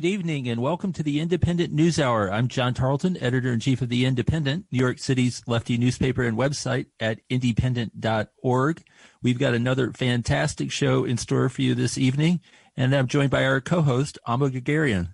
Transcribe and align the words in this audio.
Good 0.00 0.08
evening 0.08 0.48
and 0.48 0.62
welcome 0.62 0.94
to 0.94 1.02
the 1.02 1.18
Indypendent 1.18 1.72
News 1.72 2.00
Hour. 2.00 2.32
I'm 2.32 2.48
John 2.48 2.72
Tarleton, 2.72 3.22
editor 3.22 3.52
in 3.52 3.60
chief 3.60 3.82
of 3.82 3.90
the 3.90 4.06
Indypendent, 4.06 4.64
New 4.72 4.78
York 4.78 4.98
City's 4.98 5.42
lefty 5.46 5.76
newspaper 5.76 6.22
and 6.22 6.38
website 6.38 6.86
at 6.98 7.20
indypendent.org. 7.28 8.82
We've 9.22 9.38
got 9.38 9.52
another 9.52 9.92
fantastic 9.92 10.72
show 10.72 11.04
in 11.04 11.18
store 11.18 11.50
for 11.50 11.60
you 11.60 11.74
this 11.74 11.98
evening, 11.98 12.40
and 12.78 12.94
I'm 12.94 13.08
joined 13.08 13.30
by 13.30 13.44
our 13.44 13.60
co-host, 13.60 14.18
Amba 14.26 14.48
Guerguerian. 14.48 15.10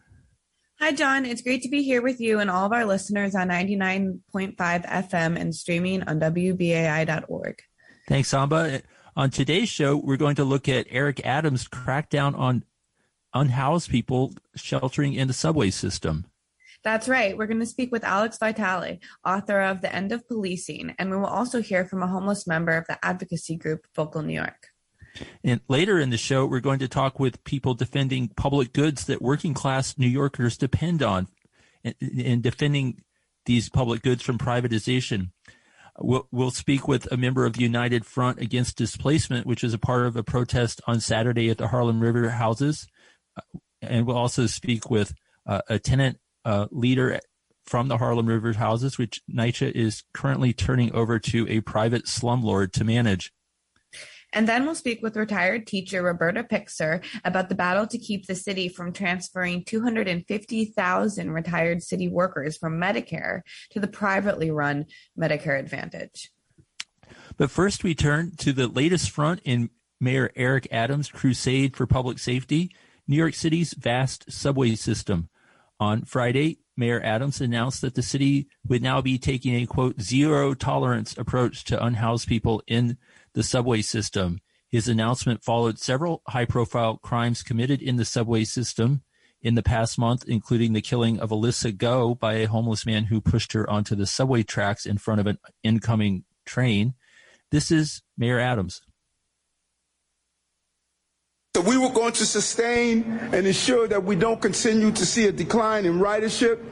Hi, 0.79 0.93
John. 0.93 1.27
It's 1.27 1.43
great 1.43 1.63
to 1.63 1.69
be 1.69 1.83
here 1.83 2.01
with 2.01 2.21
you 2.21 2.39
and 2.39 2.49
all 2.49 2.67
of 2.67 2.73
our 2.73 2.85
listeners 2.85 3.35
on 3.35 3.49
99.5 3.49 4.55
FM 4.57 5.37
and 5.37 5.53
streaming 5.53 6.05
on 6.05 6.21
WBAI.org. 6.21 7.59
Thanks, 8.09 8.33
Amba. 8.33 8.83
On 9.17 9.31
today's 9.31 9.69
show, 9.69 9.97
we're 9.97 10.17
going 10.17 10.37
to 10.37 10.45
look 10.45 10.69
at 10.69 10.87
Eric 10.91 11.27
Adams' 11.27 11.67
crackdown 11.67 12.39
on 12.39 12.63
unhoused 13.39 13.91
people 13.91 14.33
sheltering 14.55 15.15
in 15.15 15.29
the 15.29 15.35
subway 15.35 15.71
system. 15.71 16.27
That's 16.87 17.09
right. 17.09 17.37
We're 17.37 17.49
going 17.49 17.61
to 17.61 17.67
speak 17.67 17.91
with 17.91 18.05
Alex 18.05 18.39
Vitale, 18.39 19.01
author 19.25 19.61
of 19.61 19.81
The 19.81 19.93
End 19.93 20.13
of 20.13 20.27
Policing, 20.29 20.95
and 20.99 21.11
we 21.11 21.17
will 21.17 21.27
also 21.27 21.61
hear 21.61 21.85
from 21.85 22.03
a 22.03 22.07
homeless 22.07 22.47
member 22.47 22.77
of 22.77 22.87
the 22.87 23.05
advocacy 23.05 23.57
group 23.57 23.87
Vocal 23.97 24.23
New 24.23 24.35
York. 24.35 24.69
And 25.43 25.61
later 25.69 25.99
in 25.99 26.11
the 26.11 26.17
show, 26.17 26.47
we're 26.47 26.61
going 26.61 26.79
to 26.79 26.89
talk 26.89 27.19
with 27.19 27.43
people 27.45 27.75
defending 27.75 28.29
public 28.29 28.73
goods 28.73 29.07
that 29.07 29.21
working 29.23 29.55
class 29.55 29.99
New 29.99 30.07
Yorkers 30.07 30.57
depend 30.57 31.03
on 31.03 31.27
and 31.83 32.43
defending 32.43 33.03
these 33.47 33.69
public 33.69 34.03
goods 34.03 34.23
from 34.23 34.39
privatization. 34.39 35.31
We'll, 35.99 36.29
we'll, 36.31 36.51
speak 36.51 36.87
with 36.87 37.11
a 37.11 37.17
member 37.17 37.47
of 37.47 37.55
the 37.55 37.63
United 37.63 38.05
Front 38.05 38.39
Against 38.39 38.77
Displacement, 38.77 39.47
which 39.47 39.65
is 39.65 39.73
a 39.73 39.79
part 39.79 40.07
of 40.07 40.15
a 40.15 40.23
protest 40.23 40.83
on 40.87 41.01
Saturday 41.01 41.49
at 41.49 41.57
the 41.57 41.69
Harlem 41.69 42.01
River 42.01 42.29
Houses 42.29 42.87
and 43.83 44.07
we'll 44.07 44.17
also 44.17 44.47
speak 44.47 44.91
with 44.91 45.15
uh, 45.47 45.63
a 45.69 45.79
tenant 45.79 46.19
uh, 46.45 46.67
leader 46.71 47.21
from 47.65 47.89
the 47.89 47.99
Harlem 47.99 48.27
River 48.27 48.53
houses, 48.53 48.97
which 48.97 49.21
NYCHA 49.33 49.73
is 49.73 50.05
currently 50.15 50.53
turning 50.53 50.93
over 50.93 51.19
to 51.19 51.49
a 51.49 51.61
private 51.61 52.07
slumlord 52.07 52.73
to 52.73 52.85
manage. 52.85 53.33
And 54.33 54.49
then 54.49 54.65
we'll 54.65 54.75
speak 54.75 55.03
with 55.03 55.17
retired 55.17 55.67
teacher 55.67 56.03
Roberta 56.03 56.45
Pikser 56.45 57.03
about 57.25 57.49
the 57.49 57.55
battle 57.55 57.87
to 57.87 57.99
keep 57.99 58.27
the 58.27 58.35
city 58.35 58.69
from 58.69 58.93
transferring 58.93 59.65
250,000 59.65 61.31
retired 61.31 61.83
city 61.83 62.09
workers 62.09 62.57
from 62.57 62.79
Medicare 62.79 63.41
to 63.71 63.81
the 63.81 63.89
privately 63.89 64.51
run 64.51 64.87
Medicare 65.19 65.59
Advantage. 65.59 66.31
But 67.37 67.51
first, 67.51 67.85
we 67.85 67.95
turn 67.95 68.33
to 68.39 68.53
the 68.53 68.67
latest 68.67 69.11
front 69.11 69.41
in 69.45 69.71
Mayor 70.01 70.31
Eric 70.37 70.69
Adams' 70.71 71.09
crusade 71.09 71.77
for 71.77 71.87
public 71.87 72.19
safety 72.19 72.75
New 73.09 73.17
York 73.17 73.35
City's 73.35 73.75
vast 73.75 74.31
subway 74.31 74.75
system. 74.75 75.29
On 75.79 76.05
Friday, 76.05 76.59
Mayor 76.77 77.01
Adams 77.03 77.41
announced 77.41 77.81
that 77.81 77.95
the 77.95 78.03
city 78.03 78.49
would 78.67 78.83
now 78.83 79.01
be 79.01 79.19
taking 79.19 79.55
a 79.55 79.67
quote 79.67 80.01
zero 80.01 80.55
tolerance 80.55 81.17
approach 81.17 81.65
to 81.65 81.85
unhoused 81.85 82.29
people 82.29 82.63
in 82.67 82.99
the 83.35 83.43
subway 83.43 83.83
system. 83.83 84.41
His 84.69 84.89
announcement 84.89 85.45
followed 85.45 85.79
several 85.79 86.23
high 86.29 86.45
profile 86.45 86.99
crimes 86.99 87.43
committed 87.43 87.81
in 87.81 87.97
the 87.97 88.05
subway 88.05 88.45
system 88.45 89.03
in 89.41 89.55
the 89.55 89.63
past 89.63 89.99
month, 89.99 90.25
including 90.27 90.73
the 90.73 90.81
killing 90.81 91.21
of 91.21 91.31
Alyssa 91.31 91.77
Go 91.77 92.15
by 92.15 92.35
a 92.35 92.47
homeless 92.47 92.85
man 92.85 93.05
who 93.05 93.21
pushed 93.21 93.53
her 93.53 93.69
onto 93.71 93.95
the 93.95 94.07
subway 94.07 94.43
tracks 94.43 94.85
in 94.85 94.99
front 94.99 95.21
of 95.21 95.27
an 95.27 95.39
incoming 95.63 96.25
train. 96.45 96.95
This 97.51 97.71
is 97.71 98.03
Mayor 98.19 98.41
Adams. 98.41 98.83
So 101.57 101.63
we 101.63 101.79
were 101.79 101.89
going 101.89 102.13
to 102.13 102.27
sustain 102.27 103.19
and 103.33 103.47
ensure 103.47 103.89
that 103.89 104.05
we 104.05 104.15
don't 104.15 104.43
continue 104.43 104.91
to 104.91 105.07
see 105.07 105.25
a 105.27 105.33
decline 105.33 105.87
in 105.87 105.99
ridership. 105.99 106.63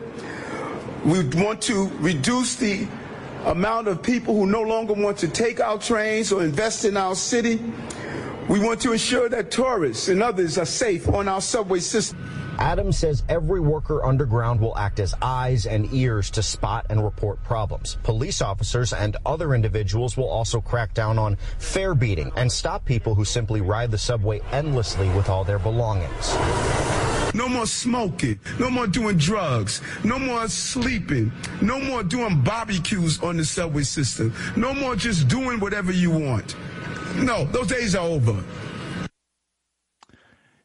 We 1.06 1.26
want 1.42 1.62
to 1.62 1.86
reduce 2.00 2.56
the 2.56 2.86
amount 3.46 3.88
of 3.88 4.02
people 4.02 4.34
who 4.34 4.44
no 4.44 4.60
longer 4.60 4.92
want 4.92 5.16
to 5.20 5.28
take 5.28 5.58
our 5.58 5.78
trains 5.78 6.32
or 6.32 6.44
invest 6.44 6.84
in 6.84 6.98
our 6.98 7.14
city. 7.14 7.62
We 8.48 8.60
want 8.60 8.82
to 8.82 8.92
ensure 8.92 9.30
that 9.30 9.50
tourists 9.50 10.08
and 10.08 10.22
others 10.22 10.58
are 10.58 10.66
safe 10.66 11.08
on 11.08 11.28
our 11.28 11.40
subway 11.40 11.80
system. 11.80 12.18
Adams 12.58 12.98
says 12.98 13.24
every 13.28 13.58
worker 13.58 14.04
underground 14.04 14.60
will 14.60 14.76
act 14.76 15.00
as 15.00 15.14
eyes 15.22 15.66
and 15.66 15.92
ears 15.94 16.30
to 16.30 16.42
spot 16.42 16.86
and 16.90 17.02
report 17.02 17.42
problems. 17.42 17.96
Police 18.02 18.42
officers 18.42 18.92
and 18.92 19.16
other 19.24 19.54
individuals 19.54 20.18
will 20.18 20.28
also 20.28 20.60
crack 20.60 20.92
down 20.92 21.18
on 21.18 21.36
fare 21.58 21.94
beating 21.94 22.30
and 22.36 22.52
stop 22.52 22.84
people 22.84 23.14
who 23.14 23.24
simply 23.24 23.62
ride 23.62 23.90
the 23.90 23.98
subway 23.98 24.40
endlessly 24.52 25.08
with 25.10 25.30
all 25.30 25.42
their 25.42 25.58
belongings. 25.58 26.36
No 27.34 27.48
more 27.48 27.66
smoking. 27.66 28.38
No 28.60 28.70
more 28.70 28.86
doing 28.86 29.16
drugs. 29.16 29.80
No 30.04 30.18
more 30.18 30.46
sleeping. 30.48 31.32
No 31.60 31.80
more 31.80 32.04
doing 32.04 32.42
barbecues 32.42 33.20
on 33.22 33.38
the 33.38 33.44
subway 33.44 33.82
system. 33.82 34.32
No 34.54 34.72
more 34.72 34.94
just 34.94 35.26
doing 35.26 35.58
whatever 35.58 35.90
you 35.90 36.10
want. 36.10 36.54
No, 37.16 37.44
those 37.44 37.68
days 37.68 37.94
are 37.94 38.06
over. 38.06 38.42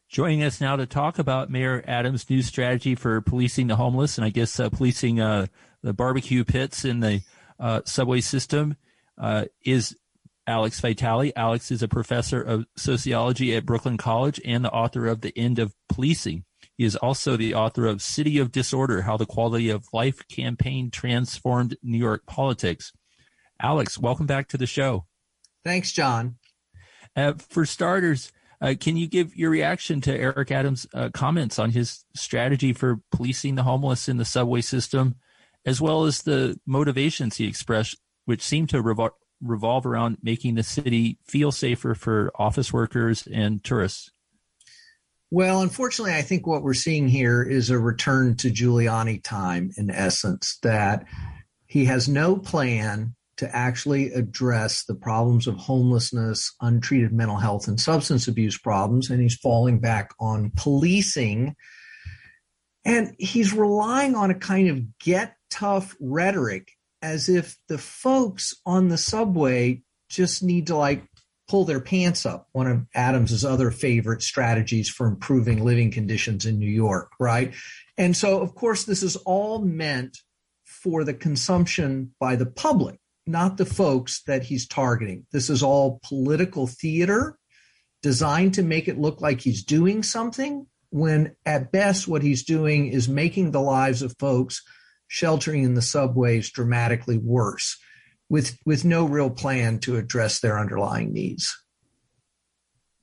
Joining 0.09 0.43
us 0.43 0.59
now 0.59 0.75
to 0.75 0.87
talk 0.87 1.19
about 1.19 1.51
Mayor 1.51 1.83
Adams' 1.87 2.27
new 2.29 2.41
strategy 2.41 2.95
for 2.95 3.21
policing 3.21 3.67
the 3.67 3.75
homeless 3.75 4.17
and 4.17 4.25
I 4.25 4.29
guess 4.29 4.59
uh, 4.59 4.69
policing 4.69 5.19
uh, 5.19 5.45
the 5.83 5.93
barbecue 5.93 6.43
pits 6.43 6.83
in 6.83 6.99
the 6.99 7.21
uh, 7.59 7.81
subway 7.85 8.21
system 8.21 8.75
uh, 9.19 9.45
is 9.63 9.95
Alex 10.47 10.79
Vitale. 10.79 11.31
Alex 11.35 11.69
is 11.69 11.83
a 11.83 11.87
professor 11.87 12.41
of 12.41 12.65
sociology 12.75 13.55
at 13.55 13.67
Brooklyn 13.67 13.97
College 13.97 14.41
and 14.43 14.65
the 14.65 14.71
author 14.71 15.05
of 15.05 15.21
The 15.21 15.37
End 15.37 15.59
of 15.59 15.75
Policing. 15.87 16.43
He 16.75 16.85
is 16.85 16.95
also 16.95 17.37
the 17.37 17.53
author 17.53 17.85
of 17.85 18.01
City 18.01 18.39
of 18.39 18.51
Disorder 18.51 19.03
How 19.03 19.15
the 19.15 19.27
Quality 19.27 19.69
of 19.69 19.85
Life 19.93 20.27
Campaign 20.27 20.89
Transformed 20.89 21.77
New 21.83 21.99
York 21.99 22.25
Politics. 22.25 22.91
Alex, 23.61 23.99
welcome 23.99 24.25
back 24.25 24.47
to 24.47 24.57
the 24.57 24.65
show. 24.65 25.05
Thanks, 25.63 25.91
John. 25.91 26.38
Uh, 27.15 27.33
for 27.33 27.65
starters, 27.65 28.31
uh, 28.61 28.75
can 28.79 28.97
you 28.97 29.07
give 29.07 29.35
your 29.35 29.49
reaction 29.49 30.01
to 30.01 30.13
Eric 30.13 30.51
Adams' 30.51 30.87
uh, 30.93 31.09
comments 31.13 31.59
on 31.59 31.71
his 31.71 32.05
strategy 32.15 32.73
for 32.73 32.99
policing 33.11 33.55
the 33.55 33.63
homeless 33.63 34.09
in 34.09 34.17
the 34.17 34.25
subway 34.25 34.61
system, 34.61 35.15
as 35.65 35.79
well 35.79 36.05
as 36.05 36.21
the 36.21 36.59
motivations 36.65 37.37
he 37.37 37.45
expressed, 37.45 37.97
which 38.25 38.41
seem 38.41 38.67
to 38.67 38.83
revol- 38.83 39.11
revolve 39.41 39.85
around 39.85 40.17
making 40.21 40.55
the 40.55 40.63
city 40.63 41.17
feel 41.25 41.51
safer 41.51 41.95
for 41.95 42.31
office 42.35 42.73
workers 42.73 43.27
and 43.31 43.63
tourists? 43.63 44.11
Well, 45.31 45.61
unfortunately, 45.61 46.15
I 46.15 46.23
think 46.23 46.47
what 46.47 46.63
we're 46.63 46.73
seeing 46.73 47.07
here 47.07 47.43
is 47.43 47.69
a 47.69 47.77
return 47.77 48.35
to 48.37 48.49
Giuliani 48.49 49.23
time, 49.23 49.71
in 49.77 49.91
essence, 49.91 50.57
that 50.63 51.05
he 51.67 51.85
has 51.85 52.09
no 52.09 52.35
plan 52.35 53.15
to 53.39 53.55
actually 53.55 54.11
address 54.11 54.83
the 54.83 54.95
problems 54.95 55.47
of 55.47 55.55
homelessness, 55.55 56.53
untreated 56.59 57.13
mental 57.13 57.37
health, 57.37 57.69
and 57.69 57.79
substance 57.79 58.27
abuse 58.27 58.57
problems. 58.57 59.09
And 59.09 59.21
he's 59.21 59.37
falling 59.37 59.79
back 59.79 60.11
on 60.19 60.51
policing. 60.57 61.55
And 62.83 63.15
he's 63.17 63.53
relying 63.53 64.15
on 64.15 64.29
a 64.29 64.35
kind 64.35 64.67
of 64.67 64.99
get 64.99 65.37
tough 65.49 65.95
rhetoric 66.01 66.71
as 67.01 67.29
if 67.29 67.55
the 67.69 67.77
folks 67.77 68.53
on 68.65 68.89
the 68.89 68.97
subway 68.97 69.81
just 70.09 70.43
need 70.43 70.67
to 70.67 70.75
like 70.75 71.05
pull 71.47 71.63
their 71.63 71.79
pants 71.79 72.25
up, 72.25 72.49
one 72.51 72.67
of 72.67 72.85
Adams's 72.93 73.45
other 73.45 73.71
favorite 73.71 74.21
strategies 74.21 74.89
for 74.89 75.07
improving 75.07 75.63
living 75.63 75.91
conditions 75.91 76.45
in 76.45 76.59
New 76.59 76.69
York, 76.69 77.13
right? 77.21 77.53
And 77.97 78.17
so, 78.17 78.41
of 78.41 78.53
course, 78.53 78.83
this 78.83 79.01
is 79.01 79.15
all 79.15 79.59
meant 79.59 80.17
for 80.65 81.05
the 81.05 81.13
consumption 81.13 82.13
by 82.19 82.35
the 82.35 82.45
public 82.45 82.99
not 83.29 83.57
the 83.57 83.65
folks 83.65 84.23
that 84.23 84.43
he's 84.43 84.67
targeting. 84.67 85.25
This 85.31 85.49
is 85.49 85.63
all 85.63 85.99
political 86.03 86.67
theater 86.67 87.37
designed 88.01 88.55
to 88.55 88.63
make 88.63 88.87
it 88.87 88.99
look 88.99 89.21
like 89.21 89.39
he's 89.39 89.63
doing 89.63 90.03
something 90.03 90.65
when 90.89 91.35
at 91.45 91.71
best 91.71 92.07
what 92.07 92.23
he's 92.23 92.43
doing 92.43 92.87
is 92.87 93.07
making 93.07 93.51
the 93.51 93.61
lives 93.61 94.01
of 94.01 94.15
folks 94.19 94.63
sheltering 95.07 95.63
in 95.63 95.75
the 95.75 95.81
subways 95.81 96.49
dramatically 96.49 97.17
worse 97.17 97.77
with 98.29 98.57
with 98.65 98.85
no 98.85 99.05
real 99.05 99.29
plan 99.29 99.79
to 99.79 99.97
address 99.97 100.39
their 100.39 100.59
underlying 100.59 101.13
needs. 101.13 101.55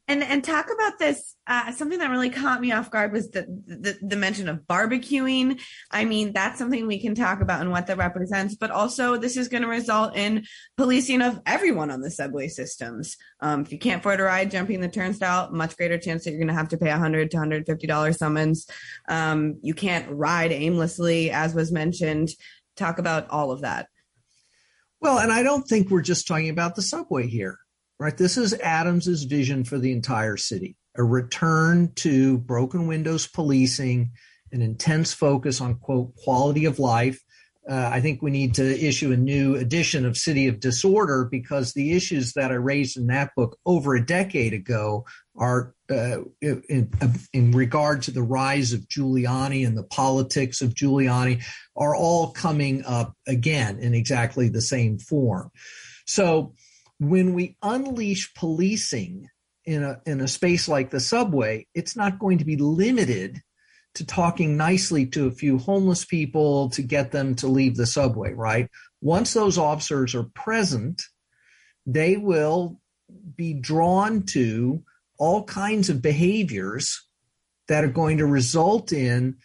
And 0.09 0.23
and 0.23 0.45
talk 0.45 0.67
about 0.73 1.01
this. 1.01 1.35
Uh, 1.49 1.73
something 1.73 1.99
that 1.99 2.11
really 2.11 2.31
caught 2.31 2.61
me 2.61 2.71
off 2.71 2.91
guard 2.91 3.13
was 3.13 3.31
the, 3.31 3.43
the, 3.67 3.99
the 4.01 4.17
mention 4.17 4.49
of 4.49 4.61
barbecuing. 4.61 5.61
I 5.91 6.05
mean, 6.05 6.33
that's 6.33 6.59
something 6.59 6.87
we 6.87 7.01
can 7.01 7.17
talk 7.17 7.41
about 7.41 7.61
and 7.61 7.73
what 7.73 7.89
that 7.89 7.97
represents. 7.97 8.55
But 8.55 8.71
also, 8.71 9.17
this 9.17 9.37
is 9.37 9.49
going 9.49 9.65
to 9.65 9.69
result 9.69 10.17
in 10.17 10.45
policing 10.77 11.23
of 11.23 11.41
everyone 11.45 11.91
on 11.91 12.03
the 12.03 12.11
subway 12.11 12.47
systems. 12.47 13.17
Um, 13.41 13.63
if 13.63 13.73
you 13.73 13.79
can't 13.79 14.01
afford 14.01 14.21
a 14.21 14.25
ride, 14.25 14.53
jumping 14.53 14.81
the 14.81 14.89
turnstile, 14.89 15.51
much 15.51 15.77
greater 15.77 15.99
chance 15.99 16.25
that 16.25 16.31
you're 16.31 16.41
going 16.41 16.49
to 16.49 16.55
have 16.55 16.69
to 16.69 16.79
pay 16.79 16.91
100 16.91 17.33
to 17.33 17.37
150 17.37 17.87
dollars 17.89 18.19
summons. 18.19 18.69
Um, 19.09 19.59
you 19.63 19.75
can't 19.75 20.09
ride 20.11 20.53
aimlessly, 20.53 21.33
as 21.33 21.53
was 21.53 21.73
mentioned. 21.73 22.31
Talk 22.77 23.01
about 23.01 23.29
all 23.31 23.51
of 23.51 23.63
that. 23.63 23.89
Well, 25.01 25.19
and 25.19 25.33
I 25.33 25.43
don't 25.43 25.67
think 25.67 25.91
we're 25.91 26.03
just 26.03 26.29
talking 26.29 26.49
about 26.49 26.77
the 26.77 26.83
subway 26.83 27.27
here 27.27 27.59
right? 27.99 28.17
This 28.17 28.37
is 28.37 28.55
Adams's 28.55 29.25
vision 29.25 29.65
for 29.65 29.79
the 29.79 29.93
entire 29.93 30.37
city. 30.37 30.77
a 30.99 31.05
return 31.05 31.93
to 31.95 32.39
broken 32.39 32.87
windows 32.87 33.27
policing, 33.27 34.13
an 34.51 34.63
intense 34.63 35.13
focus 35.13 35.61
on 35.61 35.75
quote 35.75 36.15
quality 36.17 36.65
of 36.65 36.79
life. 36.79 37.21
Uh, 37.69 37.91
I 37.93 38.01
think 38.01 38.23
we 38.23 38.31
need 38.31 38.55
to 38.55 38.87
issue 38.87 39.13
a 39.13 39.17
new 39.17 39.57
edition 39.57 40.07
of 40.07 40.17
City 40.17 40.47
of 40.47 40.61
Disorder 40.61 41.29
because 41.31 41.73
the 41.73 41.93
issues 41.93 42.33
that 42.33 42.51
I 42.51 42.55
raised 42.55 42.97
in 42.97 43.09
that 43.09 43.33
book 43.37 43.59
over 43.67 43.95
a 43.95 44.07
decade 44.07 44.55
ago 44.55 45.05
are 45.37 45.75
uh, 45.91 46.21
in, 46.41 46.91
in, 47.33 47.51
regard 47.53 48.03
to 48.03 48.11
the 48.11 48.23
rise 48.23 48.73
of 48.73 48.89
Giuliani 48.89 49.67
and 49.67 49.77
the 49.77 49.83
politics 49.83 50.63
of 50.63 50.75
Giuliani 50.75 51.45
are 51.77 51.95
all 51.95 52.31
coming 52.31 52.85
up 52.85 53.15
again 53.27 53.81
in 53.81 53.95
exactly 53.95 54.49
the 54.49 54.63
same 54.63 54.99
form. 54.99 55.51
So 56.07 56.55
when 56.99 57.35
we 57.35 57.57
unleash 57.63 58.33
policing 58.35 59.29
in 59.65 59.83
a 59.83 60.01
in 60.07 60.21
a 60.21 60.29
space 60.29 60.69
like 60.69 60.91
the 60.91 61.01
subway, 61.01 61.67
it's 61.75 61.97
not 61.97 62.19
going 62.19 62.39
to 62.39 62.45
be 62.45 62.57
limited 62.57 63.41
to 63.95 64.05
talking 64.05 64.57
nicely 64.57 65.07
to 65.07 65.27
a 65.27 65.33
few 65.33 65.59
homeless 65.59 66.05
people 66.05 66.69
to 66.71 66.83
get 66.83 67.13
them 67.13 67.35
to 67.35 67.49
leave 67.49 67.77
the 67.77 67.87
subway, 67.87 68.33
right? 68.33 68.69
Once 69.01 69.33
those 69.33 69.57
officers 69.57 70.15
are 70.15 70.31
present, 70.35 71.03
they 71.87 72.17
will 72.17 72.79
be 73.37 73.55
drawn 73.55 74.23
to 74.23 74.83
all 75.19 75.45
kinds 75.45 75.89
of 75.89 76.03
behaviors 76.03 77.07
that 77.69 77.85
are 77.85 77.89
going 77.89 78.19
to 78.19 78.27
result 78.27 78.93
in 78.93 79.37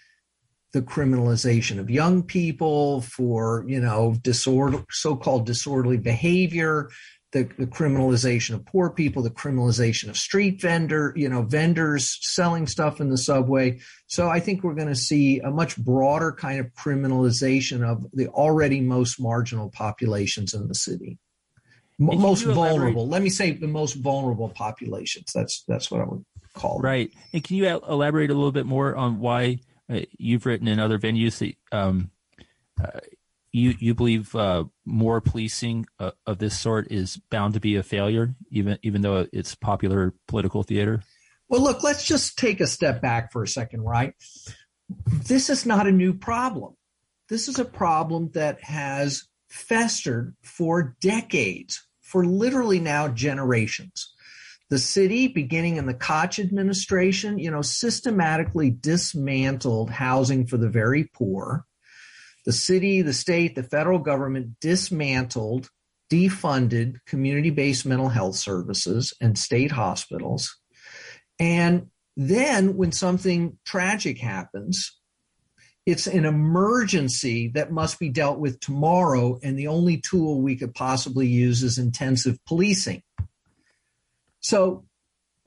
the 0.74 0.82
criminalization 0.82 1.80
of 1.80 1.90
young 1.90 2.24
people 2.24 3.02
for 3.02 3.66
you 3.68 3.80
know 3.80 4.16
disorder 4.22 4.84
so-called 4.90 5.46
disorderly 5.46 5.98
behavior 5.98 6.90
the, 7.32 7.44
the, 7.58 7.66
criminalization 7.66 8.56
of 8.56 8.66
poor 8.66 8.90
people, 8.90 9.24
the 9.24 9.30
criminalization 9.30 10.10
of 10.10 10.18
street 10.18 10.62
vendor, 10.62 11.14
you 11.16 11.30
know, 11.30 11.44
vendors 11.44 12.18
selling 12.22 12.68
stuff 12.68 13.00
in 13.00 13.10
the 13.10 13.18
subway. 13.18 13.80
So 14.08 14.30
I 14.30 14.40
think 14.40 14.64
we're 14.64 14.76
going 14.76 14.90
to 14.90 14.96
see 14.96 15.40
a 15.40 15.50
much 15.50 15.78
broader 15.78 16.32
kind 16.34 16.60
of 16.60 16.68
criminalization 16.74 17.88
of 17.88 18.06
the 18.14 18.28
already 18.30 18.82
most 18.82 19.20
marginal 19.20 19.70
populations 19.70 20.54
in 20.54 20.68
the 20.68 20.76
city. 20.76 21.18
M- 22.00 22.20
most 22.20 22.44
vulnerable. 22.44 23.08
Let 23.08 23.22
me 23.22 23.30
say 23.30 23.52
the 23.52 23.68
most 23.68 23.94
vulnerable 23.94 24.50
populations. 24.50 25.32
That's 25.34 25.64
that's 25.68 25.90
what 25.90 26.02
I 26.02 26.06
would 26.06 26.26
call 26.54 26.78
them. 26.78 26.86
Right. 26.86 27.12
And 27.32 27.44
can 27.44 27.56
you 27.56 27.68
elaborate 27.68 28.30
a 28.30 28.34
little 28.34 28.52
bit 28.52 28.66
more 28.66 28.96
on 28.96 29.20
why 29.20 29.60
uh, 29.90 30.02
you've 30.18 30.46
written 30.46 30.68
in 30.68 30.80
other 30.80 31.00
venues 31.00 31.38
that 31.40 31.56
um, 31.78 32.12
uh, 32.84 33.00
you 33.52 33.76
you 33.80 33.94
believe 33.94 34.36
uh, 34.36 34.66
more 34.86 35.22
policing 35.22 35.86
uh, 36.00 36.12
of 36.26 36.38
this 36.38 36.60
sort 36.60 36.92
is 36.92 37.18
bound 37.30 37.54
to 37.54 37.60
be 37.60 37.76
a 37.76 37.84
failure, 37.84 38.36
even 38.50 38.78
even 38.82 39.02
though 39.02 39.28
it's 39.34 39.56
popular 39.56 40.14
political 40.28 40.64
theater? 40.64 41.02
Well, 41.50 41.62
look, 41.62 41.84
let's 41.84 42.06
just 42.06 42.38
take 42.38 42.62
a 42.62 42.68
step 42.68 43.02
back 43.02 43.32
for 43.32 43.44
a 43.44 43.48
second, 43.48 43.82
right? 43.82 44.14
This 45.28 45.50
is 45.50 45.66
not 45.66 45.88
a 45.88 45.92
new 45.92 46.14
problem. 46.14 46.76
This 47.30 47.48
is 47.48 47.60
a 47.60 47.66
problem 47.66 48.32
that 48.34 48.64
has 48.64 49.28
festered 49.50 50.36
for 50.42 50.96
decades, 51.02 51.86
for 52.02 52.26
literally 52.26 52.80
now 52.80 53.10
generations. 53.10 54.14
The 54.70 54.80
city, 54.80 55.28
beginning 55.28 55.76
in 55.76 55.86
the 55.86 55.94
Koch 55.94 56.40
administration, 56.40 57.38
you 57.38 57.52
know, 57.52 57.62
systematically 57.62 58.70
dismantled 58.70 59.90
housing 59.90 60.48
for 60.48 60.56
the 60.56 60.70
very 60.70 61.04
poor 61.14 61.66
the 62.46 62.52
city, 62.52 63.02
the 63.02 63.14
state, 63.14 63.56
the 63.56 63.64
federal 63.64 64.00
government 64.00 64.60
dismantled, 64.60 65.70
defunded 66.12 66.98
community 67.06 67.50
based 67.50 67.86
mental 67.86 68.10
health 68.10 68.36
services 68.36 69.14
and 69.22 69.38
state 69.38 69.72
hospitals. 69.72 70.58
And 71.40 71.88
then 72.18 72.76
when 72.76 72.92
something 72.92 73.58
tragic 73.66 74.20
happens, 74.20 74.98
it's 75.86 76.08
an 76.08 76.26
emergency 76.26 77.50
that 77.56 77.72
must 77.72 78.00
be 78.00 78.10
dealt 78.10 78.40
with 78.40 78.60
tomorrow. 78.60 79.40
And 79.42 79.58
the 79.58 79.68
only 79.68 79.98
tool 79.98 80.42
we 80.42 80.56
could 80.56 80.76
possibly 80.76 81.28
use 81.28 81.64
is 81.64 81.78
intensive 81.78 82.38
policing. 82.46 83.02
So 84.42 84.86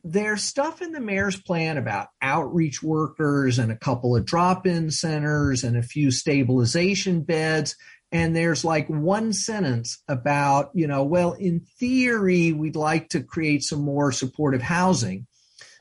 there's 0.07 0.45
stuff 0.45 0.83
in 0.83 0.93
the 0.93 1.01
mayor's 1.01 1.41
plan 1.41 1.79
about 1.79 2.09
outreach 2.21 2.83
workers 2.83 3.59
and 3.59 3.73
a 3.73 3.77
couple 3.77 4.15
of 4.15 4.27
drop 4.27 4.67
in 4.67 4.91
centers 4.91 5.65
and 5.65 5.79
a 5.79 5.83
few 5.83 6.11
stabilization 6.11 7.23
beds. 7.23 7.75
And 8.13 8.37
there's 8.37 8.65
like 8.65 8.87
one 8.89 9.33
sentence 9.33 10.03
about, 10.07 10.71
you 10.75 10.87
know, 10.87 11.03
well, 11.03 11.33
in 11.33 11.61
theory, 11.79 12.53
we'd 12.53 12.77
like 12.77 13.09
to 13.09 13.23
create 13.23 13.65
some 13.65 13.81
more 13.81 14.13
supportive 14.13 14.63
housing, 14.63 15.27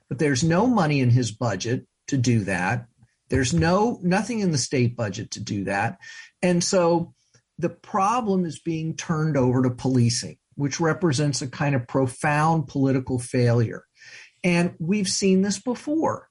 but 0.08 0.20
there's 0.20 0.44
no 0.44 0.66
money 0.68 1.02
in 1.02 1.10
his 1.10 1.32
budget 1.32 1.86
to 2.08 2.18
do 2.18 2.46
that. 2.46 2.86
There's 3.30 3.54
no 3.54 4.00
nothing 4.02 4.40
in 4.40 4.52
the 4.52 4.58
state 4.58 4.96
budget 4.96 5.32
to 5.32 5.42
do 5.42 5.66
that. 5.66 5.98
And 6.42 6.64
so 6.64 7.14
the 7.58 7.70
problem 7.70 8.46
is 8.46 8.60
being 8.60 8.96
turned 8.96 9.36
over 9.36 9.64
to 9.64 9.70
policing, 9.70 10.38
which 10.56 10.80
represents 10.80 11.42
a 11.42 11.48
kind 11.48 11.76
of 11.76 11.88
profound 11.88 12.68
political 12.68 13.20
failure. 13.20 13.84
And 14.44 14.76
we've 14.80 15.08
seen 15.08 15.42
this 15.42 15.60
before. 15.60 16.30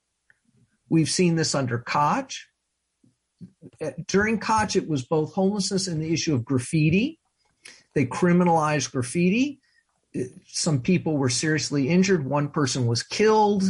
We've 0.88 1.08
seen 1.08 1.36
this 1.36 1.54
under 1.54 1.78
Koch. 1.78 2.46
During 4.06 4.38
Koch, 4.38 4.76
it 4.76 4.88
was 4.88 5.04
both 5.04 5.32
homelessness 5.32 5.88
and 5.88 6.02
the 6.02 6.12
issue 6.12 6.34
of 6.34 6.44
graffiti. 6.44 7.18
They 7.94 8.06
criminalized 8.06 8.92
graffiti. 8.92 9.60
Some 10.46 10.82
people 10.82 11.16
were 11.16 11.30
seriously 11.30 11.88
injured. 11.88 12.26
One 12.26 12.48
person 12.48 12.86
was 12.86 13.02
killed. 13.02 13.64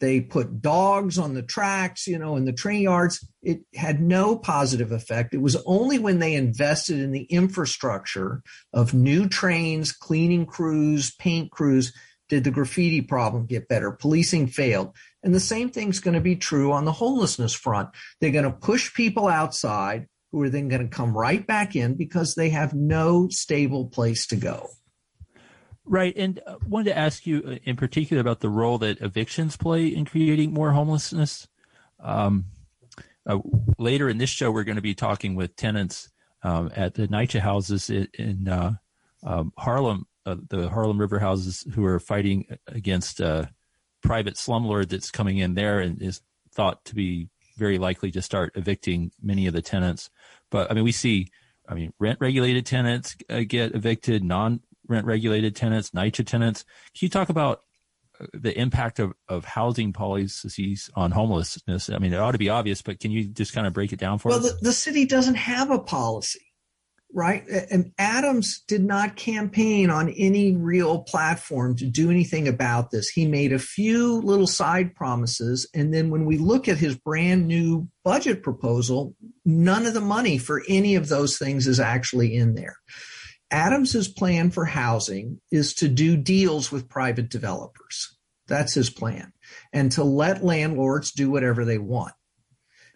They 0.00 0.20
put 0.20 0.60
dogs 0.60 1.16
on 1.16 1.34
the 1.34 1.42
tracks, 1.42 2.08
you 2.08 2.18
know, 2.18 2.34
in 2.36 2.44
the 2.44 2.52
train 2.52 2.82
yards. 2.82 3.24
It 3.40 3.60
had 3.74 4.00
no 4.00 4.36
positive 4.36 4.90
effect. 4.90 5.32
It 5.32 5.40
was 5.40 5.56
only 5.64 6.00
when 6.00 6.18
they 6.18 6.34
invested 6.34 6.98
in 6.98 7.12
the 7.12 7.22
infrastructure 7.24 8.42
of 8.72 8.94
new 8.94 9.28
trains, 9.28 9.92
cleaning 9.92 10.44
crews, 10.44 11.14
paint 11.20 11.52
crews, 11.52 11.92
did 12.32 12.44
the 12.44 12.50
graffiti 12.50 13.02
problem 13.02 13.44
get 13.44 13.68
better? 13.68 13.90
Policing 13.90 14.46
failed. 14.46 14.96
And 15.22 15.34
the 15.34 15.38
same 15.38 15.68
thing's 15.68 16.00
going 16.00 16.14
to 16.14 16.20
be 16.20 16.34
true 16.34 16.72
on 16.72 16.86
the 16.86 16.92
homelessness 16.92 17.52
front. 17.52 17.90
They're 18.20 18.30
going 18.30 18.46
to 18.46 18.50
push 18.50 18.94
people 18.94 19.28
outside 19.28 20.06
who 20.30 20.40
are 20.40 20.48
then 20.48 20.68
going 20.68 20.80
to 20.80 20.88
come 20.88 21.14
right 21.14 21.46
back 21.46 21.76
in 21.76 21.92
because 21.92 22.34
they 22.34 22.48
have 22.48 22.72
no 22.72 23.28
stable 23.28 23.88
place 23.88 24.26
to 24.28 24.36
go. 24.36 24.70
Right. 25.84 26.16
And 26.16 26.40
I 26.46 26.52
uh, 26.52 26.56
wanted 26.66 26.92
to 26.92 26.96
ask 26.96 27.26
you 27.26 27.42
uh, 27.46 27.50
in 27.64 27.76
particular 27.76 28.22
about 28.22 28.40
the 28.40 28.48
role 28.48 28.78
that 28.78 29.02
evictions 29.02 29.58
play 29.58 29.88
in 29.88 30.06
creating 30.06 30.54
more 30.54 30.70
homelessness. 30.70 31.46
Um, 32.00 32.46
uh, 33.26 33.40
later 33.78 34.08
in 34.08 34.16
this 34.16 34.30
show, 34.30 34.50
we're 34.50 34.64
going 34.64 34.76
to 34.76 34.80
be 34.80 34.94
talking 34.94 35.34
with 35.34 35.54
tenants 35.54 36.08
um, 36.42 36.70
at 36.74 36.94
the 36.94 37.08
NYCHA 37.08 37.40
houses 37.40 37.90
in, 37.90 38.08
in 38.14 38.48
uh, 38.48 38.76
um, 39.22 39.52
Harlem 39.58 40.06
uh, 40.26 40.36
the 40.48 40.68
Harlem 40.68 40.98
River 40.98 41.18
houses 41.18 41.66
who 41.74 41.84
are 41.84 41.98
fighting 41.98 42.46
against 42.66 43.20
a 43.20 43.50
private 44.02 44.34
slumlord 44.34 44.88
that's 44.88 45.10
coming 45.10 45.38
in 45.38 45.54
there 45.54 45.80
and 45.80 46.00
is 46.02 46.20
thought 46.52 46.84
to 46.84 46.94
be 46.94 47.28
very 47.56 47.78
likely 47.78 48.10
to 48.10 48.22
start 48.22 48.52
evicting 48.54 49.12
many 49.22 49.46
of 49.46 49.54
the 49.54 49.62
tenants. 49.62 50.10
But 50.50 50.70
I 50.70 50.74
mean, 50.74 50.84
we 50.84 50.92
see, 50.92 51.28
I 51.68 51.74
mean, 51.74 51.92
rent 51.98 52.18
regulated 52.20 52.66
tenants 52.66 53.16
uh, 53.30 53.42
get 53.46 53.74
evicted, 53.74 54.24
non 54.24 54.60
rent 54.88 55.06
regulated 55.06 55.56
tenants, 55.56 55.90
NYCHA 55.90 56.26
tenants. 56.26 56.64
Can 56.96 57.06
you 57.06 57.08
talk 57.08 57.28
about 57.28 57.62
uh, 58.20 58.26
the 58.32 58.58
impact 58.58 58.98
of, 58.98 59.12
of 59.28 59.44
housing 59.44 59.92
policies 59.92 60.90
on 60.94 61.10
homelessness? 61.10 61.90
I 61.90 61.98
mean, 61.98 62.12
it 62.12 62.18
ought 62.18 62.32
to 62.32 62.38
be 62.38 62.48
obvious, 62.48 62.82
but 62.82 63.00
can 63.00 63.10
you 63.10 63.24
just 63.24 63.52
kind 63.52 63.66
of 63.66 63.72
break 63.72 63.92
it 63.92 63.98
down 63.98 64.18
for 64.18 64.28
well, 64.28 64.38
us? 64.38 64.44
Well, 64.44 64.54
the, 64.60 64.68
the 64.68 64.72
city 64.72 65.06
doesn't 65.06 65.36
have 65.36 65.70
a 65.70 65.78
policy 65.78 66.51
right? 67.14 67.44
And 67.70 67.92
Adams 67.98 68.62
did 68.66 68.82
not 68.82 69.16
campaign 69.16 69.90
on 69.90 70.08
any 70.10 70.56
real 70.56 71.02
platform 71.02 71.76
to 71.76 71.86
do 71.86 72.10
anything 72.10 72.48
about 72.48 72.90
this. 72.90 73.08
He 73.08 73.26
made 73.26 73.52
a 73.52 73.58
few 73.58 74.20
little 74.20 74.46
side 74.46 74.94
promises. 74.94 75.68
And 75.74 75.92
then 75.92 76.10
when 76.10 76.24
we 76.24 76.38
look 76.38 76.68
at 76.68 76.78
his 76.78 76.96
brand 76.96 77.46
new 77.46 77.88
budget 78.04 78.42
proposal, 78.42 79.14
none 79.44 79.86
of 79.86 79.94
the 79.94 80.00
money 80.00 80.38
for 80.38 80.62
any 80.68 80.94
of 80.94 81.08
those 81.08 81.38
things 81.38 81.66
is 81.66 81.80
actually 81.80 82.34
in 82.34 82.54
there. 82.54 82.76
Adams's 83.50 84.08
plan 84.08 84.50
for 84.50 84.64
housing 84.64 85.40
is 85.50 85.74
to 85.74 85.88
do 85.88 86.16
deals 86.16 86.72
with 86.72 86.88
private 86.88 87.28
developers. 87.28 88.16
That's 88.48 88.74
his 88.74 88.88
plan. 88.88 89.32
And 89.72 89.92
to 89.92 90.04
let 90.04 90.44
landlords 90.44 91.12
do 91.12 91.30
whatever 91.30 91.64
they 91.64 91.78
want. 91.78 92.14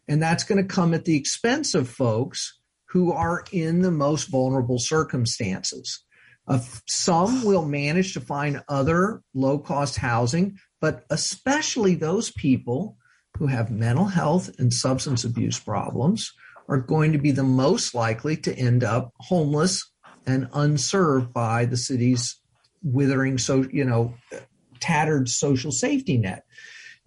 And 0.09 0.23
that's 0.23 0.45
going 0.45 0.63
to 0.63 0.75
come 0.75 0.95
at 0.95 1.05
the 1.05 1.17
expense 1.17 1.75
of 1.75 1.89
folks 1.89 2.59
who 2.89 3.13
are 3.13 3.45
in 3.53 3.83
the 3.83 3.91
most 3.91 4.29
vulnerable 4.29 4.79
circumstances. 4.79 6.05
Uh, 6.49 6.61
some 6.87 7.45
will 7.45 7.65
manage 7.65 8.15
to 8.15 8.21
find 8.21 8.63
other 8.69 9.23
low 9.35 9.59
cost 9.59 9.97
housing, 9.97 10.57
but 10.81 11.05
especially 11.11 11.95
those 11.95 12.31
people 12.33 12.97
who 13.39 13.47
have 13.47 13.71
mental 13.71 14.07
health 14.07 14.51
and 14.59 14.73
substance 14.73 15.25
abuse 15.25 15.59
problems 15.59 16.33
are 16.69 16.79
going 16.79 17.13
to 17.13 17.19
be 17.19 17.33
the 17.33 17.43
most 17.43 17.95
likely 17.95 18.37
to 18.37 18.57
end 18.57 18.85
up 18.85 19.13
homeless 19.19 19.91
and 20.27 20.49
unserved 20.53 21.33
by 21.33 21.65
the 21.65 21.77
city's 21.77 22.41
withering 22.83 23.39
so 23.39 23.65
you 23.73 23.85
know 23.85 24.15
tattered 24.81 25.29
social 25.29 25.73
safety 25.73 26.17
net. 26.17 26.45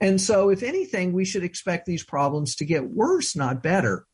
And 0.02 0.20
so, 0.20 0.50
if 0.50 0.64
anything, 0.64 1.12
we 1.12 1.26
should 1.26 1.44
expect 1.44 1.86
these 1.86 2.04
problems 2.04 2.56
to 2.56 2.66
get 2.66 2.90
worse, 2.90 3.36
not 3.36 3.62
better. 3.62 4.06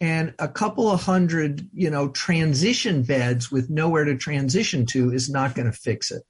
And 0.00 0.34
a 0.38 0.48
couple 0.48 0.90
of 0.90 1.02
hundred, 1.02 1.68
you 1.74 1.90
know, 1.90 2.08
transition 2.08 3.02
beds 3.02 3.52
with 3.52 3.68
nowhere 3.68 4.04
to 4.04 4.16
transition 4.16 4.86
to 4.86 5.12
is 5.12 5.28
not 5.28 5.54
going 5.54 5.70
to 5.70 5.76
fix 5.76 6.10
it. 6.10 6.22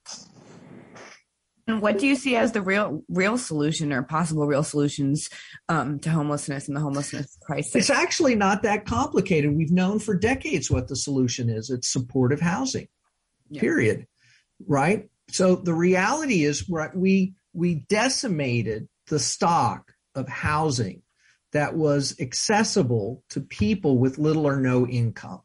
And 1.67 1.81
what 1.81 1.99
do 1.99 2.05
you 2.05 2.15
see 2.15 2.35
as 2.35 2.51
the 2.51 2.61
real 2.61 3.03
real 3.07 3.37
solution 3.37 3.93
or 3.93 4.03
possible 4.03 4.45
real 4.45 4.63
solutions 4.63 5.29
um, 5.69 5.99
to 5.99 6.09
homelessness 6.09 6.67
and 6.67 6.75
the 6.75 6.81
homelessness 6.81 7.37
crisis? 7.43 7.75
It's 7.75 7.89
actually 7.89 8.35
not 8.35 8.63
that 8.63 8.85
complicated. 8.85 9.55
We've 9.55 9.71
known 9.71 9.99
for 9.99 10.15
decades 10.15 10.69
what 10.69 10.89
the 10.89 10.95
solution 10.95 11.49
is. 11.49 11.69
It's 11.69 11.87
supportive 11.87 12.41
housing. 12.41 12.87
Yeah. 13.49 13.61
Period. 13.61 14.07
Right? 14.67 15.09
So 15.29 15.55
the 15.55 15.73
reality 15.73 16.43
is 16.43 16.69
we 16.93 17.35
we 17.53 17.75
decimated 17.75 18.89
the 19.07 19.19
stock 19.19 19.93
of 20.15 20.27
housing 20.27 21.03
that 21.53 21.75
was 21.75 22.15
accessible 22.19 23.23
to 23.29 23.41
people 23.41 23.97
with 23.97 24.17
little 24.17 24.47
or 24.47 24.57
no 24.57 24.87
income 24.87 25.41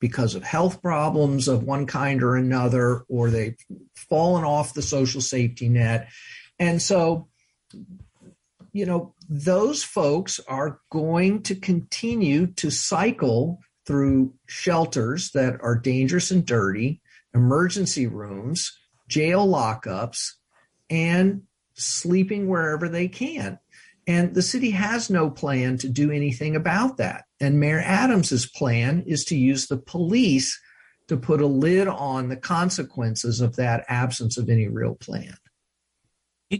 because 0.00 0.34
of 0.34 0.42
health 0.42 0.80
problems 0.80 1.46
of 1.46 1.62
one 1.62 1.86
kind 1.86 2.22
or 2.22 2.36
another, 2.36 3.04
or 3.08 3.30
they've 3.30 3.58
fallen 3.94 4.44
off 4.44 4.72
the 4.74 4.82
social 4.82 5.20
safety 5.20 5.68
net. 5.68 6.08
And 6.58 6.80
so, 6.80 7.28
you 8.72 8.86
know, 8.86 9.14
those 9.28 9.82
folks 9.82 10.40
are 10.48 10.80
going 10.90 11.42
to 11.42 11.54
continue 11.54 12.46
to 12.54 12.70
cycle 12.70 13.60
through 13.86 14.34
shelters 14.46 15.32
that 15.32 15.58
are 15.62 15.76
dangerous 15.76 16.30
and 16.30 16.46
dirty, 16.46 17.00
emergency 17.34 18.06
rooms, 18.06 18.72
jail 19.08 19.46
lockups, 19.46 20.32
and 20.88 21.42
sleeping 21.74 22.48
wherever 22.48 22.88
they 22.88 23.08
can. 23.08 23.58
And 24.10 24.34
the 24.34 24.42
city 24.42 24.72
has 24.72 25.08
no 25.08 25.30
plan 25.30 25.78
to 25.78 25.88
do 25.88 26.10
anything 26.10 26.56
about 26.56 26.96
that. 26.96 27.26
And 27.38 27.60
Mayor 27.60 27.78
Adams's 27.78 28.44
plan 28.44 29.04
is 29.06 29.24
to 29.26 29.36
use 29.36 29.68
the 29.68 29.76
police 29.76 30.60
to 31.06 31.16
put 31.16 31.40
a 31.40 31.46
lid 31.46 31.86
on 31.86 32.28
the 32.28 32.36
consequences 32.36 33.40
of 33.40 33.54
that 33.54 33.84
absence 33.86 34.36
of 34.36 34.48
any 34.48 34.66
real 34.66 34.96
plan. 34.96 35.36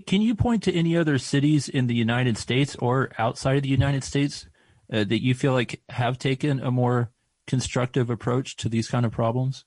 Can 0.07 0.23
you 0.23 0.37
point 0.37 0.62
to 0.62 0.73
any 0.73 0.97
other 0.97 1.19
cities 1.19 1.69
in 1.69 1.88
the 1.88 1.95
United 1.95 2.38
States 2.38 2.76
or 2.76 3.11
outside 3.19 3.57
of 3.57 3.64
the 3.64 3.69
United 3.69 4.04
States 4.04 4.47
uh, 4.92 5.02
that 5.02 5.21
you 5.21 5.35
feel 5.35 5.52
like 5.52 5.83
have 5.88 6.19
taken 6.19 6.61
a 6.61 6.71
more 6.71 7.11
constructive 7.49 8.11
approach 8.11 8.54
to 8.59 8.69
these 8.69 8.87
kind 8.87 9.04
of 9.04 9.11
problems? 9.11 9.64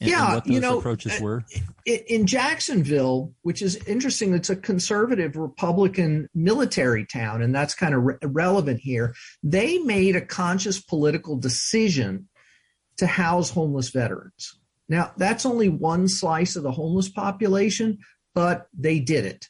And, 0.00 0.10
yeah, 0.10 0.36
and 0.36 0.46
you 0.46 0.60
know, 0.60 0.78
approaches 0.78 1.20
uh, 1.20 1.24
were 1.24 1.44
in 1.84 2.26
Jacksonville, 2.26 3.34
which 3.42 3.62
is 3.62 3.76
interesting. 3.86 4.32
It's 4.32 4.50
a 4.50 4.56
conservative 4.56 5.36
Republican 5.36 6.28
military 6.34 7.04
town, 7.04 7.42
and 7.42 7.52
that's 7.52 7.74
kind 7.74 7.94
of 7.94 8.02
re- 8.04 8.16
relevant 8.22 8.80
here. 8.80 9.14
They 9.42 9.78
made 9.78 10.14
a 10.14 10.20
conscious 10.20 10.80
political 10.80 11.36
decision 11.36 12.28
to 12.98 13.06
house 13.06 13.50
homeless 13.50 13.88
veterans. 13.90 14.58
Now, 14.88 15.12
that's 15.16 15.44
only 15.44 15.68
one 15.68 16.06
slice 16.06 16.54
of 16.54 16.62
the 16.62 16.72
homeless 16.72 17.08
population, 17.08 17.98
but 18.34 18.68
they 18.78 19.00
did 19.00 19.24
it. 19.24 19.48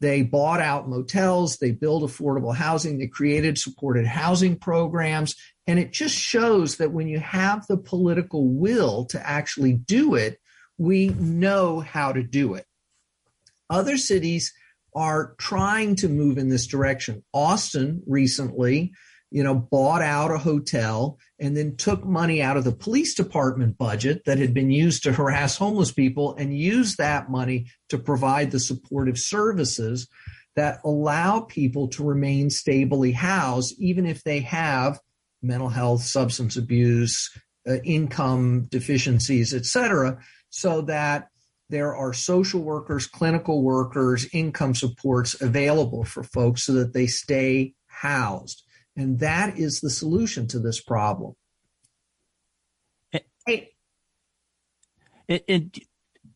They 0.00 0.22
bought 0.22 0.60
out 0.60 0.88
motels, 0.88 1.58
they 1.58 1.70
built 1.70 2.02
affordable 2.02 2.54
housing, 2.54 2.98
they 2.98 3.06
created 3.06 3.58
supported 3.58 4.06
housing 4.06 4.58
programs, 4.58 5.36
and 5.66 5.78
it 5.78 5.92
just 5.92 6.14
shows 6.14 6.76
that 6.76 6.92
when 6.92 7.08
you 7.08 7.18
have 7.20 7.66
the 7.66 7.76
political 7.76 8.48
will 8.48 9.06
to 9.06 9.26
actually 9.28 9.72
do 9.72 10.14
it, 10.14 10.38
we 10.76 11.08
know 11.08 11.80
how 11.80 12.12
to 12.12 12.22
do 12.22 12.54
it. 12.54 12.66
Other 13.70 13.96
cities 13.96 14.52
are 14.94 15.34
trying 15.38 15.96
to 15.96 16.08
move 16.08 16.38
in 16.38 16.48
this 16.48 16.66
direction. 16.66 17.24
Austin 17.32 18.02
recently, 18.06 18.92
you 19.30 19.42
know, 19.42 19.54
bought 19.54 20.02
out 20.02 20.30
a 20.30 20.38
hotel 20.38 21.18
and 21.40 21.56
then 21.56 21.76
took 21.76 22.04
money 22.04 22.40
out 22.40 22.56
of 22.56 22.64
the 22.64 22.72
police 22.72 23.14
department 23.14 23.76
budget 23.76 24.22
that 24.26 24.38
had 24.38 24.54
been 24.54 24.70
used 24.70 25.02
to 25.02 25.12
harass 25.14 25.56
homeless 25.56 25.90
people 25.90 26.36
and 26.36 26.56
used 26.56 26.98
that 26.98 27.30
money 27.30 27.66
to 27.88 27.98
provide 27.98 28.50
the 28.50 28.60
supportive 28.60 29.18
services 29.18 30.08
that 30.56 30.78
allow 30.84 31.40
people 31.40 31.88
to 31.88 32.04
remain 32.04 32.48
stably 32.48 33.10
housed, 33.10 33.74
even 33.78 34.06
if 34.06 34.22
they 34.22 34.40
have 34.40 35.00
mental 35.44 35.68
health, 35.68 36.02
substance 36.02 36.56
abuse, 36.56 37.30
uh, 37.68 37.76
income 37.84 38.66
deficiencies, 38.70 39.54
et 39.54 39.66
cetera, 39.66 40.18
so 40.50 40.82
that 40.82 41.28
there 41.70 41.94
are 41.94 42.12
social 42.12 42.60
workers, 42.60 43.06
clinical 43.06 43.62
workers, 43.62 44.26
income 44.32 44.74
supports 44.74 45.40
available 45.40 46.04
for 46.04 46.22
folks 46.22 46.64
so 46.64 46.72
that 46.72 46.92
they 46.92 47.06
stay 47.06 47.74
housed. 47.86 48.62
And 48.96 49.18
that 49.20 49.58
is 49.58 49.80
the 49.80 49.90
solution 49.90 50.46
to 50.48 50.58
this 50.58 50.80
problem. 50.80 51.34
And, 55.28 55.40
and 55.48 55.78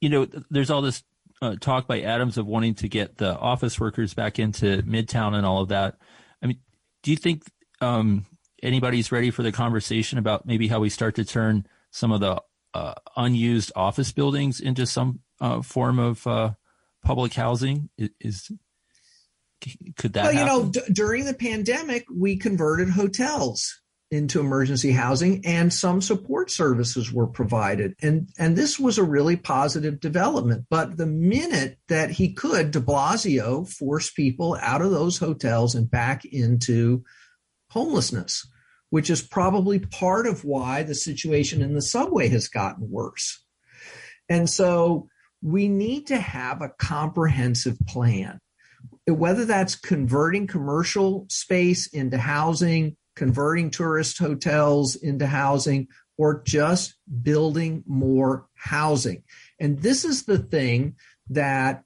you 0.00 0.08
know, 0.08 0.26
there's 0.50 0.70
all 0.70 0.82
this 0.82 1.02
uh, 1.42 1.56
talk 1.60 1.86
by 1.86 2.00
Adams 2.00 2.38
of 2.38 2.46
wanting 2.46 2.74
to 2.76 2.88
get 2.88 3.18
the 3.18 3.36
office 3.36 3.78
workers 3.78 4.14
back 4.14 4.38
into 4.38 4.82
Midtown 4.82 5.34
and 5.34 5.44
all 5.44 5.62
of 5.62 5.68
that. 5.68 5.98
I 6.42 6.46
mean, 6.46 6.58
do 7.02 7.10
you 7.10 7.16
think 7.16 7.44
um, 7.80 8.26
anybody's 8.62 9.12
ready 9.12 9.30
for 9.30 9.42
the 9.42 9.52
conversation 9.52 10.18
about 10.18 10.46
maybe 10.46 10.68
how 10.68 10.80
we 10.80 10.90
start 10.90 11.14
to 11.16 11.24
turn 11.24 11.66
some 11.90 12.12
of 12.12 12.20
the 12.20 12.42
uh, 12.74 12.94
unused 13.16 13.72
office 13.74 14.12
buildings 14.12 14.60
into 14.60 14.86
some 14.86 15.20
uh, 15.40 15.62
form 15.62 15.98
of 15.98 16.26
uh, 16.26 16.52
public 17.02 17.34
housing? 17.34 17.88
Is, 18.20 18.50
could 19.96 20.12
that? 20.12 20.24
Well, 20.24 20.32
you 20.32 20.44
know, 20.44 20.70
d- 20.70 20.80
during 20.92 21.24
the 21.24 21.34
pandemic, 21.34 22.06
we 22.14 22.36
converted 22.36 22.90
hotels 22.90 23.80
into 24.10 24.40
emergency 24.40 24.90
housing 24.90 25.44
and 25.44 25.72
some 25.72 26.00
support 26.00 26.50
services 26.50 27.12
were 27.12 27.26
provided 27.26 27.94
and 28.00 28.30
and 28.38 28.56
this 28.56 28.78
was 28.78 28.96
a 28.96 29.02
really 29.02 29.36
positive 29.36 30.00
development 30.00 30.64
but 30.70 30.96
the 30.96 31.06
minute 31.06 31.78
that 31.88 32.10
he 32.10 32.32
could 32.32 32.70
de 32.70 32.80
blasio 32.80 33.68
forced 33.68 34.16
people 34.16 34.56
out 34.62 34.80
of 34.80 34.90
those 34.90 35.18
hotels 35.18 35.74
and 35.74 35.90
back 35.90 36.24
into 36.24 37.04
homelessness 37.70 38.46
which 38.90 39.10
is 39.10 39.22
probably 39.22 39.78
part 39.78 40.26
of 40.26 40.44
why 40.44 40.82
the 40.82 40.94
situation 40.94 41.62
in 41.62 41.74
the 41.74 41.82
subway 41.82 42.28
has 42.28 42.48
gotten 42.48 42.90
worse. 42.90 43.44
And 44.28 44.48
so 44.48 45.08
we 45.42 45.68
need 45.68 46.06
to 46.08 46.18
have 46.18 46.62
a 46.62 46.72
comprehensive 46.78 47.78
plan, 47.86 48.40
whether 49.06 49.44
that's 49.44 49.76
converting 49.76 50.46
commercial 50.46 51.26
space 51.28 51.86
into 51.88 52.18
housing, 52.18 52.96
converting 53.14 53.70
tourist 53.70 54.18
hotels 54.18 54.96
into 54.96 55.26
housing, 55.26 55.88
or 56.16 56.42
just 56.42 56.96
building 57.22 57.84
more 57.86 58.46
housing. 58.54 59.22
And 59.60 59.80
this 59.80 60.04
is 60.04 60.24
the 60.24 60.38
thing 60.38 60.96
that 61.30 61.84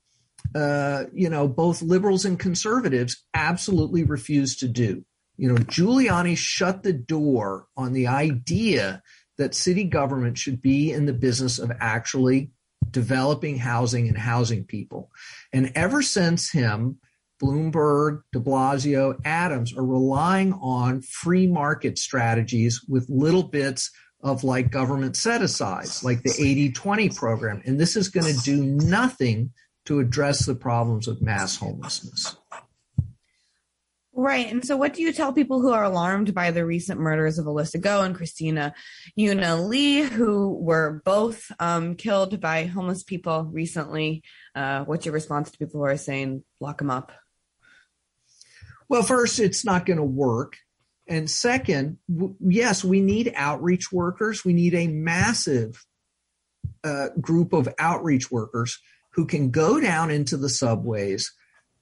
uh, 0.54 1.04
you 1.14 1.30
know 1.30 1.48
both 1.48 1.82
liberals 1.82 2.24
and 2.24 2.38
conservatives 2.38 3.24
absolutely 3.32 4.02
refuse 4.02 4.56
to 4.56 4.68
do 4.68 5.04
you 5.42 5.48
know, 5.48 5.56
Giuliani 5.56 6.38
shut 6.38 6.84
the 6.84 6.92
door 6.92 7.66
on 7.76 7.94
the 7.94 8.06
idea 8.06 9.02
that 9.38 9.56
city 9.56 9.82
government 9.82 10.38
should 10.38 10.62
be 10.62 10.92
in 10.92 11.04
the 11.04 11.12
business 11.12 11.58
of 11.58 11.72
actually 11.80 12.52
developing 12.88 13.58
housing 13.58 14.06
and 14.06 14.16
housing 14.16 14.64
people. 14.64 15.10
And 15.52 15.72
ever 15.74 16.00
since 16.00 16.52
him, 16.52 17.00
Bloomberg, 17.42 18.22
de 18.32 18.38
Blasio, 18.38 19.18
Adams 19.24 19.76
are 19.76 19.84
relying 19.84 20.52
on 20.52 21.02
free 21.02 21.48
market 21.48 21.98
strategies 21.98 22.80
with 22.88 23.10
little 23.10 23.42
bits 23.42 23.90
of 24.20 24.44
like 24.44 24.70
government 24.70 25.16
set 25.16 25.42
asides, 25.42 26.04
like 26.04 26.22
the 26.22 26.36
80 26.38 26.70
20 26.70 27.08
program. 27.08 27.62
And 27.66 27.80
this 27.80 27.96
is 27.96 28.10
going 28.10 28.32
to 28.32 28.40
do 28.42 28.62
nothing 28.62 29.50
to 29.86 29.98
address 29.98 30.46
the 30.46 30.54
problems 30.54 31.08
of 31.08 31.20
mass 31.20 31.56
homelessness. 31.56 32.36
Right. 34.14 34.50
And 34.50 34.64
so, 34.64 34.76
what 34.76 34.92
do 34.92 35.00
you 35.00 35.10
tell 35.12 35.32
people 35.32 35.62
who 35.62 35.72
are 35.72 35.84
alarmed 35.84 36.34
by 36.34 36.50
the 36.50 36.66
recent 36.66 37.00
murders 37.00 37.38
of 37.38 37.46
Alyssa 37.46 37.80
Go 37.80 38.02
and 38.02 38.14
Christina 38.14 38.74
Yuna 39.18 39.66
Lee, 39.66 40.02
who 40.02 40.54
were 40.54 41.00
both 41.04 41.50
um, 41.58 41.94
killed 41.94 42.38
by 42.38 42.64
homeless 42.64 43.02
people 43.02 43.44
recently? 43.44 44.22
Uh, 44.54 44.84
what's 44.84 45.06
your 45.06 45.14
response 45.14 45.50
to 45.50 45.58
people 45.58 45.80
who 45.80 45.86
are 45.86 45.96
saying, 45.96 46.44
lock 46.60 46.78
them 46.78 46.90
up? 46.90 47.10
Well, 48.86 49.02
first, 49.02 49.40
it's 49.40 49.64
not 49.64 49.86
going 49.86 49.96
to 49.96 50.04
work. 50.04 50.58
And 51.08 51.30
second, 51.30 51.96
w- 52.14 52.36
yes, 52.40 52.84
we 52.84 53.00
need 53.00 53.32
outreach 53.34 53.90
workers. 53.90 54.44
We 54.44 54.52
need 54.52 54.74
a 54.74 54.88
massive 54.88 55.82
uh, 56.84 57.08
group 57.18 57.54
of 57.54 57.72
outreach 57.78 58.30
workers 58.30 58.78
who 59.12 59.24
can 59.24 59.50
go 59.50 59.80
down 59.80 60.10
into 60.10 60.36
the 60.36 60.50
subways 60.50 61.32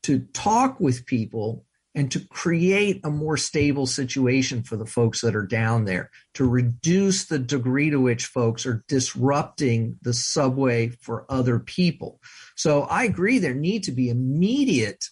to 0.05 0.21
talk 0.33 0.79
with 0.79 1.07
people 1.07 1.65
and 1.95 2.11
to 2.13 2.21
create 2.29 3.01
a 3.03 3.11
more 3.11 3.37
stable 3.37 3.87
situation 3.87 4.63
for 4.63 4.77
the 4.77 4.87
folks 4.87 5.21
that 5.21 5.35
are 5.35 5.47
down 5.47 5.85
there, 5.85 6.11
to 6.35 6.49
reduce 6.49 7.27
the 7.27 7.39
degree 7.39 7.91
to 7.91 8.01
which 8.01 8.27
folks 8.27 8.65
are 8.65 8.85
disrupting 8.87 9.97
the 10.03 10.15
subway 10.15 10.89
for 10.89 11.27
other 11.29 11.59
people. 11.59 12.21
So 12.55 12.83
I 12.83 13.05
agree 13.05 13.39
there 13.39 13.55
need 13.55 13.85
to 13.85 13.93
be 13.93 14.09
immediate 14.09 15.05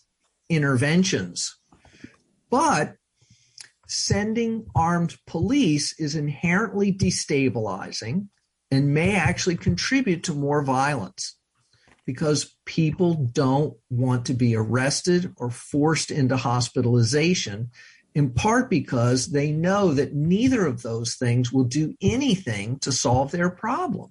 interventions. 0.48 1.56
But 2.50 2.94
sending 3.88 4.66
armed 4.74 5.16
police 5.26 5.98
is 5.98 6.14
inherently 6.14 6.92
destabilizing 6.92 8.28
and 8.70 8.94
may 8.94 9.16
actually 9.16 9.56
contribute 9.56 10.22
to 10.24 10.34
more 10.34 10.62
violence 10.62 11.37
because 12.08 12.56
people 12.64 13.28
don't 13.34 13.76
want 13.90 14.24
to 14.24 14.32
be 14.32 14.56
arrested 14.56 15.30
or 15.36 15.50
forced 15.50 16.10
into 16.10 16.38
hospitalization, 16.38 17.70
in 18.14 18.30
part 18.30 18.70
because 18.70 19.26
they 19.26 19.52
know 19.52 19.92
that 19.92 20.14
neither 20.14 20.64
of 20.64 20.80
those 20.80 21.16
things 21.16 21.52
will 21.52 21.64
do 21.64 21.94
anything 22.00 22.78
to 22.78 22.90
solve 22.92 23.30
their 23.30 23.50
problem. 23.50 24.10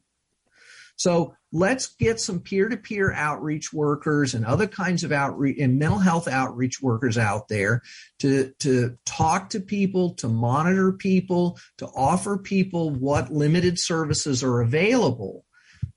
So 0.95 1.33
let's 1.51 1.87
get 1.95 2.19
some 2.19 2.39
peer-to-peer 2.39 3.13
outreach 3.13 3.73
workers 3.73 4.35
and 4.35 4.45
other 4.45 4.67
kinds 4.67 5.03
of 5.03 5.11
outreach 5.11 5.57
and 5.59 5.79
mental 5.79 5.97
health 5.97 6.27
outreach 6.27 6.79
workers 6.79 7.17
out 7.17 7.47
there 7.47 7.81
to, 8.19 8.53
to 8.59 8.95
talk 9.07 9.49
to 9.49 9.59
people, 9.59 10.13
to 10.17 10.27
monitor 10.27 10.91
people, 10.93 11.57
to 11.79 11.87
offer 11.87 12.37
people 12.37 12.91
what 12.91 13.33
limited 13.33 13.79
services 13.79 14.43
are 14.43 14.61
available. 14.61 15.45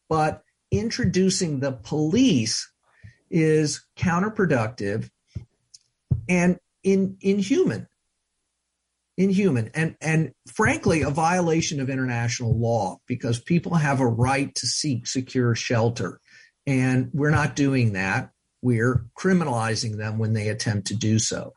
But 0.08 0.42
introducing 0.70 1.60
the 1.60 1.72
police 1.72 2.70
is 3.30 3.84
counterproductive 3.96 5.10
and 6.28 6.58
in, 6.82 7.16
inhuman. 7.20 7.86
Inhuman. 9.16 9.70
And 9.74 9.96
and 10.00 10.32
frankly 10.52 11.02
a 11.02 11.10
violation 11.10 11.80
of 11.80 11.90
international 11.90 12.58
law 12.58 12.98
because 13.06 13.40
people 13.40 13.74
have 13.74 14.00
a 14.00 14.06
right 14.06 14.54
to 14.54 14.66
seek 14.66 15.06
secure 15.06 15.54
shelter. 15.54 16.20
And 16.66 17.10
we're 17.12 17.30
not 17.30 17.56
doing 17.56 17.92
that. 17.92 18.30
We're 18.62 19.04
criminalizing 19.18 19.96
them 19.96 20.18
when 20.18 20.32
they 20.32 20.48
attempt 20.48 20.88
to 20.88 20.94
do 20.94 21.18
so 21.18 21.54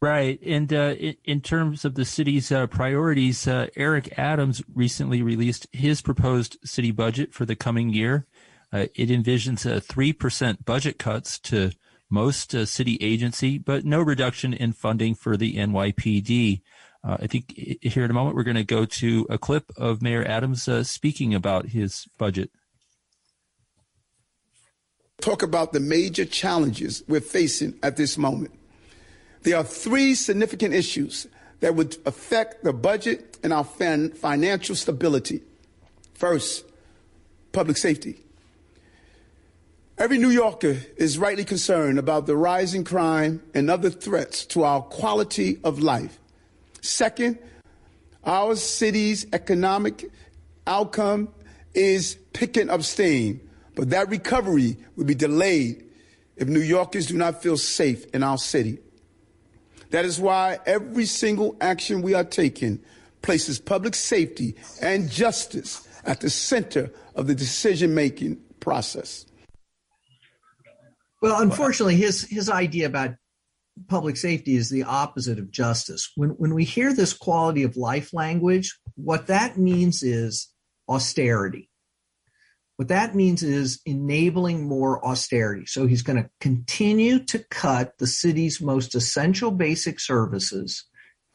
Right. 0.00 0.38
And 0.44 0.72
uh, 0.72 0.94
in, 1.24 1.40
terms 1.40 1.84
of 1.84 1.96
the 1.96 2.04
city's 2.04 2.52
uh, 2.52 2.68
priorities, 2.68 3.48
uh, 3.48 3.66
Eric 3.74 4.16
Adams 4.16 4.62
recently 4.72 5.22
released 5.22 5.66
his 5.72 6.02
proposed 6.02 6.56
city 6.64 6.92
budget 6.92 7.34
for 7.34 7.44
the 7.44 7.56
coming 7.56 7.90
year. 7.90 8.24
Uh, 8.72 8.86
it 8.94 9.08
envisions 9.08 9.66
a 9.66 9.80
3% 9.80 10.64
budget 10.64 11.00
cuts 11.00 11.40
to 11.40 11.72
most 12.08 12.54
uh, 12.54 12.64
city 12.64 12.96
agency, 13.00 13.58
but 13.58 13.84
no 13.84 14.00
reduction 14.00 14.54
in 14.54 14.72
funding 14.72 15.16
for 15.16 15.36
the 15.36 15.56
NYPD. 15.56 16.62
Uh, 17.02 17.16
I 17.20 17.26
think 17.26 17.52
here 17.56 18.04
in 18.04 18.10
a 18.10 18.14
moment, 18.14 18.36
we're 18.36 18.44
going 18.44 18.56
to 18.56 18.64
go 18.64 18.84
to 18.84 19.26
a 19.28 19.36
clip 19.38 19.72
of 19.76 20.00
Mayor 20.00 20.24
Adams 20.24 20.68
speaking 20.88 21.34
about 21.34 21.70
his 21.70 22.06
budget. 22.18 22.52
Talk 25.20 25.42
about 25.42 25.72
the 25.72 25.80
major 25.80 26.24
challenges 26.24 27.02
we're 27.08 27.20
facing 27.20 27.76
at 27.82 27.96
this 27.96 28.16
moment. 28.16 28.57
There 29.42 29.56
are 29.56 29.64
three 29.64 30.14
significant 30.14 30.74
issues 30.74 31.26
that 31.60 31.74
would 31.74 31.96
affect 32.06 32.64
the 32.64 32.72
budget 32.72 33.38
and 33.42 33.52
our 33.52 33.64
fin- 33.64 34.10
financial 34.10 34.74
stability. 34.74 35.42
First, 36.14 36.64
public 37.52 37.76
safety. 37.76 38.18
Every 39.96 40.18
New 40.18 40.30
Yorker 40.30 40.78
is 40.96 41.18
rightly 41.18 41.44
concerned 41.44 41.98
about 41.98 42.26
the 42.26 42.36
rising 42.36 42.84
crime 42.84 43.42
and 43.52 43.68
other 43.68 43.90
threats 43.90 44.46
to 44.46 44.62
our 44.62 44.80
quality 44.80 45.58
of 45.64 45.80
life. 45.80 46.18
Second, 46.80 47.38
our 48.24 48.54
city's 48.54 49.26
economic 49.32 50.08
outcome 50.68 51.28
is 51.74 52.16
picking 52.32 52.70
up 52.70 52.82
steam, 52.82 53.40
but 53.74 53.90
that 53.90 54.08
recovery 54.08 54.76
will 54.94 55.04
be 55.04 55.14
delayed 55.16 55.84
if 56.36 56.46
New 56.46 56.60
Yorkers 56.60 57.06
do 57.06 57.16
not 57.16 57.42
feel 57.42 57.56
safe 57.56 58.04
in 58.14 58.22
our 58.22 58.38
city. 58.38 58.78
That 59.90 60.04
is 60.04 60.20
why 60.20 60.58
every 60.66 61.06
single 61.06 61.56
action 61.60 62.02
we 62.02 62.14
are 62.14 62.24
taking 62.24 62.80
places 63.22 63.58
public 63.58 63.94
safety 63.94 64.54
and 64.80 65.10
justice 65.10 65.86
at 66.04 66.20
the 66.20 66.30
center 66.30 66.90
of 67.14 67.26
the 67.26 67.34
decision 67.34 67.94
making 67.94 68.38
process. 68.60 69.26
Well, 71.20 71.40
unfortunately, 71.40 71.96
his 71.96 72.22
his 72.22 72.48
idea 72.48 72.86
about 72.86 73.16
public 73.88 74.16
safety 74.16 74.56
is 74.56 74.70
the 74.70 74.84
opposite 74.84 75.38
of 75.38 75.50
justice. 75.50 76.10
When 76.14 76.30
when 76.30 76.54
we 76.54 76.64
hear 76.64 76.92
this 76.92 77.12
quality 77.12 77.64
of 77.64 77.76
life 77.76 78.12
language, 78.12 78.78
what 78.94 79.26
that 79.26 79.58
means 79.58 80.02
is 80.02 80.52
austerity. 80.88 81.68
What 82.78 82.88
that 82.88 83.16
means 83.16 83.42
is 83.42 83.80
enabling 83.86 84.68
more 84.68 85.04
austerity. 85.04 85.66
So 85.66 85.88
he's 85.88 86.02
going 86.02 86.22
to 86.22 86.30
continue 86.40 87.18
to 87.24 87.40
cut 87.50 87.98
the 87.98 88.06
city's 88.06 88.60
most 88.60 88.94
essential 88.94 89.50
basic 89.50 89.98
services 89.98 90.84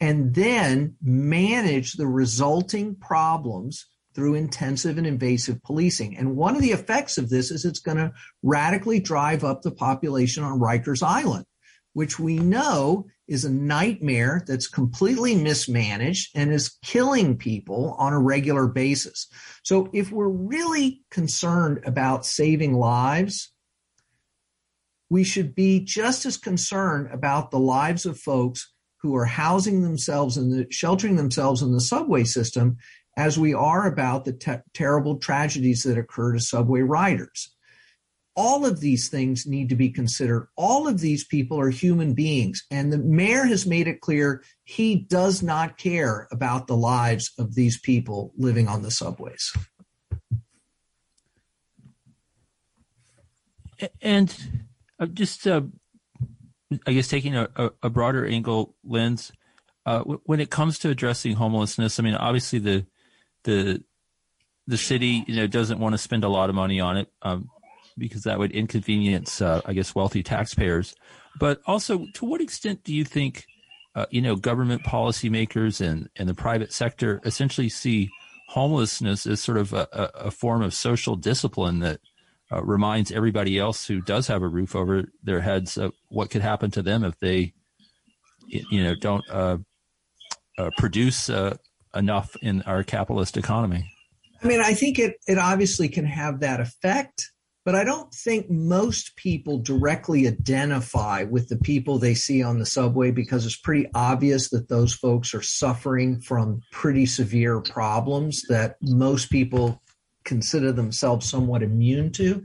and 0.00 0.34
then 0.34 0.96
manage 1.02 1.92
the 1.92 2.06
resulting 2.06 2.94
problems 2.96 3.86
through 4.14 4.36
intensive 4.36 4.96
and 4.96 5.06
invasive 5.06 5.62
policing. 5.62 6.16
And 6.16 6.34
one 6.34 6.56
of 6.56 6.62
the 6.62 6.72
effects 6.72 7.18
of 7.18 7.28
this 7.28 7.50
is 7.50 7.66
it's 7.66 7.78
going 7.78 7.98
to 7.98 8.14
radically 8.42 8.98
drive 8.98 9.44
up 9.44 9.60
the 9.60 9.70
population 9.70 10.44
on 10.44 10.58
Rikers 10.58 11.02
Island, 11.02 11.44
which 11.92 12.18
we 12.18 12.38
know 12.38 13.04
is 13.26 13.44
a 13.44 13.50
nightmare 13.50 14.44
that's 14.46 14.68
completely 14.68 15.34
mismanaged 15.34 16.30
and 16.34 16.52
is 16.52 16.76
killing 16.82 17.36
people 17.36 17.94
on 17.98 18.12
a 18.12 18.20
regular 18.20 18.66
basis. 18.66 19.28
So 19.62 19.88
if 19.92 20.12
we're 20.12 20.28
really 20.28 21.02
concerned 21.10 21.80
about 21.86 22.26
saving 22.26 22.74
lives, 22.74 23.50
we 25.08 25.24
should 25.24 25.54
be 25.54 25.80
just 25.80 26.26
as 26.26 26.36
concerned 26.36 27.08
about 27.12 27.50
the 27.50 27.58
lives 27.58 28.04
of 28.04 28.18
folks 28.18 28.70
who 28.98 29.14
are 29.16 29.26
housing 29.26 29.82
themselves 29.82 30.36
and 30.36 30.52
the, 30.52 30.66
sheltering 30.70 31.16
themselves 31.16 31.62
in 31.62 31.72
the 31.72 31.80
subway 31.80 32.24
system 32.24 32.76
as 33.16 33.38
we 33.38 33.54
are 33.54 33.86
about 33.86 34.24
the 34.24 34.32
te- 34.32 34.62
terrible 34.72 35.18
tragedies 35.18 35.82
that 35.84 35.98
occur 35.98 36.32
to 36.32 36.40
subway 36.40 36.80
riders. 36.80 37.53
All 38.36 38.66
of 38.66 38.80
these 38.80 39.08
things 39.08 39.46
need 39.46 39.68
to 39.68 39.76
be 39.76 39.90
considered. 39.90 40.48
All 40.56 40.88
of 40.88 41.00
these 41.00 41.24
people 41.24 41.60
are 41.60 41.70
human 41.70 42.14
beings. 42.14 42.64
And 42.70 42.92
the 42.92 42.98
mayor 42.98 43.44
has 43.44 43.66
made 43.66 43.86
it 43.86 44.00
clear 44.00 44.42
he 44.64 44.96
does 44.96 45.42
not 45.42 45.78
care 45.78 46.26
about 46.32 46.66
the 46.66 46.76
lives 46.76 47.32
of 47.38 47.54
these 47.54 47.78
people 47.78 48.32
living 48.36 48.66
on 48.66 48.82
the 48.82 48.90
subways. 48.90 49.56
And 54.00 54.34
uh, 54.98 55.06
just, 55.06 55.46
uh, 55.46 55.62
I 56.86 56.92
guess, 56.92 57.08
taking 57.08 57.36
a, 57.36 57.48
a, 57.82 57.90
broader 57.90 58.26
angle 58.26 58.74
lens, 58.84 59.32
uh, 59.86 60.00
when 60.00 60.40
it 60.40 60.50
comes 60.50 60.78
to 60.80 60.90
addressing 60.90 61.34
homelessness, 61.34 61.98
I 61.98 62.02
mean, 62.02 62.14
obviously 62.14 62.58
the 62.58 62.86
the 63.42 63.82
the 64.66 64.78
city 64.78 65.24
you 65.26 65.36
know 65.36 65.46
doesn't 65.46 65.78
want 65.78 65.92
to 65.92 65.98
spend 65.98 66.24
a 66.24 66.28
lot 66.28 66.48
of 66.48 66.54
money 66.54 66.80
on 66.80 66.96
it 66.96 67.12
um, 67.22 67.50
because 67.96 68.22
that 68.22 68.38
would 68.38 68.52
inconvenience 68.52 69.40
uh, 69.40 69.60
I 69.64 69.72
guess 69.72 69.94
wealthy 69.94 70.22
taxpayers. 70.22 70.94
But 71.38 71.60
also, 71.66 72.06
to 72.14 72.24
what 72.24 72.40
extent 72.40 72.84
do 72.84 72.94
you 72.94 73.04
think 73.04 73.46
uh, 73.94 74.06
you 74.10 74.22
know 74.22 74.36
government 74.36 74.82
policymakers 74.82 75.80
and 75.80 76.08
and 76.16 76.28
the 76.28 76.34
private 76.34 76.72
sector 76.72 77.20
essentially 77.24 77.68
see 77.68 78.10
homelessness 78.48 79.26
as 79.26 79.40
sort 79.40 79.58
of 79.58 79.72
a, 79.72 79.88
a 80.14 80.30
form 80.30 80.62
of 80.62 80.74
social 80.74 81.16
discipline 81.16 81.80
that 81.80 82.00
uh, 82.52 82.62
reminds 82.62 83.10
everybody 83.10 83.58
else 83.58 83.86
who 83.86 84.00
does 84.00 84.26
have 84.26 84.42
a 84.42 84.48
roof 84.48 84.76
over 84.76 85.04
their 85.22 85.40
heads 85.40 85.76
of 85.76 85.92
what 86.08 86.30
could 86.30 86.42
happen 86.42 86.70
to 86.70 86.82
them 86.82 87.02
if 87.02 87.18
they 87.18 87.52
you 88.46 88.82
know 88.82 88.94
don't 88.94 89.24
uh, 89.30 89.58
uh, 90.58 90.70
produce 90.76 91.28
uh, 91.30 91.56
enough 91.94 92.36
in 92.42 92.62
our 92.62 92.82
capitalist 92.82 93.36
economy. 93.36 93.90
I 94.42 94.46
mean, 94.46 94.60
I 94.60 94.74
think 94.74 94.98
it, 94.98 95.16
it 95.26 95.38
obviously 95.38 95.88
can 95.88 96.04
have 96.04 96.40
that 96.40 96.60
effect, 96.60 97.30
but 97.64 97.74
I 97.74 97.82
don't 97.82 98.12
think 98.12 98.50
most 98.50 99.16
people 99.16 99.58
directly 99.58 100.28
identify 100.28 101.24
with 101.24 101.48
the 101.48 101.56
people 101.56 101.98
they 101.98 102.14
see 102.14 102.42
on 102.42 102.58
the 102.58 102.66
subway 102.66 103.10
because 103.10 103.46
it's 103.46 103.56
pretty 103.56 103.88
obvious 103.94 104.50
that 104.50 104.68
those 104.68 104.92
folks 104.92 105.34
are 105.34 105.42
suffering 105.42 106.20
from 106.20 106.60
pretty 106.70 107.06
severe 107.06 107.60
problems 107.60 108.42
that 108.48 108.76
most 108.82 109.30
people 109.30 109.80
consider 110.24 110.72
themselves 110.72 111.28
somewhat 111.28 111.62
immune 111.62 112.12
to. 112.12 112.44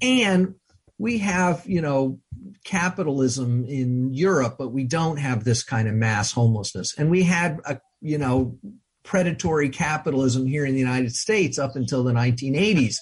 And 0.00 0.54
we 0.96 1.18
have, 1.18 1.64
you 1.66 1.80
know, 1.80 2.20
capitalism 2.64 3.64
in 3.64 4.14
Europe, 4.14 4.56
but 4.58 4.68
we 4.68 4.84
don't 4.84 5.16
have 5.16 5.42
this 5.42 5.64
kind 5.64 5.88
of 5.88 5.94
mass 5.94 6.30
homelessness. 6.30 6.94
And 6.96 7.10
we 7.10 7.24
had 7.24 7.58
a, 7.64 7.80
you 8.00 8.18
know, 8.18 8.56
predatory 9.02 9.68
capitalism 9.68 10.46
here 10.46 10.64
in 10.64 10.74
the 10.74 10.80
United 10.80 11.16
States 11.16 11.58
up 11.58 11.74
until 11.74 12.04
the 12.04 12.12
1980s 12.12 12.98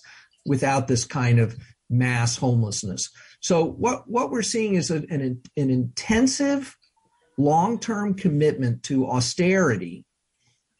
without 0.50 0.88
this 0.88 1.04
kind 1.04 1.38
of 1.38 1.56
mass 1.88 2.36
homelessness. 2.36 3.08
So 3.38 3.64
what 3.64 4.10
what 4.10 4.32
we're 4.32 4.42
seeing 4.42 4.74
is 4.74 4.90
an 4.90 5.06
an, 5.08 5.40
an 5.56 5.70
intensive 5.70 6.76
long-term 7.38 8.14
commitment 8.14 8.82
to 8.82 9.06
austerity 9.06 10.04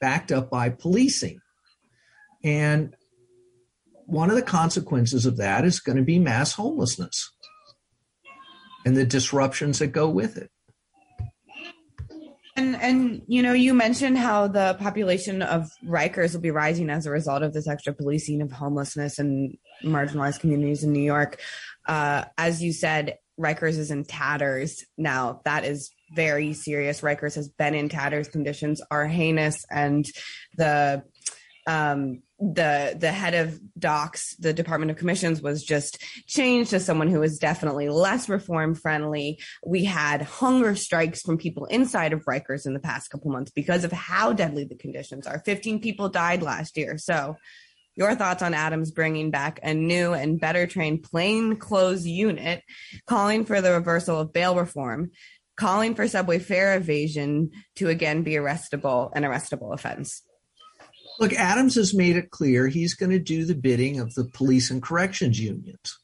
backed 0.00 0.33
up 0.33 0.50
by 0.50 0.70
policing. 0.70 1.38
And 2.42 2.96
one 4.06 4.28
of 4.28 4.35
the 4.35 4.42
consequences 4.42 5.24
of 5.24 5.37
that 5.37 5.64
is 5.64 5.78
going 5.78 5.98
to 5.98 6.02
be 6.02 6.18
mass 6.18 6.52
homelessness 6.52 7.30
and 8.85 8.96
the 8.96 9.06
disruptions 9.06 9.78
that 9.78 9.88
go 9.88 10.11
with 10.11 10.37
it. 10.37 10.50
And 12.61 12.77
and 12.77 13.23
you 13.27 13.42
know, 13.42 13.55
you 13.55 13.73
mentioned 13.73 14.18
how 14.18 14.46
the 14.46 14.77
population 14.79 15.40
of 15.40 15.70
Rikers 15.83 16.35
will 16.35 16.42
be 16.42 16.51
rising 16.51 16.90
as 16.90 17.07
a 17.07 17.11
result 17.11 17.42
of 17.42 17.55
this 17.55 17.66
extra 17.66 17.94
policing 17.94 18.42
of 18.42 18.53
homelessness 18.53 19.18
and 19.18 19.57
marginalized 19.83 20.40
communities 20.40 20.85
in 20.85 20.92
New 20.92 21.03
York. 21.03 21.40
Uh, 21.87 22.27
as 22.37 22.62
you 22.62 22.75
said, 22.75 23.16
Rikers 23.40 23.79
is 23.79 23.90
in 23.90 24.05
tatters 24.05 24.85
now. 24.99 25.40
That 25.46 25.64
is 25.64 25.90
very 26.14 26.53
serious. 26.53 27.01
Rikers 27.01 27.35
has 27.37 27.49
been 27.49 27.75
in 27.75 27.88
tatters. 27.88 28.29
Conditions 28.29 28.83
are 28.90 29.07
heinous, 29.07 29.64
and 29.70 30.05
the 30.59 31.03
um, 31.66 32.23
the 32.40 32.96
the 32.99 33.12
head 33.12 33.35
of 33.35 33.61
docs 33.79 34.35
the 34.37 34.55
department 34.55 34.90
of 34.90 34.96
commissions 34.96 35.42
was 35.42 35.62
just 35.62 36.03
changed 36.27 36.70
to 36.70 36.81
someone 36.81 37.09
who 37.09 37.20
was 37.20 37.38
definitely 37.38 37.90
less 37.90 38.29
reform 38.29 38.75
friendly. 38.75 39.38
We 39.64 39.85
had 39.85 40.23
hunger 40.23 40.75
strikes 40.75 41.20
from 41.20 41.37
people 41.37 41.66
inside 41.66 42.14
of 42.14 42.25
rikers 42.25 42.66
in 42.66 42.73
the 42.73 42.81
past 42.81 43.11
couple 43.11 43.31
months 43.31 43.51
because 43.51 43.85
of 43.85 43.92
how 43.92 44.33
deadly 44.33 44.64
the 44.64 44.77
conditions 44.77 45.27
are. 45.27 45.42
15 45.44 45.81
people 45.81 46.09
died 46.09 46.42
last 46.42 46.79
year. 46.79 46.96
So 46.96 47.37
your 47.94 48.14
thoughts 48.14 48.42
on 48.42 48.55
adams 48.55 48.90
bringing 48.90 49.31
back 49.31 49.61
a 49.62 49.75
new 49.75 50.14
and 50.14 50.40
better 50.40 50.66
trained 50.66 51.03
plain 51.03 51.57
clothes 51.57 52.07
unit 52.07 52.62
calling 53.07 53.44
for 53.44 53.61
the 53.61 53.73
reversal 53.73 54.18
of 54.18 54.33
bail 54.33 54.57
reform 54.57 55.11
calling 55.57 55.94
for 55.94 56.09
subway 56.09 56.38
fare 56.38 56.77
evasion 56.77 57.51
to 57.77 57.88
again 57.88 58.23
be 58.23 58.33
arrestable 58.33 59.11
an 59.14 59.25
arrestable 59.25 59.75
offense 59.75 60.23
Look, 61.20 61.35
Adams 61.35 61.74
has 61.74 61.92
made 61.92 62.16
it 62.16 62.30
clear 62.30 62.66
he's 62.66 62.94
going 62.94 63.11
to 63.11 63.18
do 63.18 63.44
the 63.44 63.54
bidding 63.54 64.00
of 64.00 64.14
the 64.14 64.24
police 64.24 64.70
and 64.70 64.83
corrections 64.83 65.38
unions, 65.38 65.98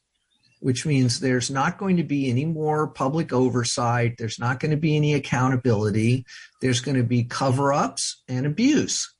which 0.59 0.85
means 0.85 1.19
there's 1.19 1.49
not 1.49 1.79
going 1.79 1.97
to 1.97 2.03
be 2.03 2.29
any 2.29 2.45
more 2.45 2.87
public 2.87 3.33
oversight. 3.33 4.13
There's 4.19 4.37
not 4.37 4.59
going 4.59 4.69
to 4.71 4.77
be 4.77 4.95
any 4.95 5.15
accountability. 5.15 6.23
There's 6.61 6.81
going 6.81 6.97
to 6.97 7.03
be 7.03 7.23
cover 7.23 7.73
ups 7.73 8.21
and 8.27 8.45
abuse. 8.45 9.11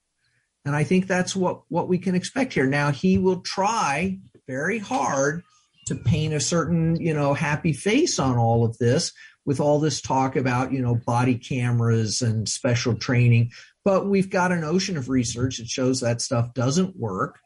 And 0.65 0.75
I 0.75 0.83
think 0.83 1.07
that's 1.07 1.35
what, 1.35 1.61
what 1.69 1.87
we 1.87 1.97
can 1.97 2.13
expect 2.13 2.53
here. 2.53 2.67
Now, 2.67 2.91
he 2.91 3.17
will 3.17 3.41
try 3.41 4.19
very 4.47 4.77
hard 4.77 5.41
to 5.87 5.95
paint 5.95 6.33
a 6.33 6.39
certain, 6.39 6.97
you 7.01 7.13
know, 7.13 7.33
happy 7.33 7.73
face 7.73 8.19
on 8.19 8.37
all 8.37 8.65
of 8.65 8.77
this 8.77 9.13
with 9.45 9.61
all 9.61 9.79
this 9.79 10.01
talk 10.01 10.35
about, 10.35 10.73
you 10.73 10.81
know, 10.81 10.93
body 10.93 11.35
cameras 11.35 12.21
and 12.21 12.47
special 12.47 12.93
training. 12.93 13.49
But 13.87 14.09
we've 14.09 14.29
got 14.29 14.51
an 14.51 14.65
ocean 14.65 14.97
of 14.97 15.07
research 15.07 15.59
that 15.59 15.69
shows 15.69 16.01
that 16.01 16.19
stuff 16.19 16.53
doesn't 16.53 16.97
work. 16.97 17.39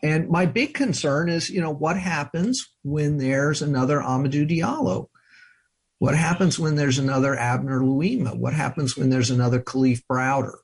And 0.00 0.28
my 0.28 0.46
big 0.46 0.74
concern 0.74 1.28
is, 1.28 1.50
you 1.50 1.60
know, 1.60 1.74
what 1.74 1.98
happens 1.98 2.64
when 2.84 3.16
there's 3.16 3.62
another 3.62 3.98
Amadou 3.98 4.48
Diallo? 4.48 5.08
What 5.98 6.14
happens 6.14 6.56
when 6.56 6.76
there's 6.76 7.00
another 7.00 7.34
Abner 7.36 7.80
Louima? 7.80 8.38
What 8.38 8.52
happens 8.52 8.96
when 8.96 9.10
there's 9.10 9.30
another 9.30 9.58
Kalief 9.60 10.02
Browder? 10.08 10.54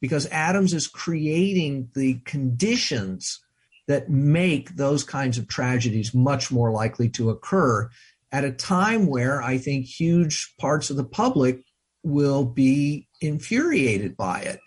Because 0.00 0.24
Adams 0.28 0.72
is 0.72 0.86
creating 0.86 1.90
the 1.94 2.14
conditions 2.24 3.40
that 3.86 4.08
make 4.08 4.76
those 4.76 5.04
kinds 5.04 5.36
of 5.36 5.46
tragedies 5.46 6.14
much 6.14 6.50
more 6.50 6.72
likely 6.72 7.10
to 7.10 7.28
occur 7.28 7.90
at 8.32 8.44
a 8.44 8.52
time 8.52 9.08
where 9.08 9.42
I 9.42 9.58
think 9.58 9.84
huge 9.84 10.54
parts 10.58 10.88
of 10.88 10.96
the 10.96 11.04
public 11.04 11.60
will 12.02 12.46
be 12.46 13.07
infuriated 13.20 14.16
by 14.16 14.40
it. 14.40 14.60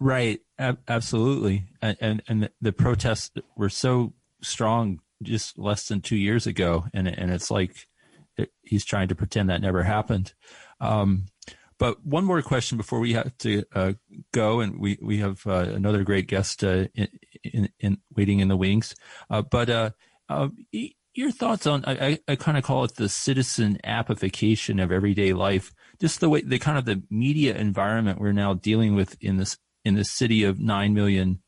Right, 0.00 0.40
Ab- 0.58 0.82
absolutely, 0.88 1.64
and, 1.80 1.96
and 2.00 2.22
and 2.28 2.50
the 2.60 2.72
protests 2.72 3.30
were 3.56 3.68
so 3.68 4.12
strong 4.42 5.00
just 5.22 5.58
less 5.58 5.88
than 5.88 6.00
two 6.00 6.16
years 6.16 6.46
ago, 6.46 6.86
and 6.92 7.08
and 7.08 7.30
it's 7.30 7.50
like 7.50 7.86
it, 8.36 8.52
he's 8.62 8.84
trying 8.84 9.08
to 9.08 9.14
pretend 9.14 9.48
that 9.48 9.60
never 9.60 9.82
happened. 9.82 10.34
Um, 10.80 11.26
but 11.78 12.04
one 12.04 12.24
more 12.24 12.42
question 12.42 12.78
before 12.78 13.00
we 13.00 13.14
have 13.14 13.36
to 13.38 13.64
uh, 13.74 13.92
go, 14.32 14.60
and 14.60 14.78
we 14.78 14.98
we 15.00 15.18
have 15.18 15.46
uh, 15.46 15.70
another 15.74 16.04
great 16.04 16.28
guest 16.28 16.62
uh, 16.62 16.86
in, 16.94 17.08
in, 17.42 17.68
in, 17.80 17.98
waiting 18.14 18.40
in 18.40 18.48
the 18.48 18.56
wings. 18.56 18.94
Uh, 19.30 19.42
but 19.42 19.70
uh, 19.70 19.90
uh, 20.28 20.48
your 21.14 21.30
thoughts 21.30 21.66
on 21.66 21.84
I, 21.86 22.18
I 22.26 22.36
kind 22.36 22.58
of 22.58 22.64
call 22.64 22.84
it 22.84 22.96
the 22.96 23.08
citizen 23.08 23.78
appification 23.84 24.80
of 24.80 24.90
everyday 24.90 25.32
life. 25.32 25.72
Just 26.00 26.20
the 26.20 26.28
way 26.28 26.42
the 26.42 26.58
kind 26.58 26.76
of 26.76 26.84
the 26.84 27.02
media 27.10 27.56
environment 27.56 28.18
we're 28.18 28.32
now 28.32 28.54
dealing 28.54 28.94
with 28.94 29.16
in 29.20 29.36
this 29.36 29.56
in 29.84 29.94
this 29.94 30.10
city 30.10 30.44
of 30.44 30.58
9 30.58 30.94
million 30.94 31.40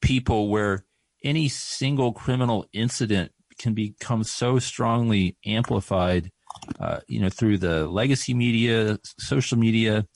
people 0.00 0.48
where 0.48 0.84
any 1.24 1.48
single 1.48 2.12
criminal 2.12 2.66
incident 2.72 3.32
can 3.58 3.74
become 3.74 4.22
so 4.22 4.58
strongly 4.58 5.36
amplified 5.44 6.30
uh, 6.78 7.00
you 7.08 7.20
know 7.20 7.28
through 7.28 7.58
the 7.58 7.88
legacy 7.88 8.34
media 8.34 8.98
social 9.18 9.58
media. 9.58 10.06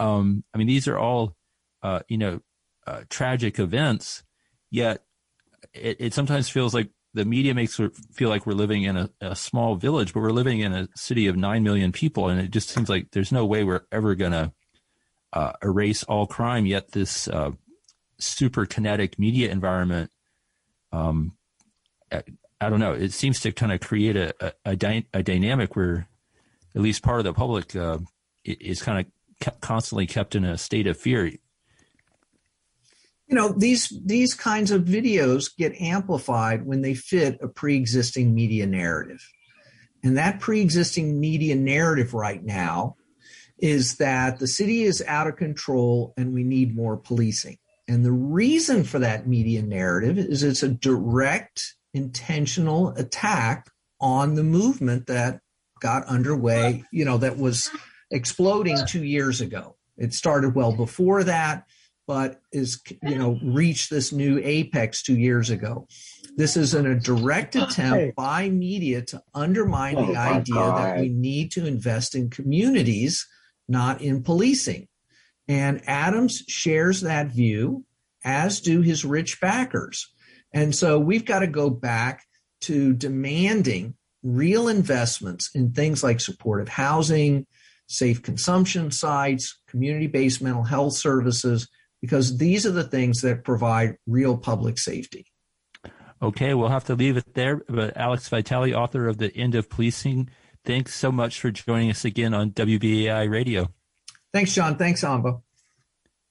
Um, 0.00 0.42
i 0.52 0.58
mean 0.58 0.66
these 0.66 0.88
are 0.88 0.98
all 0.98 1.36
uh, 1.82 2.00
you 2.08 2.18
know 2.18 2.40
uh, 2.86 3.02
tragic 3.08 3.60
events 3.60 4.24
yet 4.70 5.04
it, 5.72 5.96
it 6.00 6.14
sometimes 6.14 6.48
feels 6.48 6.74
like 6.74 6.90
the 7.18 7.24
media 7.24 7.52
makes 7.52 7.80
it 7.80 7.96
feel 8.12 8.28
like 8.28 8.46
we're 8.46 8.52
living 8.52 8.84
in 8.84 8.96
a, 8.96 9.10
a, 9.20 9.34
small 9.34 9.74
village, 9.74 10.14
but 10.14 10.20
we're 10.20 10.30
living 10.30 10.60
in 10.60 10.72
a 10.72 10.88
city 10.94 11.26
of 11.26 11.36
nine 11.36 11.64
million 11.64 11.90
people, 11.90 12.28
and 12.28 12.40
it 12.40 12.52
just 12.52 12.68
seems 12.68 12.88
like 12.88 13.10
there's 13.10 13.32
no 13.32 13.44
way 13.44 13.64
we're 13.64 13.82
ever 13.90 14.14
going 14.14 14.30
to 14.30 14.52
uh, 15.32 15.52
erase 15.60 16.04
all 16.04 16.28
crime. 16.28 16.64
Yet 16.64 16.92
this 16.92 17.26
uh, 17.26 17.50
super 18.20 18.66
kinetic 18.66 19.18
media 19.18 19.50
environment, 19.50 20.12
um, 20.92 21.32
I, 22.12 22.22
I, 22.60 22.70
don't 22.70 22.78
know, 22.78 22.92
it 22.92 23.12
seems 23.12 23.40
to 23.40 23.50
kind 23.50 23.72
of 23.72 23.80
create 23.80 24.16
a 24.16 24.32
a, 24.40 24.52
a, 24.64 24.76
dy- 24.76 25.06
a, 25.12 25.22
dynamic 25.24 25.74
where 25.74 26.06
at 26.76 26.80
least 26.80 27.02
part 27.02 27.18
of 27.18 27.24
the 27.24 27.32
public 27.32 27.74
uh, 27.74 27.98
is 28.44 28.80
kind 28.80 29.04
of 29.44 29.60
constantly 29.60 30.06
kept 30.06 30.36
in 30.36 30.44
a 30.44 30.56
state 30.56 30.86
of 30.86 30.96
fear 30.96 31.32
you 33.28 33.36
know 33.36 33.52
these 33.52 33.92
these 34.04 34.34
kinds 34.34 34.70
of 34.70 34.84
videos 34.84 35.54
get 35.56 35.80
amplified 35.80 36.64
when 36.64 36.80
they 36.80 36.94
fit 36.94 37.38
a 37.42 37.48
pre-existing 37.48 38.34
media 38.34 38.66
narrative. 38.66 39.26
And 40.02 40.16
that 40.16 40.40
pre-existing 40.40 41.20
media 41.20 41.56
narrative 41.56 42.14
right 42.14 42.42
now 42.42 42.96
is 43.58 43.96
that 43.96 44.38
the 44.38 44.46
city 44.46 44.84
is 44.84 45.02
out 45.06 45.26
of 45.26 45.36
control 45.36 46.14
and 46.16 46.32
we 46.32 46.44
need 46.44 46.74
more 46.74 46.96
policing. 46.96 47.58
And 47.88 48.04
the 48.04 48.12
reason 48.12 48.84
for 48.84 49.00
that 49.00 49.26
media 49.26 49.62
narrative 49.62 50.16
is 50.16 50.42
it's 50.42 50.62
a 50.62 50.68
direct 50.68 51.74
intentional 51.92 52.90
attack 52.90 53.68
on 54.00 54.34
the 54.36 54.44
movement 54.44 55.08
that 55.08 55.40
got 55.80 56.04
underway 56.06 56.84
you 56.92 57.04
know 57.04 57.18
that 57.18 57.36
was 57.36 57.70
exploding 58.10 58.78
2 58.86 59.04
years 59.04 59.40
ago. 59.40 59.76
It 59.98 60.14
started 60.14 60.54
well 60.54 60.72
before 60.72 61.24
that 61.24 61.64
but 62.08 62.40
is 62.52 62.80
you 63.02 63.16
know 63.16 63.38
reached 63.44 63.90
this 63.90 64.12
new 64.12 64.40
apex 64.42 65.02
two 65.02 65.16
years 65.16 65.50
ago. 65.50 65.86
This 66.36 66.56
is 66.56 66.72
an, 66.74 66.86
a 66.86 66.98
direct 66.98 67.54
attempt 67.54 68.16
by 68.16 68.48
media 68.48 69.02
to 69.02 69.22
undermine 69.34 69.96
oh 69.96 70.06
the 70.06 70.14
oh 70.14 70.20
idea 70.20 70.54
that 70.54 71.00
we 71.00 71.10
need 71.10 71.52
to 71.52 71.66
invest 71.66 72.14
in 72.14 72.30
communities, 72.30 73.28
not 73.68 74.00
in 74.00 74.22
policing. 74.22 74.88
And 75.48 75.82
Adams 75.86 76.44
shares 76.48 77.02
that 77.02 77.28
view, 77.28 77.84
as 78.24 78.60
do 78.60 78.80
his 78.80 79.04
rich 79.04 79.40
backers. 79.40 80.10
And 80.52 80.74
so 80.74 80.98
we've 80.98 81.26
got 81.26 81.40
to 81.40 81.46
go 81.46 81.68
back 81.68 82.24
to 82.62 82.94
demanding 82.94 83.94
real 84.22 84.68
investments 84.68 85.50
in 85.54 85.72
things 85.72 86.02
like 86.02 86.20
supportive 86.20 86.68
housing, 86.68 87.46
safe 87.86 88.22
consumption 88.22 88.90
sites, 88.90 89.60
community 89.68 90.06
based 90.06 90.40
mental 90.40 90.64
health 90.64 90.94
services, 90.94 91.68
because 92.00 92.38
these 92.38 92.66
are 92.66 92.70
the 92.70 92.84
things 92.84 93.22
that 93.22 93.44
provide 93.44 93.96
real 94.06 94.36
public 94.36 94.78
safety. 94.78 95.26
Okay, 96.20 96.54
we'll 96.54 96.68
have 96.68 96.84
to 96.84 96.94
leave 96.94 97.16
it 97.16 97.34
there. 97.34 97.62
But 97.68 97.96
Alex 97.96 98.28
Vitale, 98.28 98.74
author 98.74 99.06
of 99.06 99.18
The 99.18 99.34
End 99.36 99.54
of 99.54 99.70
Policing, 99.70 100.30
thanks 100.64 100.94
so 100.94 101.12
much 101.12 101.40
for 101.40 101.50
joining 101.50 101.90
us 101.90 102.04
again 102.04 102.34
on 102.34 102.50
WBAI 102.50 103.30
Radio. 103.30 103.68
Thanks, 104.32 104.52
John. 104.52 104.76
Thanks, 104.76 105.04
Amba. 105.04 105.38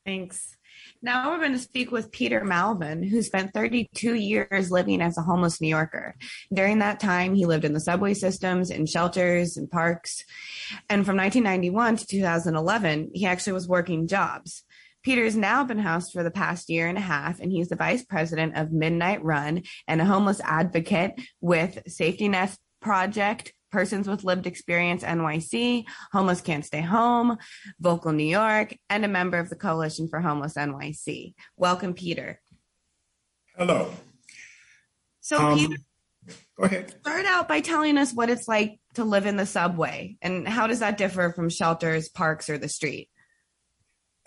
Thanks. 0.05 0.57
Now 1.01 1.29
we're 1.29 1.39
going 1.39 1.53
to 1.53 1.59
speak 1.59 1.91
with 1.91 2.11
Peter 2.11 2.41
Malvan, 2.41 3.07
who 3.07 3.21
spent 3.21 3.53
32 3.53 4.15
years 4.15 4.71
living 4.71 5.01
as 5.01 5.17
a 5.17 5.21
homeless 5.21 5.61
New 5.61 5.67
Yorker. 5.67 6.15
During 6.51 6.79
that 6.79 6.99
time, 6.99 7.35
he 7.35 7.45
lived 7.45 7.65
in 7.65 7.73
the 7.73 7.79
subway 7.79 8.13
systems, 8.13 8.71
in 8.71 8.87
shelters, 8.87 9.57
and 9.57 9.69
parks. 9.69 10.23
And 10.89 11.05
from 11.05 11.17
1991 11.17 11.97
to 11.97 12.07
2011, 12.07 13.11
he 13.13 13.25
actually 13.25 13.53
was 13.53 13.67
working 13.67 14.07
jobs. 14.07 14.63
Peter's 15.07 15.37
now 15.37 15.63
been 15.63 15.79
housed 15.79 16.11
for 16.11 16.21
the 16.21 16.29
past 16.29 16.69
year 16.69 16.89
and 16.89 16.97
a 16.97 17.01
half, 17.01 17.39
and 17.39 17.49
he's 17.49 17.69
the 17.69 17.77
vice 17.77 18.03
president 18.03 18.57
of 18.57 18.73
Midnight 18.73 19.23
Run 19.23 19.63
and 19.87 20.01
a 20.01 20.05
homeless 20.05 20.41
advocate 20.43 21.13
with 21.39 21.81
Safety 21.87 22.27
Net 22.27 22.57
Project, 22.81 23.53
Persons 23.71 24.05
with 24.05 24.25
Lived 24.25 24.45
Experience 24.45 25.03
NYC, 25.03 25.85
Homeless 26.11 26.41
Can't 26.41 26.65
Stay 26.65 26.81
Home, 26.81 27.37
Vocal 27.79 28.11
New 28.11 28.25
York, 28.25 28.75
and 28.89 29.05
a 29.05 29.07
member 29.07 29.37
of 29.37 29.49
the 29.49 29.55
Coalition 29.55 30.09
for 30.09 30.19
Homeless 30.19 30.55
NYC. 30.55 31.35
Welcome, 31.55 31.93
Peter. 31.93 32.41
Hello. 33.57 33.89
So, 35.21 35.37
um, 35.37 35.57
Peter, 35.57 35.75
go 36.57 36.65
ahead. 36.65 36.93
Start 36.99 37.25
out 37.25 37.47
by 37.47 37.61
telling 37.61 37.97
us 37.97 38.11
what 38.11 38.29
it's 38.29 38.49
like 38.49 38.77
to 38.95 39.05
live 39.05 39.25
in 39.25 39.37
the 39.37 39.45
subway 39.45 40.17
and 40.21 40.45
how 40.45 40.67
does 40.67 40.79
that 40.79 40.97
differ 40.97 41.31
from 41.33 41.49
shelters, 41.49 42.09
parks, 42.09 42.49
or 42.49 42.57
the 42.57 42.67
street? 42.67 43.09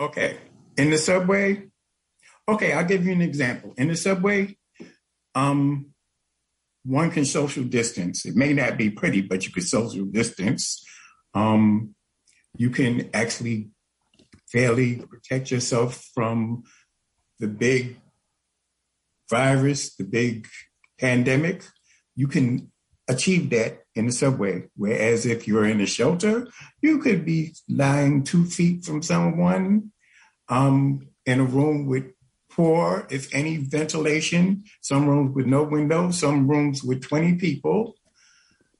Okay. 0.00 0.38
In 0.80 0.88
the 0.88 0.96
subway, 0.96 1.68
okay, 2.48 2.72
I'll 2.72 2.86
give 2.86 3.04
you 3.04 3.12
an 3.12 3.20
example. 3.20 3.74
In 3.76 3.88
the 3.88 3.96
subway, 3.96 4.56
um, 5.34 5.92
one 6.84 7.10
can 7.10 7.26
social 7.26 7.64
distance. 7.64 8.24
It 8.24 8.34
may 8.34 8.54
not 8.54 8.78
be 8.78 8.88
pretty, 8.88 9.20
but 9.20 9.44
you 9.44 9.52
can 9.52 9.62
social 9.62 10.06
distance. 10.06 10.82
Um, 11.34 11.94
you 12.56 12.70
can 12.70 13.10
actually 13.12 13.68
fairly 14.50 14.96
protect 14.96 15.50
yourself 15.50 16.02
from 16.14 16.62
the 17.40 17.48
big 17.48 18.00
virus, 19.28 19.94
the 19.96 20.04
big 20.04 20.48
pandemic. 20.98 21.62
You 22.16 22.26
can 22.26 22.72
achieve 23.06 23.50
that 23.50 23.82
in 23.94 24.06
the 24.06 24.12
subway. 24.12 24.70
Whereas 24.76 25.26
if 25.26 25.46
you're 25.46 25.66
in 25.66 25.82
a 25.82 25.86
shelter, 25.86 26.48
you 26.80 27.00
could 27.00 27.26
be 27.26 27.54
lying 27.68 28.24
two 28.24 28.46
feet 28.46 28.86
from 28.86 29.02
someone 29.02 29.92
um, 30.50 31.08
in 31.24 31.40
a 31.40 31.44
room 31.44 31.86
with 31.86 32.12
poor, 32.50 33.06
if 33.08 33.32
any, 33.34 33.56
ventilation, 33.56 34.64
some 34.82 35.06
rooms 35.06 35.34
with 35.34 35.46
no 35.46 35.62
windows, 35.62 36.18
some 36.18 36.48
rooms 36.48 36.82
with 36.82 37.02
20 37.02 37.36
people. 37.36 37.94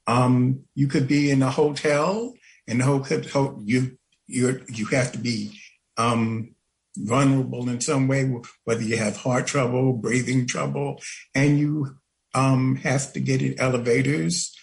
Um, 0.06 0.64
you 0.74 0.88
could 0.88 1.06
be 1.06 1.30
in 1.30 1.42
a 1.42 1.50
hotel, 1.50 2.34
and 2.66 2.80
the 2.80 2.84
hotel 2.84 3.60
you 3.64 3.96
you 4.26 4.62
you 4.68 4.86
have 4.86 5.12
to 5.12 5.18
be 5.18 5.52
um, 5.96 6.54
vulnerable 6.96 7.68
in 7.68 7.80
some 7.80 8.08
way, 8.08 8.32
whether 8.64 8.82
you 8.82 8.96
have 8.96 9.16
heart 9.16 9.46
trouble, 9.46 9.92
breathing 9.92 10.46
trouble, 10.46 11.00
and 11.34 11.58
you 11.58 11.96
um, 12.34 12.76
have 12.76 13.12
to 13.12 13.20
get 13.20 13.40
in 13.40 13.60
elevators 13.60 14.56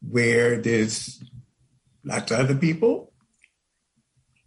where 0.00 0.60
there's 0.60 1.22
lots 2.04 2.32
of 2.32 2.40
other 2.40 2.56
people, 2.56 3.12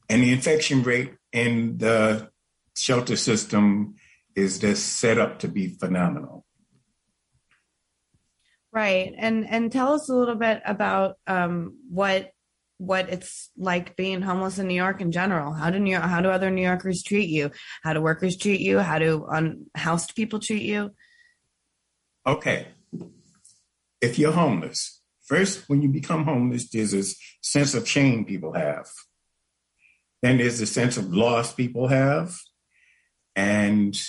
and 0.10 0.24
the 0.24 0.34
infection 0.34 0.84
rate 0.84 1.14
in 1.32 1.78
the 1.78 2.30
shelter 2.76 3.16
system 3.16 3.96
is 4.36 4.60
just 4.60 5.00
set 5.00 5.18
up 5.18 5.40
to 5.40 5.48
be 5.48 5.68
phenomenal. 5.68 6.46
Right, 8.74 9.14
and 9.18 9.48
and 9.50 9.72
tell 9.72 9.94
us 9.94 10.08
a 10.10 10.16
little 10.16 10.36
bit 10.36 10.62
about 10.66 11.18
um, 11.28 11.78
what 11.90 12.32
what 12.78 13.10
it's 13.10 13.52
like 13.58 13.96
being 13.96 14.22
homeless 14.22 14.58
in 14.58 14.68
New 14.68 14.74
York 14.74 15.02
in 15.02 15.12
general. 15.12 15.54
How 15.54 15.70
do 15.70 15.78
New 15.78 15.92
York, 15.92 16.04
how 16.04 16.22
do 16.22 16.30
other 16.30 16.50
New 16.50 16.64
Yorkers 16.64 17.04
treat 17.04 17.30
you? 17.30 17.52
How 17.84 17.94
do 17.94 18.02
workers 18.02 18.38
treat 18.38 18.62
you? 18.62 18.80
How 18.80 18.98
do 18.98 19.28
unhoused 19.30 20.16
people 20.16 20.40
treat 20.40 20.64
you? 20.64 20.92
Okay, 22.26 22.70
if 24.02 24.18
you're 24.18 24.32
homeless, 24.32 25.02
first 25.26 25.70
when 25.70 25.82
you 25.82 25.90
become 25.90 26.24
homeless, 26.24 26.70
there's 26.70 26.94
a 26.94 27.04
sense 27.42 27.76
of 27.76 27.88
shame 27.88 28.26
people 28.26 28.54
have. 28.54 28.88
Then 30.22 30.38
there's 30.38 30.60
the 30.60 30.66
sense 30.66 30.98
of 30.98 31.14
loss 31.14 31.54
people 31.54 31.88
have, 31.88 32.38
and 33.36 34.00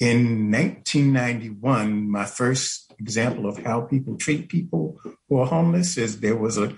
in 0.00 0.50
1991, 0.52 2.08
my 2.08 2.24
first 2.24 2.92
example 3.00 3.46
of 3.46 3.58
how 3.58 3.80
people 3.80 4.16
treat 4.16 4.48
people 4.48 4.98
who 5.28 5.38
are 5.38 5.46
homeless 5.46 5.96
is 5.96 6.20
there 6.20 6.36
was 6.36 6.56
a 6.56 6.74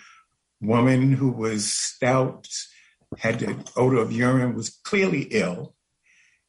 woman 0.60 1.12
who 1.12 1.30
was 1.30 1.70
stout, 1.70 2.48
had 3.18 3.40
the 3.40 3.56
odor 3.76 3.98
of 3.98 4.12
urine, 4.12 4.54
was 4.54 4.70
clearly 4.70 5.22
ill. 5.30 5.74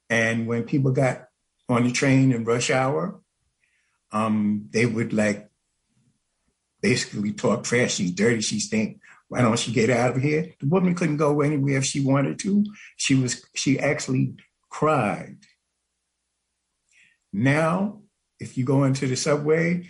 And 0.10 0.48
when 0.48 0.64
people 0.64 0.92
got 0.92 1.28
on 1.68 1.84
the 1.84 1.92
train 1.92 2.32
in 2.32 2.46
rush 2.46 2.70
hour, 2.70 3.20
um, 4.12 4.68
they 4.72 4.86
would 4.86 5.12
like 5.12 5.50
basically 6.82 7.34
talk 7.34 7.64
trash. 7.64 7.96
She's 7.96 8.12
dirty. 8.12 8.42
She 8.42 8.60
stink. 8.60 9.01
Why 9.32 9.42
don't 9.42 9.58
she 9.58 9.72
get 9.72 9.90
out 9.90 10.18
of 10.18 10.22
here? 10.22 10.54
The 10.60 10.68
woman 10.68 10.94
couldn't 10.94 11.18
go 11.18 11.40
anywhere 11.40 11.78
if 11.78 11.86
she 11.86 12.04
wanted 12.04 12.38
to. 12.40 12.66
She 12.98 13.16
was. 13.16 13.46
She 13.56 13.80
actually 13.80 14.36
cried 14.70 15.38
now, 17.34 18.02
if 18.40 18.58
you 18.58 18.66
go 18.66 18.84
into 18.84 19.08
the 19.08 19.16
subway, 19.16 19.88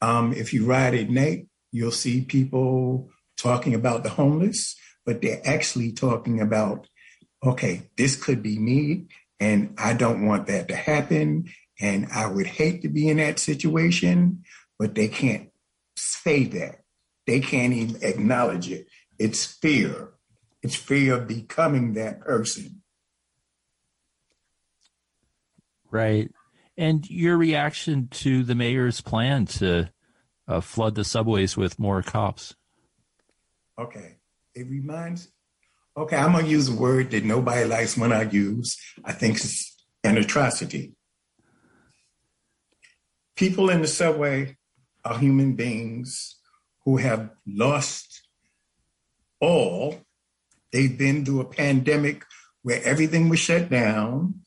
um, 0.00 0.32
if 0.32 0.52
you 0.52 0.64
ride 0.66 0.94
at 0.94 1.10
night, 1.10 1.48
you'll 1.72 1.90
see 1.90 2.22
people 2.22 3.10
talking 3.36 3.74
about 3.74 4.02
the 4.02 4.10
homeless, 4.10 4.76
but 5.04 5.20
they're 5.20 5.40
actually 5.44 5.92
talking 5.92 6.40
about, 6.40 6.86
okay, 7.44 7.82
this 7.96 8.16
could 8.16 8.42
be 8.42 8.58
me, 8.58 9.06
and 9.40 9.74
I 9.78 9.94
don't 9.94 10.26
want 10.26 10.46
that 10.46 10.68
to 10.68 10.76
happen, 10.76 11.50
and 11.80 12.06
I 12.12 12.26
would 12.26 12.46
hate 12.46 12.82
to 12.82 12.88
be 12.88 13.08
in 13.08 13.16
that 13.16 13.38
situation, 13.38 14.44
but 14.78 14.94
they 14.94 15.08
can't 15.08 15.50
say 15.96 16.44
that. 16.44 16.79
They 17.30 17.38
can't 17.38 17.72
even 17.72 18.02
acknowledge 18.02 18.68
it. 18.68 18.88
It's 19.16 19.44
fear. 19.44 20.08
It's 20.64 20.74
fear 20.74 21.14
of 21.14 21.28
becoming 21.28 21.94
that 21.94 22.20
person. 22.22 22.82
Right 25.92 26.30
and 26.80 27.08
your 27.10 27.36
reaction 27.36 28.08
to 28.08 28.42
the 28.42 28.54
mayor's 28.54 29.02
plan 29.02 29.44
to 29.44 29.90
uh, 30.48 30.60
flood 30.62 30.94
the 30.94 31.04
subways 31.04 31.54
with 31.54 31.78
more 31.78 32.02
cops. 32.02 32.56
Okay, 33.78 34.16
it 34.54 34.66
reminds. 34.66 35.28
Okay, 35.96 36.16
I'm 36.16 36.32
gonna 36.32 36.48
use 36.48 36.70
a 36.70 36.74
word 36.74 37.10
that 37.10 37.24
nobody 37.24 37.64
likes 37.66 37.98
when 37.98 38.12
I 38.12 38.22
use. 38.22 38.76
I 39.04 39.12
think 39.12 39.36
it's 39.36 39.84
an 40.02 40.16
atrocity. 40.16 40.94
People 43.36 43.68
in 43.68 43.82
the 43.82 43.88
subway 43.88 44.56
are 45.04 45.18
human 45.18 45.54
beings 45.54 46.39
who 46.84 46.96
have 46.98 47.30
lost 47.46 48.22
all. 49.40 50.00
They've 50.72 50.96
been 50.96 51.24
through 51.24 51.40
a 51.40 51.44
pandemic 51.44 52.24
where 52.62 52.82
everything 52.84 53.28
was 53.28 53.38
shut 53.38 53.70
down 53.70 54.40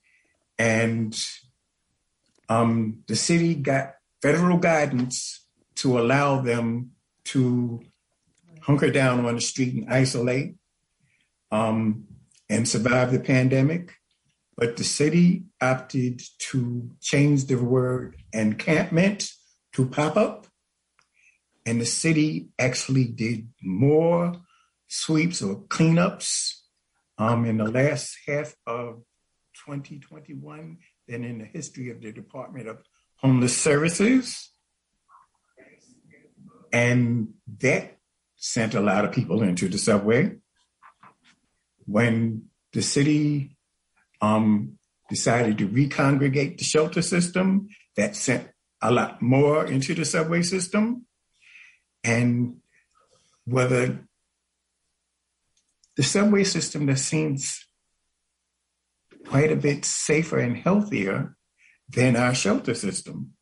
and 0.57 1.17
um, 2.49 3.03
the 3.07 3.15
city 3.15 3.55
got 3.55 3.95
federal 4.21 4.57
guidance 4.57 5.45
to 5.75 5.99
allow 5.99 6.41
them 6.41 6.91
to 7.25 7.81
hunker 8.61 8.91
down 8.91 9.25
on 9.25 9.35
the 9.35 9.41
street 9.41 9.73
and 9.73 9.89
isolate 9.91 10.55
um, 11.51 12.05
and 12.49 12.67
survive 12.67 13.11
the 13.11 13.19
pandemic. 13.19 13.93
But 14.55 14.77
the 14.77 14.83
city 14.83 15.45
opted 15.59 16.21
to 16.51 16.89
change 17.01 17.45
the 17.45 17.55
word 17.55 18.17
encampment 18.31 19.29
to 19.73 19.87
pop 19.87 20.15
up. 20.15 20.47
And 21.65 21.79
the 21.79 21.85
city 21.85 22.49
actually 22.59 23.05
did 23.05 23.47
more 23.61 24.33
sweeps 24.87 25.41
or 25.41 25.61
cleanups 25.63 26.53
um, 27.17 27.45
in 27.45 27.57
the 27.57 27.69
last 27.69 28.17
half 28.27 28.55
of 28.67 29.03
2021 29.65 30.77
than 31.07 31.23
in 31.23 31.39
the 31.39 31.45
history 31.45 31.89
of 31.89 32.01
the 32.01 32.11
Department 32.11 32.67
of 32.67 32.79
Homeless 33.17 33.57
Services. 33.57 34.51
And 36.71 37.33
that 37.59 37.97
sent 38.35 38.73
a 38.73 38.81
lot 38.81 39.05
of 39.05 39.11
people 39.11 39.41
into 39.43 39.69
the 39.69 39.77
subway. 39.77 40.35
When 41.85 42.49
the 42.73 42.81
city 42.81 43.55
um, 44.21 44.79
decided 45.09 45.57
to 45.59 45.67
recongregate 45.67 46.57
the 46.57 46.63
shelter 46.63 47.01
system, 47.01 47.69
that 47.95 48.15
sent 48.15 48.49
a 48.81 48.91
lot 48.91 49.21
more 49.21 49.65
into 49.65 49.93
the 49.93 50.05
subway 50.05 50.41
system. 50.41 51.05
And 52.03 52.57
whether 53.45 53.99
the 55.95 56.03
subway 56.03 56.43
system 56.43 56.85
that 56.87 56.99
seems 56.99 57.65
quite 59.27 59.51
a 59.51 59.55
bit 59.55 59.85
safer 59.85 60.39
and 60.39 60.57
healthier 60.57 61.35
than 61.89 62.15
our 62.15 62.33
shelter 62.33 62.73
system. 62.73 63.33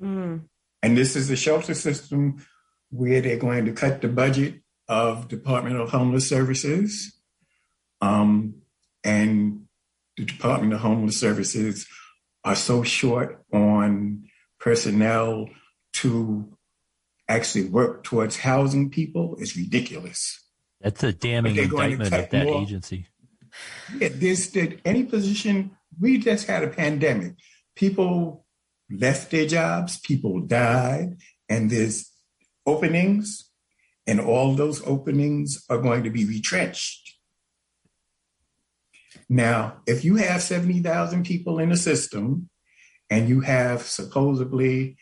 Mm. 0.00 0.44
And 0.82 0.96
this 0.96 1.16
is 1.16 1.28
a 1.30 1.36
shelter 1.36 1.74
system 1.74 2.44
where 2.90 3.20
they're 3.20 3.36
going 3.36 3.66
to 3.66 3.72
cut 3.72 4.00
the 4.00 4.08
budget 4.08 4.62
of 4.88 5.28
Department 5.28 5.76
of 5.76 5.90
Homeless 5.90 6.28
Services. 6.28 7.14
Um, 8.00 8.62
and 9.04 9.66
the 10.16 10.24
Department 10.24 10.72
of 10.72 10.80
Homeless 10.80 11.18
Services 11.18 11.86
are 12.44 12.56
so 12.56 12.82
short 12.82 13.44
on 13.52 14.24
personnel 14.58 15.48
to 15.94 16.56
actually 17.28 17.68
work 17.68 18.04
towards 18.04 18.38
housing 18.38 18.90
people. 18.90 19.36
is 19.38 19.56
ridiculous. 19.56 20.44
That's 20.80 21.02
a 21.02 21.12
damning 21.12 21.56
indictment 21.56 22.14
of 22.14 22.30
that 22.30 22.46
more, 22.46 22.62
agency 22.62 23.06
Yeah, 23.98 24.10
this 24.12 24.50
did 24.50 24.80
any 24.84 25.04
position. 25.04 25.72
We 26.00 26.18
just 26.18 26.46
had 26.46 26.62
a 26.62 26.68
pandemic. 26.68 27.34
People 27.74 28.44
left 28.90 29.30
their 29.30 29.46
jobs, 29.46 29.98
people 30.00 30.40
died, 30.40 31.16
and 31.48 31.70
there's 31.70 32.10
openings, 32.64 33.50
and 34.06 34.20
all 34.20 34.54
those 34.54 34.86
openings 34.86 35.64
are 35.68 35.78
going 35.78 36.04
to 36.04 36.10
be 36.10 36.24
retrenched. 36.24 37.16
Now, 39.28 39.78
if 39.86 40.04
you 40.04 40.16
have 40.16 40.42
70,000 40.42 41.24
people 41.24 41.58
in 41.58 41.68
the 41.68 41.76
system 41.76 42.48
and 43.10 43.28
you 43.28 43.40
have 43.40 43.82
supposedly 43.82 44.96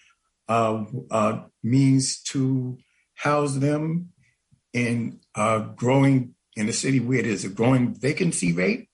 means 1.63 2.23
to 2.23 2.79
house 3.15 3.57
them 3.57 4.11
in 4.73 5.21
uh, 5.35 5.59
growing 5.59 6.35
in 6.57 6.69
a 6.69 6.73
city 6.73 7.01
where 7.01 7.23
there's 7.23 7.45
a 7.45 7.51
growing 7.51 7.95
vacancy 7.95 8.53
rate, 8.53 8.89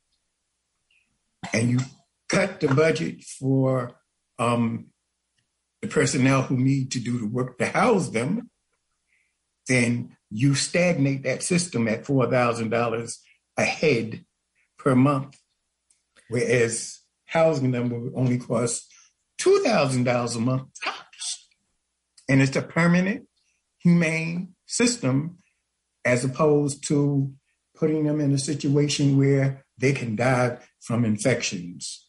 and 1.52 1.70
you 1.70 1.78
cut 2.28 2.60
the 2.60 2.68
budget 2.68 3.22
for 3.22 3.94
um, 4.38 4.86
the 5.80 5.88
personnel 5.88 6.42
who 6.42 6.56
need 6.56 6.90
to 6.92 7.00
do 7.00 7.18
the 7.18 7.26
work 7.26 7.58
to 7.58 7.66
house 7.66 8.10
them, 8.10 8.50
then 9.68 10.16
you 10.30 10.54
stagnate 10.54 11.24
that 11.24 11.42
system 11.42 11.86
at 11.88 12.04
$4,000 12.04 13.16
a 13.58 13.64
head 13.64 14.24
per 14.78 14.94
month, 14.94 15.36
whereas 16.28 17.00
housing 17.26 17.70
them 17.70 17.90
will 17.90 18.18
only 18.18 18.38
cost 18.38 18.86
$2,000 19.40 20.36
a 20.36 20.40
month. 20.40 20.68
And 22.28 22.40
it's 22.40 22.56
a 22.56 22.62
permanent, 22.62 23.26
humane 23.78 24.54
system 24.66 25.38
as 26.04 26.24
opposed 26.24 26.86
to 26.88 27.32
putting 27.76 28.04
them 28.04 28.20
in 28.20 28.32
a 28.32 28.38
situation 28.38 29.18
where 29.18 29.64
they 29.78 29.92
can 29.92 30.16
die 30.16 30.58
from 30.80 31.04
infections. 31.04 32.08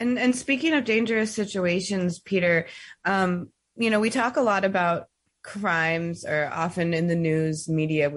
And 0.00 0.18
and 0.18 0.34
speaking 0.34 0.74
of 0.74 0.84
dangerous 0.84 1.34
situations, 1.34 2.20
Peter, 2.20 2.66
um, 3.04 3.48
you 3.76 3.90
know, 3.90 4.00
we 4.00 4.10
talk 4.10 4.36
a 4.36 4.42
lot 4.42 4.64
about 4.64 5.08
crimes, 5.42 6.24
or 6.24 6.48
often 6.52 6.94
in 6.94 7.08
the 7.08 7.16
news 7.16 7.68
media, 7.68 8.12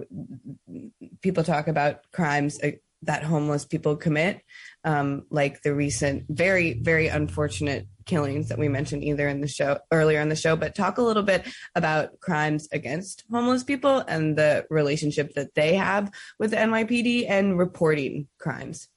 people 1.22 1.44
talk 1.44 1.68
about 1.68 2.02
crimes 2.12 2.60
uh, 2.62 2.72
that 3.04 3.24
homeless 3.24 3.66
people 3.66 3.96
commit, 3.96 4.42
um, 4.84 5.24
like 5.32 5.64
the 5.64 5.74
recent, 5.74 6.26
very 6.30 6.74
very 6.74 7.08
unfortunate 7.08 7.88
killings 8.06 8.50
that 8.50 8.60
we 8.60 8.68
mentioned 8.68 9.04
either 9.04 9.28
in 9.28 9.42
the 9.42 9.48
show 9.48 9.80
earlier 9.92 10.22
in 10.22 10.30
the 10.30 10.36
show. 10.36 10.56
But 10.56 10.76
talk 10.76 10.98
a 10.98 11.04
little 11.04 11.24
bit 11.24 11.48
about 11.76 12.20
crimes 12.20 12.68
against 12.72 13.24
homeless 13.32 13.64
people 13.64 14.00
and 14.00 14.38
the 14.38 14.66
relationship 14.70 15.34
that 15.36 15.56
they 15.56 15.76
have 15.76 16.12
with 16.40 16.52
the 16.52 16.58
NYPD 16.58 17.30
and 17.30 17.58
reporting 17.58 18.28
crimes. 18.40 18.88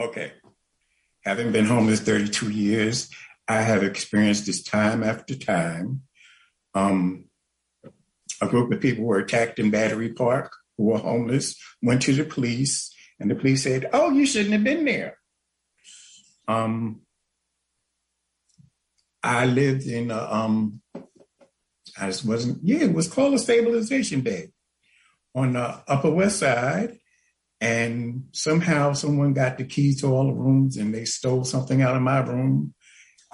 Okay 0.00 0.32
having 1.24 1.52
been 1.52 1.64
homeless 1.64 2.00
32 2.00 2.50
years, 2.50 3.10
I 3.48 3.60
have 3.62 3.82
experienced 3.82 4.46
this 4.46 4.62
time 4.62 5.02
after 5.02 5.34
time. 5.34 6.02
Um, 6.74 7.26
a 8.40 8.48
group 8.48 8.72
of 8.72 8.80
people 8.80 9.04
were 9.04 9.18
attacked 9.18 9.58
in 9.58 9.70
Battery 9.70 10.12
Park 10.12 10.54
who 10.76 10.84
were 10.84 10.98
homeless, 10.98 11.56
went 11.82 12.02
to 12.02 12.14
the 12.14 12.24
police, 12.24 12.92
and 13.20 13.30
the 13.30 13.34
police 13.34 13.62
said, 13.62 13.88
Oh, 13.92 14.10
you 14.10 14.26
shouldn't 14.26 14.52
have 14.52 14.64
been 14.64 14.84
there. 14.84 15.18
Um, 16.48 17.02
I 19.24 19.46
lived 19.46 19.86
in 19.86 20.10
a, 20.10 20.18
um, 20.18 20.82
I 21.98 22.06
just 22.06 22.26
wasn't, 22.26 22.58
yeah, 22.62 22.84
it 22.84 22.92
was 22.92 23.08
called 23.08 23.32
a 23.32 23.38
stabilization 23.38 24.20
bed 24.20 24.52
on 25.34 25.54
the 25.54 25.82
Upper 25.88 26.10
West 26.10 26.40
Side. 26.40 26.98
And 27.58 28.24
somehow 28.32 28.92
someone 28.92 29.32
got 29.32 29.56
the 29.56 29.64
keys 29.64 30.02
to 30.02 30.08
all 30.08 30.26
the 30.26 30.34
rooms 30.34 30.76
and 30.76 30.94
they 30.94 31.06
stole 31.06 31.44
something 31.44 31.80
out 31.80 31.96
of 31.96 32.02
my 32.02 32.18
room 32.18 32.74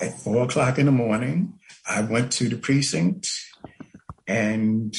at 0.00 0.20
four 0.20 0.44
o'clock 0.44 0.78
in 0.78 0.86
the 0.86 0.92
morning. 0.92 1.58
I 1.88 2.02
went 2.02 2.30
to 2.32 2.48
the 2.48 2.56
precinct 2.56 3.28
and 4.28 4.96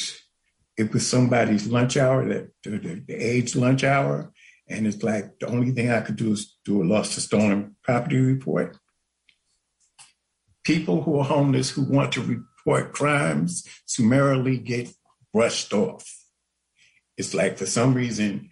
it 0.76 0.92
was 0.92 1.08
somebody's 1.08 1.68
lunch 1.68 1.96
hour, 1.96 2.28
that 2.28 2.50
the, 2.62 3.02
the 3.06 3.14
age 3.14 3.56
lunch 3.56 3.82
hour. 3.82 4.30
And 4.68 4.86
it's 4.86 5.02
like 5.02 5.38
the 5.38 5.46
only 5.46 5.70
thing 5.70 5.90
I 5.90 6.02
could 6.02 6.16
do 6.16 6.32
is 6.32 6.58
do 6.66 6.82
a 6.82 6.84
lost 6.84 7.14
to 7.14 7.22
stolen 7.22 7.76
property 7.82 8.18
report. 8.18 8.76
People 10.64 11.02
who 11.02 11.18
are 11.18 11.24
homeless 11.24 11.70
who 11.70 11.82
want 11.82 12.12
to 12.12 12.22
report 12.22 12.92
crimes 12.92 13.66
summarily 13.84 14.58
get 14.58 14.92
brushed 15.32 15.72
off. 15.72 16.08
It's 17.16 17.34
like 17.34 17.58
for 17.58 17.66
some 17.66 17.94
reason 17.94 18.50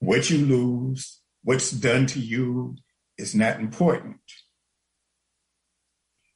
what 0.00 0.30
you 0.30 0.44
lose, 0.44 1.20
what's 1.42 1.70
done 1.70 2.06
to 2.06 2.20
you 2.20 2.76
is 3.16 3.34
not 3.34 3.60
important. 3.60 4.20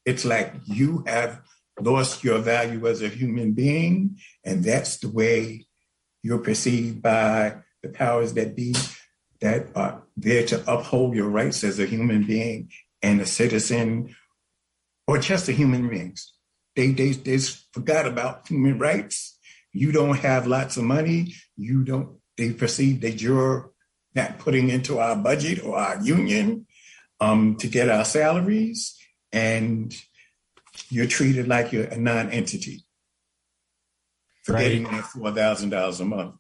It's 0.05 0.25
like 0.25 0.55
you 0.65 1.05
have 1.07 1.43
lost 1.81 2.25
your 2.25 2.39
value 2.39 2.87
as 2.89 3.03
a 3.03 3.09
human 3.09 3.53
being, 3.53 4.19
and 4.45 4.65
that's 4.65 4.99
the 4.99 5.09
way 5.09 5.67
you're 6.23 6.39
perceived 6.39 7.03
by 7.03 7.57
the 7.83 7.89
powers 7.89 8.35
that 8.35 8.57
be 8.57 8.75
that 9.41 9.67
are 9.75 10.03
there 10.17 10.47
to 10.47 10.73
uphold 10.73 11.15
your 11.15 11.29
rights 11.29 11.65
as 11.65 11.79
a 11.79 11.87
human 11.87 12.25
being 12.25 12.71
and 13.03 13.21
a 13.21 13.27
citizen 13.27 14.15
or 15.13 15.19
just 15.19 15.45
the 15.45 15.53
human 15.53 15.89
beings. 15.89 16.33
They, 16.75 16.93
they, 16.93 17.11
they 17.11 17.37
forgot 17.73 18.07
about 18.07 18.49
human 18.49 18.79
rights. 18.79 19.39
You 19.73 19.93
don't 19.93 20.17
have 20.19 20.47
lots 20.47 20.79
of 20.79 20.85
money. 20.85 21.35
You 21.55 21.85
don't 21.85 22.17
they 22.39 22.53
perceive 22.53 23.03
that 23.03 23.21
you're 23.21 23.71
not 24.15 24.39
putting 24.39 24.71
into 24.71 24.99
our 24.99 25.17
budget 25.17 25.63
or 25.63 25.77
our 25.77 26.01
union 26.03 26.67
um, 27.21 27.57
to 27.57 27.67
get 27.67 27.91
our 27.91 28.07
salaries, 28.07 28.97
and 29.33 29.95
you're 30.89 31.07
treated 31.07 31.47
like 31.47 31.73
you're 31.73 31.85
a 31.85 31.99
non-entity 31.99 32.85
for 34.45 34.55
right. 34.55 34.63
getting 34.63 34.85
that 34.85 35.05
four 35.05 35.31
thousand 35.33 35.71
dollars 35.71 36.01
a 36.01 36.07
month. 36.07 36.35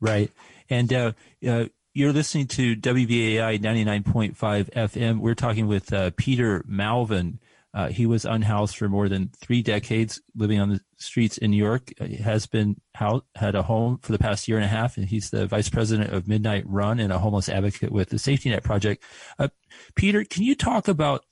Right, 0.00 0.30
and 0.70 0.92
uh, 0.92 1.12
uh, 1.46 1.64
you're 1.92 2.12
listening 2.12 2.46
to 2.48 2.76
WBAI 2.76 3.60
ninety 3.60 3.84
nine 3.84 4.04
point 4.04 4.36
five 4.36 4.70
FM. 4.70 5.18
We're 5.18 5.34
talking 5.34 5.66
with 5.66 5.92
uh, 5.92 6.12
Peter 6.16 6.64
Malvan. 6.70 7.38
Uh, 7.74 7.88
he 7.88 8.06
was 8.06 8.24
unhoused 8.24 8.76
for 8.76 8.88
more 8.88 9.08
than 9.08 9.30
three 9.40 9.62
decades, 9.62 10.20
living 10.34 10.58
on 10.58 10.70
the 10.70 10.80
streets 10.96 11.36
in 11.36 11.50
New 11.50 11.62
York. 11.62 11.92
He 12.00 12.16
has 12.16 12.46
been 12.46 12.80
house, 12.94 13.22
had 13.34 13.54
a 13.54 13.62
home 13.62 13.98
for 13.98 14.12
the 14.12 14.18
past 14.18 14.48
year 14.48 14.56
and 14.56 14.64
a 14.64 14.68
half, 14.68 14.96
and 14.96 15.06
he's 15.06 15.30
the 15.30 15.46
vice 15.46 15.68
president 15.68 16.10
of 16.12 16.26
Midnight 16.26 16.64
Run 16.66 16.98
and 16.98 17.12
a 17.12 17.18
homeless 17.18 17.48
advocate 17.48 17.92
with 17.92 18.08
the 18.08 18.18
Safety 18.18 18.48
Net 18.48 18.64
Project. 18.64 19.04
Uh, 19.38 19.48
Peter, 19.94 20.24
can 20.24 20.44
you 20.44 20.54
talk 20.54 20.88
about 20.88 21.24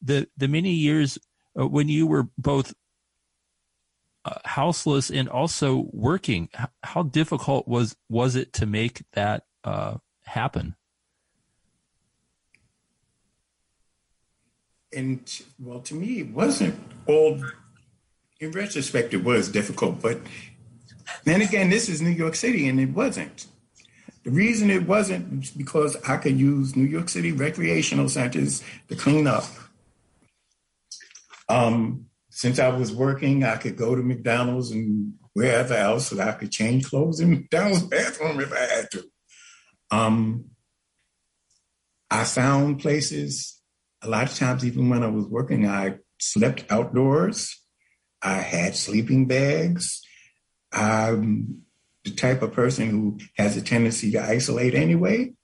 the 0.00 0.28
the 0.36 0.48
many 0.48 0.72
years 0.72 1.18
uh, 1.60 1.66
when 1.66 1.88
you 1.88 2.06
were 2.06 2.28
both 2.38 2.72
uh, 4.24 4.38
houseless 4.44 5.10
and 5.10 5.28
also 5.28 5.88
working? 5.92 6.48
How, 6.54 6.68
how, 6.82 7.02
difficult 7.02 7.68
was 7.68 7.96
was 8.08 8.34
it 8.34 8.54
to 8.54 8.66
make 8.66 9.04
that 9.12 9.44
uh, 9.62 9.98
happen? 10.24 10.74
And 14.94 15.42
well, 15.58 15.80
to 15.80 15.94
me, 15.94 16.20
it 16.20 16.30
wasn't 16.30 16.78
all. 17.06 17.40
In 18.40 18.50
retrospect, 18.50 19.14
it 19.14 19.22
was 19.22 19.48
difficult, 19.48 20.02
but 20.02 20.18
then 21.24 21.42
again, 21.42 21.70
this 21.70 21.88
is 21.88 22.02
New 22.02 22.10
York 22.10 22.34
City, 22.34 22.68
and 22.68 22.80
it 22.80 22.90
wasn't. 22.90 23.46
The 24.24 24.30
reason 24.30 24.70
it 24.70 24.86
wasn't 24.86 25.38
was 25.38 25.50
because 25.50 25.96
I 26.08 26.16
could 26.16 26.38
use 26.38 26.76
New 26.76 26.84
York 26.84 27.08
City 27.08 27.32
recreational 27.32 28.08
centers 28.08 28.62
to 28.88 28.96
clean 28.96 29.26
up. 29.26 29.44
Um, 31.48 32.06
since 32.30 32.58
I 32.58 32.68
was 32.68 32.92
working, 32.92 33.44
I 33.44 33.56
could 33.56 33.76
go 33.76 33.94
to 33.94 34.02
McDonald's 34.02 34.70
and 34.70 35.14
wherever 35.34 35.74
else, 35.74 36.08
so 36.08 36.20
I 36.20 36.32
could 36.32 36.50
change 36.50 36.88
clothes 36.88 37.20
in 37.20 37.30
McDonald's 37.30 37.82
bathroom 37.82 38.40
if 38.40 38.52
I 38.52 38.58
had 38.58 38.90
to. 38.92 39.04
Um, 39.90 40.44
I 42.10 42.24
found 42.24 42.80
places 42.80 43.61
a 44.02 44.08
lot 44.08 44.30
of 44.30 44.36
times, 44.36 44.64
even 44.64 44.88
when 44.88 45.02
I 45.02 45.08
was 45.08 45.26
working, 45.26 45.66
I 45.66 45.98
slept 46.18 46.64
outdoors. 46.70 47.58
I 48.20 48.34
had 48.34 48.76
sleeping 48.76 49.26
bags. 49.26 50.02
I'm 50.72 51.62
the 52.04 52.10
type 52.10 52.42
of 52.42 52.52
person 52.52 52.90
who 52.90 53.18
has 53.36 53.56
a 53.56 53.62
tendency 53.62 54.10
to 54.12 54.22
isolate 54.22 54.74
anyway. 54.74 55.34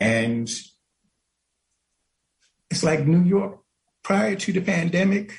And 0.00 0.48
it's 2.70 2.84
like 2.84 3.06
New 3.06 3.22
York 3.22 3.60
prior 4.02 4.36
to 4.36 4.52
the 4.52 4.60
pandemic, 4.60 5.32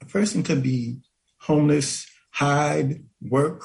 a 0.00 0.04
person 0.04 0.42
could 0.42 0.62
be 0.62 0.98
homeless, 1.40 2.06
hide, 2.30 3.04
work 3.22 3.64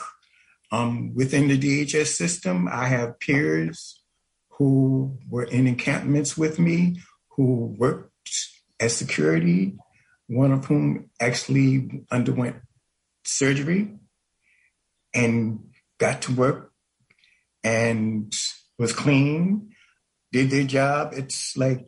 um, 0.71 1.13
within 1.15 1.47
the 1.47 1.57
DHS 1.57 2.07
system. 2.07 2.67
I 2.71 2.87
have 2.87 3.19
peers 3.19 4.01
who 4.51 5.17
were 5.29 5.43
in 5.43 5.67
encampments 5.67 6.37
with 6.37 6.59
me 6.59 7.01
who 7.37 7.75
worked 7.77 8.11
as 8.79 8.95
security, 8.95 9.77
one 10.27 10.51
of 10.51 10.65
whom 10.65 11.09
actually 11.21 12.05
underwent 12.11 12.57
surgery 13.23 13.95
and 15.13 15.69
got 15.99 16.23
to 16.23 16.33
work 16.33 16.73
and 17.63 18.35
was 18.77 18.91
clean, 18.91 19.69
did 20.31 20.49
their 20.49 20.65
job. 20.65 21.13
It's 21.13 21.55
like 21.55 21.85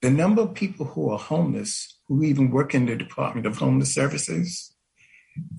the 0.00 0.10
number 0.10 0.42
of 0.42 0.54
people 0.54 0.86
who 0.86 1.10
are 1.10 1.18
homeless 1.18 1.98
who 2.08 2.22
even 2.22 2.50
work 2.50 2.74
in 2.74 2.86
the 2.86 2.96
Department 2.96 3.46
of 3.46 3.56
Homeless 3.56 3.94
Services, 3.94 4.74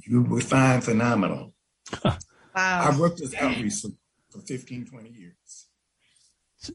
you 0.06 0.22
would 0.24 0.44
find 0.44 0.84
phenomenal. 0.84 1.54
Wow. 2.56 2.92
I 2.92 3.00
worked 3.00 3.20
as 3.20 3.34
outreach 3.34 3.74
for, 3.82 3.90
for 4.30 4.38
15, 4.38 4.86
20 4.86 5.10
years. 5.10 5.34
So 6.58 6.74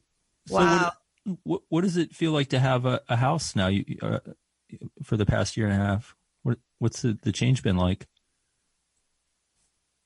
Wow. 0.51 0.93
What, 1.43 1.63
what, 1.69 1.83
does 1.83 1.97
it 1.97 2.15
feel 2.15 2.33
like 2.33 2.49
to 2.49 2.59
have 2.59 2.87
a, 2.87 3.01
a 3.09 3.17
house 3.17 3.55
now 3.57 3.69
you, 3.69 3.85
uh, 4.03 4.21
for 5.03 5.17
the 5.17 5.27
past 5.27 5.57
year 5.57 5.67
and 5.67 5.81
a 5.81 5.85
half? 5.85 6.15
What, 6.43 6.59
what's 6.79 7.03
the, 7.03 7.19
the 7.23 7.33
change 7.33 7.63
been 7.63 7.77
like? 7.77 8.07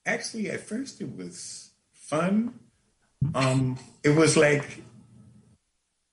Actually, 0.05 0.51
at 0.51 0.61
first 0.61 1.01
it 1.01 1.17
was 1.17 1.71
fun. 1.93 2.55
Um, 3.35 3.79
it 4.03 4.17
was 4.17 4.37
like 4.37 4.83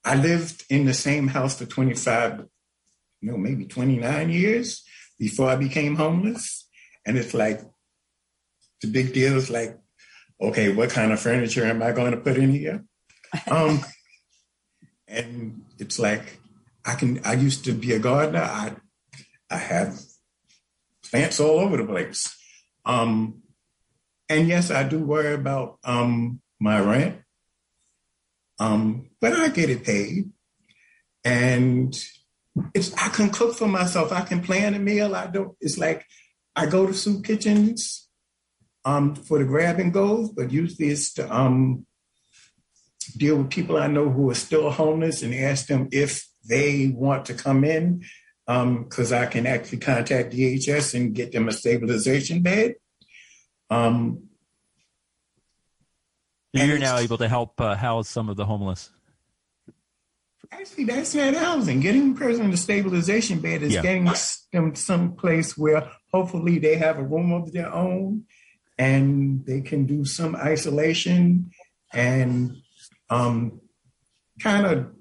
I 0.03 0.15
lived 0.15 0.63
in 0.69 0.85
the 0.85 0.93
same 0.93 1.27
house 1.27 1.57
for 1.57 1.65
25, 1.65 2.45
no, 3.21 3.37
maybe 3.37 3.65
29 3.65 4.29
years 4.29 4.83
before 5.17 5.49
I 5.49 5.55
became 5.55 5.95
homeless. 5.95 6.67
And 7.05 7.17
it's 7.17 7.33
like 7.33 7.61
the 8.81 8.87
big 8.87 9.13
deal 9.13 9.37
is 9.37 9.49
like, 9.49 9.77
okay, 10.41 10.73
what 10.73 10.89
kind 10.91 11.11
of 11.11 11.19
furniture 11.19 11.65
am 11.65 11.83
I 11.83 11.91
going 11.91 12.11
to 12.11 12.17
put 12.17 12.37
in 12.37 12.51
here? 12.51 12.85
Um, 13.49 13.81
and 15.09 15.65
it's 15.77 15.99
like 15.99 16.39
I 16.85 16.95
can. 16.95 17.21
I 17.25 17.33
used 17.33 17.65
to 17.65 17.73
be 17.73 17.93
a 17.93 17.99
gardener. 17.99 18.41
I 18.41 18.75
I 19.49 19.57
have 19.57 19.99
plants 21.09 21.39
all 21.39 21.59
over 21.59 21.77
the 21.77 21.85
place. 21.85 22.35
Um, 22.85 23.41
and 24.29 24.47
yes, 24.47 24.71
I 24.71 24.83
do 24.83 24.99
worry 24.99 25.33
about 25.33 25.79
um, 25.83 26.41
my 26.59 26.79
rent, 26.79 27.21
um, 28.59 29.09
but 29.19 29.33
I 29.33 29.49
get 29.49 29.69
it 29.69 29.83
paid, 29.83 30.31
and 31.23 31.93
it's 32.73 32.93
I 32.95 33.09
can 33.09 33.29
cook 33.29 33.55
for 33.55 33.67
myself. 33.67 34.11
I 34.11 34.21
can 34.21 34.41
plan 34.41 34.75
a 34.75 34.79
meal. 34.79 35.15
I 35.15 35.27
don't. 35.27 35.55
It's 35.59 35.77
like 35.77 36.05
I 36.55 36.67
go 36.67 36.85
to 36.85 36.93
soup 36.93 37.25
kitchens 37.25 38.07
um, 38.85 39.15
for 39.15 39.39
the 39.39 39.45
grab 39.45 39.79
and 39.79 39.93
goes, 39.93 40.29
but 40.29 40.51
usually 40.51 40.89
it's 40.89 41.13
to 41.13 41.35
um, 41.35 41.85
deal 43.17 43.37
with 43.37 43.49
people 43.49 43.77
I 43.77 43.87
know 43.87 44.09
who 44.09 44.29
are 44.29 44.35
still 44.35 44.69
homeless 44.69 45.21
and 45.23 45.33
ask 45.33 45.67
them 45.67 45.87
if 45.91 46.27
they 46.47 46.87
want 46.87 47.25
to 47.25 47.33
come 47.33 47.63
in 47.63 48.03
because 48.45 49.11
I 49.11 49.27
can 49.27 49.45
actually 49.45 49.77
contact 49.79 50.33
DHS 50.33 50.95
and 50.95 51.13
get 51.13 51.31
them 51.31 51.47
a 51.47 51.51
stabilization 51.51 52.41
bed. 52.41 52.75
Um, 53.69 54.23
You're 56.53 56.79
now 56.79 56.97
able 56.97 57.17
to 57.19 57.27
help 57.27 57.61
uh, 57.61 57.75
house 57.75 58.09
some 58.09 58.27
of 58.29 58.35
the 58.37 58.45
homeless. 58.45 58.89
actually, 60.51 60.85
that's 60.85 61.13
not 61.13 61.35
housing. 61.35 61.79
Getting 61.79 62.13
a 62.13 62.15
person 62.15 62.45
in 62.45 62.51
a 62.51 62.57
stabilization 62.57 63.39
bed 63.39 63.61
is 63.61 63.73
Yeah. 63.73 63.83
getting 63.83 64.09
them 64.51 64.73
someplace 64.73 65.55
where 65.55 65.87
hopefully 66.11 66.57
they 66.57 66.75
have 66.77 66.97
a 66.97 67.03
room 67.03 67.31
of 67.31 67.51
their 67.51 67.71
own 67.71 68.25
and 68.79 69.45
they 69.45 69.61
can 69.61 69.85
do 69.85 70.05
some 70.05 70.35
isolation 70.35 71.51
and 71.93 72.57
um, 73.09 73.61
kind 74.41 74.65
of 74.65 74.91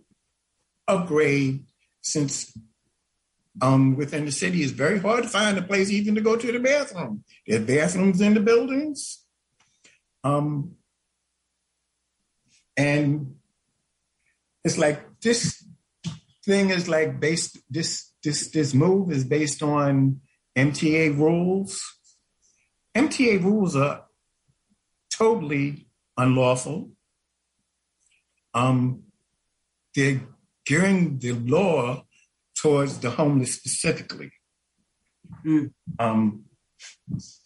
upgrade 0.86 1.64
since 2.00 2.56
um, 3.61 3.96
within 3.96 4.24
the 4.24 4.32
city 4.32 4.62
it's 4.62 4.72
very 4.72 4.98
hard 4.98 5.24
to 5.24 5.28
find 5.28 5.59
a 5.59 5.62
place 5.62 5.90
even 5.90 6.14
to 6.14 6.20
go 6.20 6.36
to 6.36 6.52
the 6.52 6.61
bathroom. 6.61 7.24
There's 7.46 7.64
bathrooms 7.64 8.20
in 8.20 8.34
the 8.34 8.40
buildings. 8.40 9.24
Um, 10.24 10.76
and 12.76 13.34
it's 14.64 14.78
like 14.78 15.20
this 15.20 15.64
thing 16.44 16.70
is 16.70 16.88
like 16.88 17.20
based 17.20 17.59
this 17.68 18.12
this 18.22 18.50
this 18.50 18.74
move 18.74 19.11
is 19.11 19.24
based 19.24 19.62
on 19.62 20.20
MTA 20.56 21.16
rules. 21.16 21.80
MTA 22.96 23.42
rules 23.42 23.76
are 23.76 24.04
totally 25.11 25.88
unlawful. 26.16 26.90
Um, 28.59 29.04
they're 29.94 30.20
gearing 30.66 31.18
the 31.18 31.32
law 31.32 32.04
towards 32.61 32.98
the 32.98 33.11
homeless 33.11 33.54
specifically. 33.54 34.32
Um, 35.98 36.44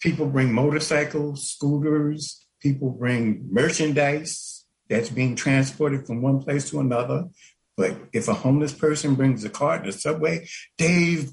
people 0.01 0.27
bring 0.27 0.53
motorcycles, 0.53 1.49
scooters, 1.49 2.47
people 2.61 2.91
bring 2.91 3.47
merchandise 3.51 4.65
that's 4.89 5.11
being 5.11 5.37
transported 5.37 6.07
from 6.07 6.23
one 6.23 6.41
place 6.43 6.71
to 6.71 6.81
another. 6.81 7.25
But 7.77 7.97
if 8.13 8.29
a 8.29 8.35
homeless 8.35 8.73
person 8.73 9.15
brings 9.15 9.45
a 9.45 9.51
car 9.51 9.79
to 9.79 9.93
the 9.93 9.99
subway, 9.99 10.47
they've 10.79 11.31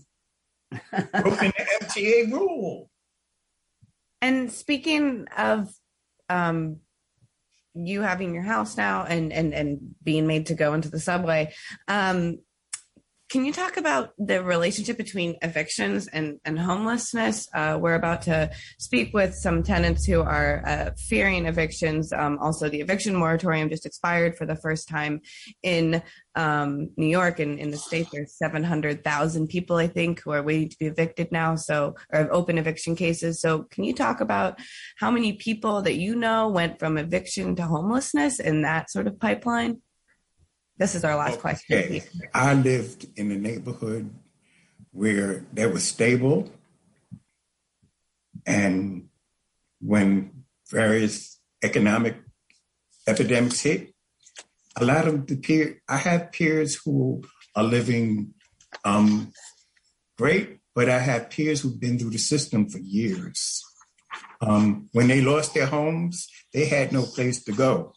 broken 0.92 1.54
the 1.58 1.66
MTA 1.82 2.32
rule. 2.32 2.90
And 4.22 4.52
speaking 4.52 5.28
of 5.38 5.74
um, 6.28 6.78
you 7.74 8.02
having 8.02 8.34
your 8.34 8.44
house 8.44 8.78
now 8.78 9.04
and 9.04 9.32
and 9.32 9.54
and 9.54 9.96
being 10.04 10.28
made 10.28 10.48
to 10.48 10.56
go 10.56 10.74
into 10.74 10.90
the 10.90 11.00
subway, 11.00 11.54
um, 11.88 12.40
can 13.30 13.46
you 13.46 13.54
talk 13.54 13.78
about 13.78 14.12
the 14.18 14.44
relationship 14.44 14.98
between 14.98 15.38
evictions 15.44 16.08
and 16.08 16.40
and 16.46 16.58
homelessness? 16.58 17.48
Uh, 17.54 17.78
we're 17.80 17.94
about 17.94 18.24
to 18.24 18.50
speak 18.80 19.14
with 19.14 19.36
some 19.36 19.62
tenants 19.62 20.06
who 20.06 20.22
are 20.22 20.64
uh, 20.66 20.90
fearing 20.98 21.46
evictions. 21.46 22.12
Um, 22.12 22.40
also, 22.40 22.70
the 22.70 22.82
eviction 22.82 23.16
moratorium 23.16 23.70
just 23.70 23.86
expired 23.86 24.36
for 24.36 24.48
the 24.48 24.56
first 24.56 24.90
time 24.90 25.22
in 25.62 26.02
um, 26.34 26.90
New 26.98 27.06
York 27.08 27.40
and 27.40 27.60
in 27.60 27.70
the 27.70 27.78
state. 27.78 28.08
There's 28.12 28.36
700,000 28.36 29.48
people, 29.48 29.76
I 29.76 29.88
think, 29.88 30.22
who 30.22 30.32
are 30.32 30.42
waiting 30.42 30.70
to 30.70 30.78
be 30.80 30.88
evicted 30.88 31.32
now. 31.32 31.56
So, 31.56 31.96
or 32.12 32.34
open 32.34 32.58
eviction 32.58 32.96
cases. 32.96 33.40
So, 33.42 33.64
can 33.70 33.84
you 33.84 33.94
talk 33.94 34.22
about 34.22 34.60
how 34.98 35.12
many 35.12 35.34
people 35.34 35.84
that 35.84 35.96
you 35.96 36.16
know 36.16 36.50
went 36.50 36.80
from 36.80 36.98
eviction 36.98 37.56
to 37.58 37.64
homelessness 37.64 38.40
in 38.40 38.64
that 38.64 38.90
sort 38.90 39.06
of 39.06 39.20
pipeline? 39.20 39.82
This 40.80 40.96
is 40.96 41.04
our 41.04 41.18
last 41.18 41.40
question. 41.42 41.78
Okay. 41.78 42.04
I 42.34 42.54
lived 42.54 43.06
in 43.18 43.32
a 43.32 43.36
neighborhood 43.36 44.10
where 44.92 45.46
they 45.52 45.68
were 45.68 45.80
stable. 45.80 46.50
And 48.46 49.10
when 49.82 50.46
various 50.72 51.38
economic 51.62 52.16
epidemics 53.06 53.60
hit, 53.60 53.94
a 54.78 54.86
lot 54.86 55.06
of 55.06 55.28
the 55.28 55.36
peer, 55.36 55.82
I 55.90 55.98
have 55.98 56.32
peers 56.32 56.76
who 56.76 57.24
are 57.58 57.64
living 57.66 58.34
um, 58.86 59.34
great, 60.18 60.60
but 60.74 60.88
I 60.88 61.00
have 61.00 61.30
peers 61.30 61.60
who've 61.60 61.80
been 61.80 62.00
through 62.00 62.12
the 62.12 62.18
system 62.18 62.70
for 62.70 62.80
years. 62.80 63.62
Um, 64.40 64.88
when 64.94 65.10
they 65.10 65.20
lost 65.20 65.54
their 65.54 65.66
homes, 65.66 66.30
they 66.54 66.68
had 66.68 66.94
no 66.94 67.04
place 67.04 67.44
to 67.44 67.52
go. 67.52 67.92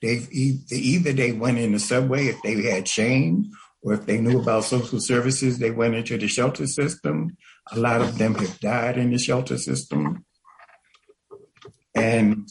They, 0.00 0.20
either 0.70 1.12
they 1.12 1.32
went 1.32 1.58
in 1.58 1.72
the 1.72 1.78
subway 1.78 2.26
if 2.26 2.40
they 2.42 2.62
had 2.62 2.86
shame, 2.86 3.50
or 3.82 3.94
if 3.94 4.06
they 4.06 4.20
knew 4.20 4.40
about 4.40 4.64
social 4.64 5.00
services, 5.00 5.58
they 5.58 5.70
went 5.70 5.94
into 5.94 6.18
the 6.18 6.28
shelter 6.28 6.66
system. 6.66 7.36
A 7.72 7.78
lot 7.78 8.00
of 8.00 8.18
them 8.18 8.34
have 8.34 8.60
died 8.60 8.98
in 8.98 9.10
the 9.10 9.18
shelter 9.18 9.58
system. 9.58 10.24
And 11.94 12.48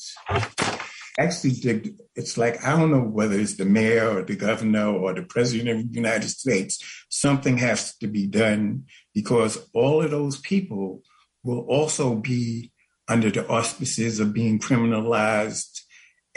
actually, 1.17 1.95
it's 2.15 2.37
like, 2.37 2.63
I 2.65 2.77
don't 2.77 2.91
know 2.91 3.01
whether 3.01 3.39
it's 3.39 3.55
the 3.55 3.65
mayor 3.65 4.17
or 4.17 4.23
the 4.23 4.35
governor 4.35 4.87
or 4.87 5.13
the 5.13 5.23
president 5.23 5.69
of 5.69 5.91
the 5.91 5.95
United 5.95 6.29
States, 6.29 6.83
something 7.09 7.57
has 7.57 7.95
to 7.97 8.07
be 8.07 8.27
done 8.27 8.85
because 9.13 9.69
all 9.73 10.01
of 10.01 10.11
those 10.11 10.39
people 10.39 11.01
will 11.43 11.61
also 11.69 12.15
be 12.15 12.71
under 13.07 13.31
the 13.31 13.47
auspices 13.47 14.19
of 14.19 14.33
being 14.33 14.59
criminalized 14.59 15.76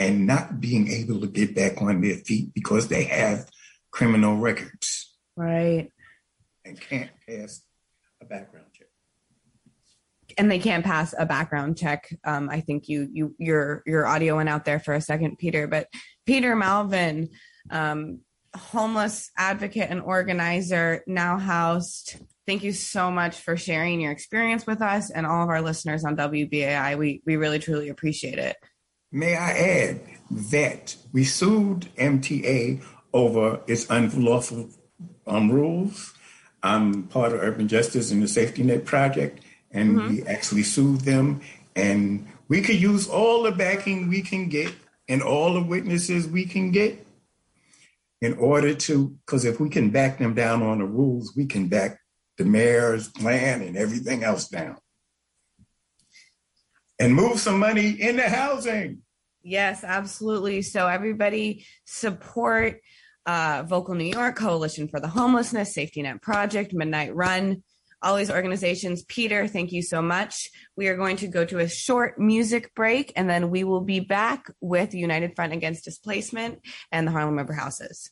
and 0.01 0.25
not 0.25 0.59
being 0.59 0.89
able 0.89 1.21
to 1.21 1.27
get 1.27 1.53
back 1.55 1.79
on 1.81 2.01
their 2.01 2.15
feet 2.15 2.53
because 2.53 2.87
they 2.87 3.03
have 3.03 3.47
criminal 3.91 4.35
records 4.37 5.15
Right. 5.37 5.91
and 6.65 6.79
can't 6.79 7.11
pass 7.27 7.61
a 8.21 8.25
background 8.25 8.65
check. 8.73 8.87
and 10.37 10.49
they 10.49 10.59
can't 10.59 10.83
pass 10.83 11.13
a 11.17 11.25
background 11.25 11.77
check. 11.77 12.09
Um, 12.23 12.49
I 12.49 12.61
think 12.61 12.87
you 12.89 13.07
you 13.11 13.35
your 13.37 13.83
your 13.85 14.07
audio 14.07 14.37
went 14.37 14.49
out 14.49 14.65
there 14.65 14.79
for 14.79 14.93
a 14.93 15.01
second, 15.01 15.37
Peter. 15.37 15.67
But 15.67 15.87
Peter 16.25 16.55
Malvan, 16.55 17.29
um, 17.69 18.19
homeless 18.55 19.29
advocate 19.37 19.89
and 19.89 20.01
organizer, 20.01 21.03
now 21.05 21.37
housed. 21.37 22.15
Thank 22.47 22.63
you 22.63 22.71
so 22.73 23.11
much 23.11 23.35
for 23.39 23.55
sharing 23.57 24.01
your 24.01 24.11
experience 24.11 24.65
with 24.65 24.81
us 24.81 25.11
and 25.11 25.25
all 25.27 25.43
of 25.43 25.49
our 25.49 25.61
listeners 25.61 26.03
on 26.05 26.15
WBAI. 26.17 26.97
We 26.97 27.21
we 27.25 27.35
really 27.35 27.59
truly 27.59 27.89
appreciate 27.89 28.39
it. 28.39 28.55
May 29.11 29.35
I 29.35 29.51
add 29.51 30.01
that 30.31 30.95
we 31.11 31.25
sued 31.25 31.89
MTA 31.97 32.81
over 33.13 33.59
its 33.67 33.89
unlawful 33.89 34.69
um, 35.27 35.51
rules. 35.51 36.13
I'm 36.63 37.03
part 37.03 37.33
of 37.33 37.41
Urban 37.41 37.67
Justice 37.67 38.11
and 38.11 38.23
the 38.23 38.27
Safety 38.27 38.63
Net 38.63 38.85
Project, 38.85 39.41
and 39.71 40.01
we 40.09 40.23
actually 40.23 40.63
sued 40.63 41.01
them. 41.01 41.41
And 41.75 42.27
We 42.47 42.61
could 42.61 42.81
use 42.81 43.07
all 43.09 43.43
the 43.43 43.51
backing 43.51 44.09
we 44.09 44.21
can 44.21 44.49
get 44.49 44.73
and 45.07 45.21
all 45.21 45.53
the 45.53 45.63
witnesses 45.63 46.27
we 46.27 46.45
can 46.45 46.71
get 46.71 47.05
in 48.21 48.33
order 48.35 48.75
to, 48.75 49.17
because 49.25 49.45
if 49.45 49.59
we 49.59 49.69
can 49.69 49.89
back 49.89 50.19
them 50.19 50.33
down 50.33 50.61
on 50.61 50.79
the 50.79 50.85
rules, 50.85 51.35
we 51.35 51.45
can 51.45 51.67
back 51.67 51.99
the 52.37 52.45
mayor's 52.45 53.09
plan 53.09 53.61
and 53.61 53.75
everything 53.75 54.23
else 54.23 54.47
down. 54.47 54.77
And 57.01 57.15
move 57.15 57.39
some 57.39 57.57
money 57.57 57.99
into 57.99 58.29
housing. 58.29 58.99
Yes, 59.41 59.83
absolutely. 59.83 60.61
So 60.61 60.87
everybody 60.87 61.65
support 61.83 62.79
uh, 63.25 63.63
Vocal 63.67 63.95
New 63.95 64.05
York, 64.05 64.35
Coalition 64.35 64.87
for 64.87 64.99
the 64.99 65.07
Homelessness, 65.07 65.73
Safety 65.73 66.03
Net 66.03 66.21
Project, 66.21 66.73
Midnight 66.73 67.15
Run, 67.15 67.63
all 68.03 68.17
these 68.17 68.29
organizations. 68.29 69.03
Peter, 69.03 69.47
thank 69.47 69.71
you 69.71 69.81
so 69.81 69.99
much. 70.01 70.51
We 70.75 70.89
are 70.89 70.95
going 70.95 71.17
to 71.17 71.27
go 71.27 71.43
to 71.43 71.57
a 71.57 71.67
short 71.67 72.19
music 72.19 72.73
break 72.75 73.11
and 73.15 73.27
then 73.27 73.49
we 73.49 73.63
will 73.63 73.81
be 73.81 73.99
back 73.99 74.51
with 74.59 74.93
United 74.93 75.35
Front 75.35 75.53
Against 75.53 75.83
Displacement 75.83 76.59
and 76.91 77.07
the 77.07 77.11
Harlem 77.11 77.37
River 77.37 77.53
Houses. 77.53 78.11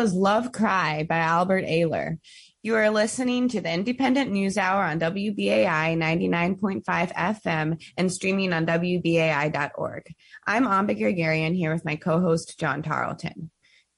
Was 0.00 0.14
Love 0.14 0.50
Cry 0.50 1.04
by 1.06 1.18
Albert 1.18 1.66
Ayler. 1.66 2.16
You 2.62 2.74
are 2.76 2.88
listening 2.88 3.48
to 3.48 3.60
the 3.60 3.68
Indypendent 3.68 4.30
News 4.30 4.56
Hour 4.56 4.82
on 4.82 4.98
WBAI 4.98 5.94
99.5 5.94 6.82
FM 6.86 7.82
and 7.98 8.10
streaming 8.10 8.54
on 8.54 8.64
WBAI.org. 8.64 10.04
I'm 10.46 10.66
Amba 10.66 10.94
Guerguerian 10.94 11.54
here 11.54 11.74
with 11.74 11.84
my 11.84 11.96
co-host 11.96 12.58
John 12.58 12.82
Tarleton. 12.82 13.50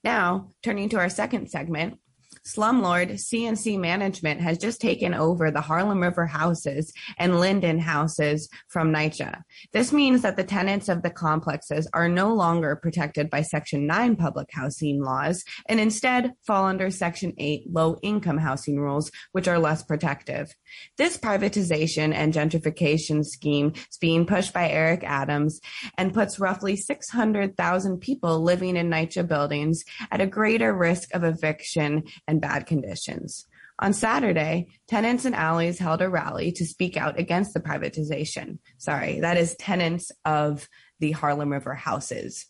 Now, 0.03 0.51
turning 0.61 0.89
to 0.89 0.97
our 0.97 1.07
second 1.07 1.49
segment, 1.49 1.99
Slumlord 2.45 3.13
CNC 3.13 3.79
Management 3.79 4.41
has 4.41 4.57
just 4.57 4.81
taken 4.81 5.13
over 5.13 5.49
the 5.49 5.61
Harlem 5.61 6.01
River 6.01 6.25
houses 6.25 6.91
and 7.17 7.39
Linden 7.39 7.79
houses 7.79 8.49
from 8.67 8.91
NYCHA. 8.91 9.41
This 9.71 9.93
means 9.93 10.23
that 10.23 10.35
the 10.35 10.43
tenants 10.43 10.89
of 10.89 11.03
the 11.03 11.09
complexes 11.09 11.87
are 11.93 12.09
no 12.09 12.33
longer 12.33 12.75
protected 12.75 13.29
by 13.29 13.43
Section 13.43 13.87
9 13.87 14.17
public 14.17 14.49
housing 14.51 15.01
laws 15.01 15.45
and 15.69 15.79
instead 15.79 16.33
fall 16.45 16.65
under 16.65 16.91
Section 16.91 17.33
8 17.37 17.63
low 17.71 17.97
income 18.03 18.37
housing 18.37 18.77
rules, 18.77 19.09
which 19.31 19.47
are 19.47 19.59
less 19.59 19.81
protective. 19.81 20.53
This 20.97 21.17
privatization 21.17 22.13
and 22.13 22.33
gentrification 22.33 23.23
scheme 23.25 23.71
is 23.75 23.97
being 24.01 24.25
pushed 24.25 24.53
by 24.53 24.69
Eric 24.69 25.03
Adams 25.05 25.61
and 25.97 26.13
puts 26.13 26.39
roughly 26.39 26.75
600,000 26.75 27.99
people 27.99 28.41
living 28.41 28.75
in 28.75 28.89
NYCHA 28.89 29.27
buildings 29.29 29.85
at 30.11 30.19
a 30.19 30.27
greater 30.27 30.73
risk 30.73 31.13
of 31.15 31.23
eviction 31.23 32.03
and 32.27 32.32
bad 32.39 32.65
conditions. 32.65 33.45
On 33.79 33.91
Saturday, 33.91 34.67
tenants 34.87 35.25
and 35.25 35.35
alleys 35.35 35.79
held 35.79 36.01
a 36.01 36.09
rally 36.09 36.51
to 36.53 36.65
speak 36.65 36.95
out 36.95 37.19
against 37.19 37.53
the 37.53 37.59
privatization. 37.59 38.59
Sorry, 38.77 39.19
that 39.21 39.37
is 39.37 39.55
tenants 39.55 40.11
of 40.23 40.67
the 40.99 41.11
Harlem 41.11 41.51
River 41.51 41.73
houses 41.73 42.45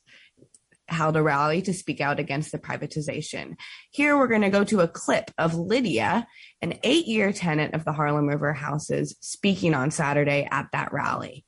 held 0.90 1.16
a 1.16 1.24
rally 1.24 1.62
to 1.62 1.74
speak 1.74 2.02
out 2.02 2.20
against 2.20 2.52
the 2.52 2.60
privatization. 2.60 3.56
Here 3.90 4.18
we're 4.18 4.28
going 4.28 4.42
to 4.42 4.50
go 4.50 4.64
to 4.66 4.82
a 4.82 4.88
clip 4.88 5.32
of 5.38 5.56
Lydia, 5.56 6.28
an 6.62 6.80
eight 6.84 7.08
year 7.08 7.32
tenant 7.32 7.74
of 7.74 7.86
the 7.86 7.94
Harlem 7.94 8.28
River 8.28 8.54
houses, 8.54 9.16
speaking 9.22 9.74
on 9.74 9.92
Saturday 9.92 10.48
at 10.50 10.68
that 10.74 10.94
rally. 10.94 11.46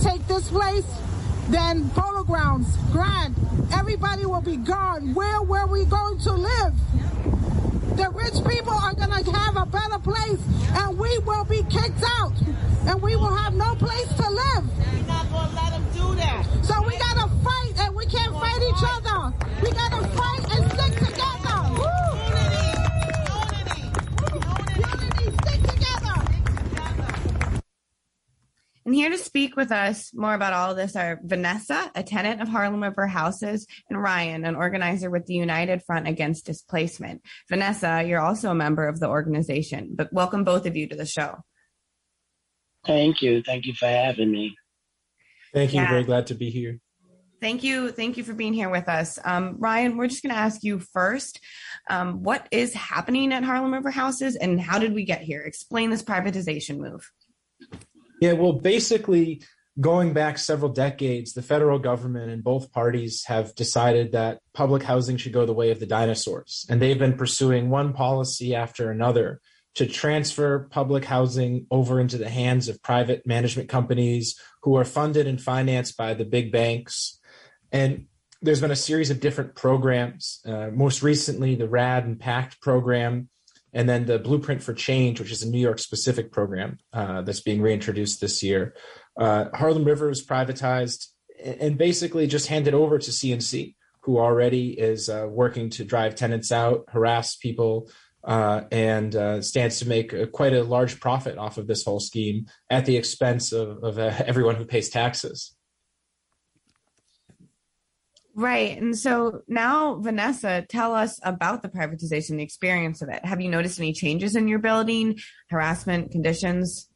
Take 0.00 0.26
this 0.28 0.48
place 0.48 0.86
then 1.50 1.88
polo 1.90 2.24
grounds, 2.24 2.76
grand. 2.92 3.34
Everybody 3.72 4.26
will 4.26 4.40
be 4.40 4.56
gone. 4.56 5.14
Where 5.14 5.42
were 5.42 5.66
we 5.66 5.84
going 5.84 6.18
to 6.20 6.32
live? 6.32 6.74
The 7.96 8.10
rich 8.10 8.44
people 8.46 8.72
are 8.72 8.94
going 8.94 9.24
to 9.24 9.32
have 9.32 9.56
a 9.56 9.66
better 9.66 9.98
place 9.98 10.40
and 10.72 10.98
we 10.98 11.18
will 11.18 11.44
be 11.44 11.62
kicked 11.64 12.02
out 12.20 12.32
and 12.86 13.02
we 13.02 13.16
will 13.16 13.34
have 13.34 13.54
no 13.54 13.74
place 13.74 14.08
to 14.14 14.30
live. 14.30 14.77
Here 28.98 29.10
to 29.10 29.18
speak 29.18 29.54
with 29.54 29.70
us 29.70 30.12
more 30.12 30.34
about 30.34 30.52
all 30.52 30.72
of 30.72 30.76
this 30.76 30.96
are 30.96 31.20
Vanessa, 31.22 31.88
a 31.94 32.02
tenant 32.02 32.42
of 32.42 32.48
Harlem 32.48 32.82
River 32.82 33.06
Houses, 33.06 33.64
and 33.88 34.02
Ryan, 34.02 34.44
an 34.44 34.56
organizer 34.56 35.08
with 35.08 35.24
the 35.26 35.34
United 35.34 35.84
Front 35.84 36.08
Against 36.08 36.46
Displacement. 36.46 37.22
Vanessa, 37.48 38.02
you're 38.04 38.20
also 38.20 38.50
a 38.50 38.56
member 38.56 38.88
of 38.88 38.98
the 38.98 39.06
organization, 39.06 39.90
but 39.94 40.12
welcome 40.12 40.42
both 40.42 40.66
of 40.66 40.74
you 40.74 40.88
to 40.88 40.96
the 40.96 41.06
show. 41.06 41.36
Thank 42.84 43.22
you. 43.22 43.40
Thank 43.40 43.66
you 43.66 43.74
for 43.74 43.86
having 43.86 44.32
me. 44.32 44.56
Thank 45.54 45.74
you. 45.74 45.80
Yeah. 45.80 45.90
Very 45.90 46.02
glad 46.04 46.26
to 46.26 46.34
be 46.34 46.50
here. 46.50 46.80
Thank 47.40 47.62
you. 47.62 47.92
Thank 47.92 48.16
you 48.16 48.24
for 48.24 48.34
being 48.34 48.52
here 48.52 48.68
with 48.68 48.88
us. 48.88 49.16
Um, 49.24 49.58
Ryan, 49.60 49.96
we're 49.96 50.08
just 50.08 50.24
going 50.24 50.34
to 50.34 50.40
ask 50.40 50.64
you 50.64 50.80
first 50.80 51.38
um, 51.88 52.24
what 52.24 52.48
is 52.50 52.74
happening 52.74 53.32
at 53.32 53.44
Harlem 53.44 53.72
River 53.72 53.92
Houses 53.92 54.34
and 54.34 54.60
how 54.60 54.80
did 54.80 54.92
we 54.92 55.04
get 55.04 55.20
here? 55.20 55.42
Explain 55.42 55.90
this 55.90 56.02
privatization 56.02 56.78
move. 56.78 57.08
Yeah, 58.20 58.32
well, 58.32 58.54
basically, 58.54 59.42
going 59.80 60.12
back 60.12 60.38
several 60.38 60.72
decades, 60.72 61.32
the 61.32 61.42
federal 61.42 61.78
government 61.78 62.30
and 62.30 62.42
both 62.42 62.72
parties 62.72 63.24
have 63.26 63.54
decided 63.54 64.12
that 64.12 64.40
public 64.52 64.82
housing 64.82 65.16
should 65.16 65.32
go 65.32 65.46
the 65.46 65.52
way 65.52 65.70
of 65.70 65.78
the 65.78 65.86
dinosaurs. 65.86 66.66
And 66.68 66.82
they've 66.82 66.98
been 66.98 67.16
pursuing 67.16 67.70
one 67.70 67.92
policy 67.92 68.54
after 68.54 68.90
another 68.90 69.40
to 69.76 69.86
transfer 69.86 70.68
public 70.70 71.04
housing 71.04 71.66
over 71.70 72.00
into 72.00 72.18
the 72.18 72.28
hands 72.28 72.68
of 72.68 72.82
private 72.82 73.24
management 73.26 73.68
companies 73.68 74.36
who 74.62 74.76
are 74.76 74.84
funded 74.84 75.28
and 75.28 75.40
financed 75.40 75.96
by 75.96 76.14
the 76.14 76.24
big 76.24 76.50
banks. 76.50 77.20
And 77.70 78.06
there's 78.42 78.60
been 78.60 78.72
a 78.72 78.76
series 78.76 79.10
of 79.10 79.20
different 79.20 79.54
programs, 79.54 80.40
uh, 80.44 80.70
most 80.72 81.02
recently, 81.02 81.54
the 81.54 81.68
RAD 81.68 82.04
and 82.04 82.18
PACT 82.18 82.60
program, 82.60 83.28
and 83.72 83.88
then 83.88 84.06
the 84.06 84.18
Blueprint 84.18 84.62
for 84.62 84.72
Change, 84.72 85.20
which 85.20 85.32
is 85.32 85.42
a 85.42 85.48
New 85.48 85.60
York 85.60 85.78
specific 85.78 86.32
program 86.32 86.78
uh, 86.92 87.22
that's 87.22 87.40
being 87.40 87.60
reintroduced 87.60 88.20
this 88.20 88.42
year. 88.42 88.74
Uh, 89.18 89.46
Harlem 89.54 89.84
River 89.84 90.08
was 90.08 90.24
privatized 90.24 91.08
and 91.44 91.78
basically 91.78 92.26
just 92.26 92.48
handed 92.48 92.74
over 92.74 92.98
to 92.98 93.10
CNC, 93.10 93.74
who 94.02 94.18
already 94.18 94.70
is 94.70 95.08
uh, 95.08 95.26
working 95.28 95.70
to 95.70 95.84
drive 95.84 96.14
tenants 96.14 96.50
out, 96.50 96.84
harass 96.88 97.36
people, 97.36 97.90
uh, 98.24 98.62
and 98.72 99.14
uh, 99.14 99.40
stands 99.40 99.78
to 99.78 99.88
make 99.88 100.12
uh, 100.12 100.26
quite 100.26 100.52
a 100.52 100.64
large 100.64 101.00
profit 101.00 101.38
off 101.38 101.56
of 101.56 101.66
this 101.66 101.84
whole 101.84 102.00
scheme 102.00 102.46
at 102.68 102.84
the 102.84 102.96
expense 102.96 103.52
of, 103.52 103.82
of 103.84 103.98
everyone 103.98 104.56
who 104.56 104.64
pays 104.64 104.88
taxes. 104.88 105.54
Right. 108.38 108.80
And 108.80 108.96
so 108.96 109.40
now, 109.48 109.96
Vanessa, 109.96 110.64
tell 110.68 110.94
us 110.94 111.18
about 111.24 111.60
the 111.60 111.68
privatization, 111.68 112.36
the 112.36 112.44
experience 112.44 113.02
of 113.02 113.08
it. 113.08 113.24
Have 113.24 113.40
you 113.40 113.50
noticed 113.50 113.80
any 113.80 113.92
changes 113.92 114.36
in 114.36 114.46
your 114.46 114.60
building, 114.60 115.18
harassment 115.50 116.12
conditions? 116.12 116.88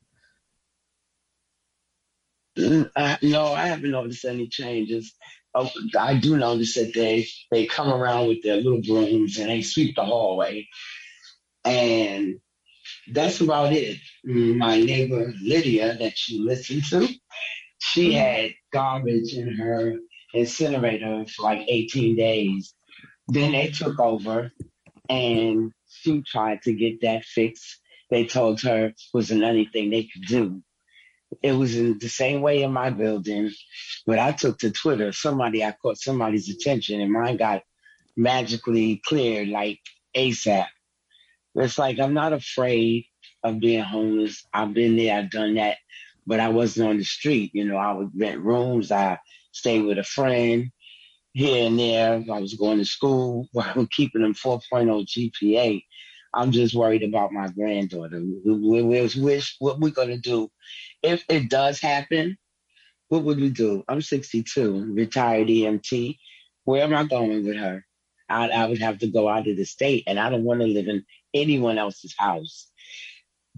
No, 2.56 3.52
I 3.52 3.66
haven't 3.66 3.90
noticed 3.90 4.24
any 4.24 4.46
changes. 4.46 5.14
Oh, 5.52 5.68
I 5.98 6.14
do 6.14 6.36
notice 6.36 6.76
that 6.76 6.94
they 6.94 7.26
they 7.50 7.66
come 7.66 7.92
around 7.92 8.28
with 8.28 8.42
their 8.44 8.58
little 8.58 8.80
brooms 8.80 9.36
and 9.38 9.50
they 9.50 9.62
sweep 9.62 9.96
the 9.96 10.04
hallway, 10.04 10.68
and 11.64 12.36
that's 13.12 13.40
about 13.40 13.72
it. 13.72 13.98
My 14.22 14.80
neighbor 14.80 15.32
Lydia, 15.42 15.96
that 15.98 16.28
you 16.28 16.46
listen 16.46 16.82
to, 16.90 17.08
she 17.80 18.10
mm-hmm. 18.10 18.18
had 18.18 18.50
garbage 18.72 19.34
in 19.34 19.56
her 19.56 19.96
incinerator 20.32 21.24
for 21.26 21.42
like 21.42 21.64
18 21.68 22.16
days. 22.16 22.74
Then 23.28 23.52
they 23.52 23.68
took 23.68 23.98
over 24.00 24.52
and 25.08 25.72
she 25.88 26.22
tried 26.22 26.62
to 26.62 26.72
get 26.72 27.02
that 27.02 27.24
fixed. 27.24 27.80
They 28.10 28.26
told 28.26 28.60
her 28.62 28.92
wasn't 29.14 29.42
anything 29.42 29.90
they 29.90 30.04
could 30.04 30.26
do. 30.26 30.62
It 31.42 31.52
was 31.52 31.76
in 31.76 31.98
the 31.98 32.08
same 32.08 32.42
way 32.42 32.62
in 32.62 32.72
my 32.72 32.90
building, 32.90 33.50
but 34.06 34.18
I 34.18 34.32
took 34.32 34.58
to 34.58 34.70
Twitter. 34.70 35.12
Somebody, 35.12 35.64
I 35.64 35.72
caught 35.72 35.96
somebody's 35.96 36.50
attention 36.50 37.00
and 37.00 37.10
mine 37.10 37.38
got 37.38 37.62
magically 38.16 39.00
cleared 39.04 39.48
like 39.48 39.80
ASAP. 40.14 40.66
It's 41.54 41.78
like, 41.78 41.98
I'm 41.98 42.14
not 42.14 42.32
afraid 42.32 43.06
of 43.42 43.60
being 43.60 43.82
homeless. 43.82 44.46
I've 44.52 44.74
been 44.74 44.96
there, 44.96 45.18
I've 45.18 45.30
done 45.30 45.54
that, 45.54 45.78
but 46.26 46.40
I 46.40 46.48
wasn't 46.50 46.88
on 46.88 46.98
the 46.98 47.04
street. 47.04 47.52
You 47.54 47.64
know, 47.64 47.76
I 47.76 47.92
would 47.92 48.10
rent 48.14 48.40
rooms. 48.40 48.92
I 48.92 49.18
stay 49.52 49.80
with 49.80 49.98
a 49.98 50.04
friend 50.04 50.70
here 51.32 51.66
and 51.66 51.78
there. 51.78 52.24
I 52.32 52.40
was 52.40 52.54
going 52.54 52.78
to 52.78 52.84
school. 52.84 53.48
I'm 53.58 53.86
keeping 53.86 54.22
them 54.22 54.34
4.0 54.34 55.06
GPA. 55.06 55.82
I'm 56.34 56.50
just 56.50 56.74
worried 56.74 57.02
about 57.02 57.32
my 57.32 57.48
granddaughter. 57.48 58.20
We, 58.44 58.82
we, 58.82 58.82
wish 58.82 59.56
what 59.58 59.80
we're 59.80 59.90
going 59.90 60.08
to 60.08 60.18
do. 60.18 60.50
If 61.02 61.24
it 61.28 61.50
does 61.50 61.78
happen, 61.78 62.38
what 63.08 63.24
would 63.24 63.38
we 63.38 63.50
do? 63.50 63.84
I'm 63.88 64.00
62, 64.00 64.94
retired 64.94 65.48
EMT. 65.48 66.16
Where 66.64 66.84
am 66.84 66.94
I 66.94 67.04
going 67.04 67.44
with 67.44 67.56
her? 67.56 67.84
I, 68.30 68.48
I 68.48 68.66
would 68.66 68.80
have 68.80 68.98
to 69.00 69.08
go 69.08 69.28
out 69.28 69.46
of 69.46 69.58
the 69.58 69.64
state, 69.64 70.04
and 70.06 70.18
I 70.18 70.30
don't 70.30 70.44
want 70.44 70.60
to 70.60 70.66
live 70.66 70.88
in 70.88 71.04
anyone 71.34 71.76
else's 71.76 72.14
house. 72.16 72.70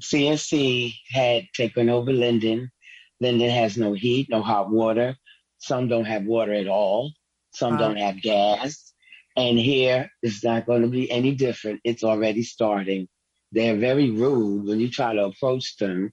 CNC 0.01 0.95
had 1.11 1.47
taken 1.55 1.89
over 1.89 2.13
Linden. 2.13 2.73
Linden 3.21 3.51
has 3.51 3.77
no 3.77 3.93
heat, 3.93 4.29
no 4.29 4.43
hot 4.43 4.71
water. 4.71 5.17
Some 5.65 5.89
don't 5.89 6.05
have 6.05 6.25
water 6.25 6.53
at 6.53 6.69
all. 6.69 7.13
Some 7.55 7.79
don't 7.79 7.97
have 7.97 8.21
gas. 8.21 8.93
And 9.35 9.59
here 9.59 10.11
it's 10.23 10.45
not 10.45 10.67
going 10.67 10.83
to 10.83 10.89
be 10.89 11.11
any 11.11 11.35
different. 11.35 11.81
It's 11.85 12.05
already 12.05 12.43
starting. 12.43 13.09
They're 13.51 13.77
very 13.77 14.11
rude 14.11 14.67
when 14.67 14.79
you 14.79 14.91
try 14.91 15.15
to 15.15 15.25
approach 15.25 15.77
them 15.79 16.13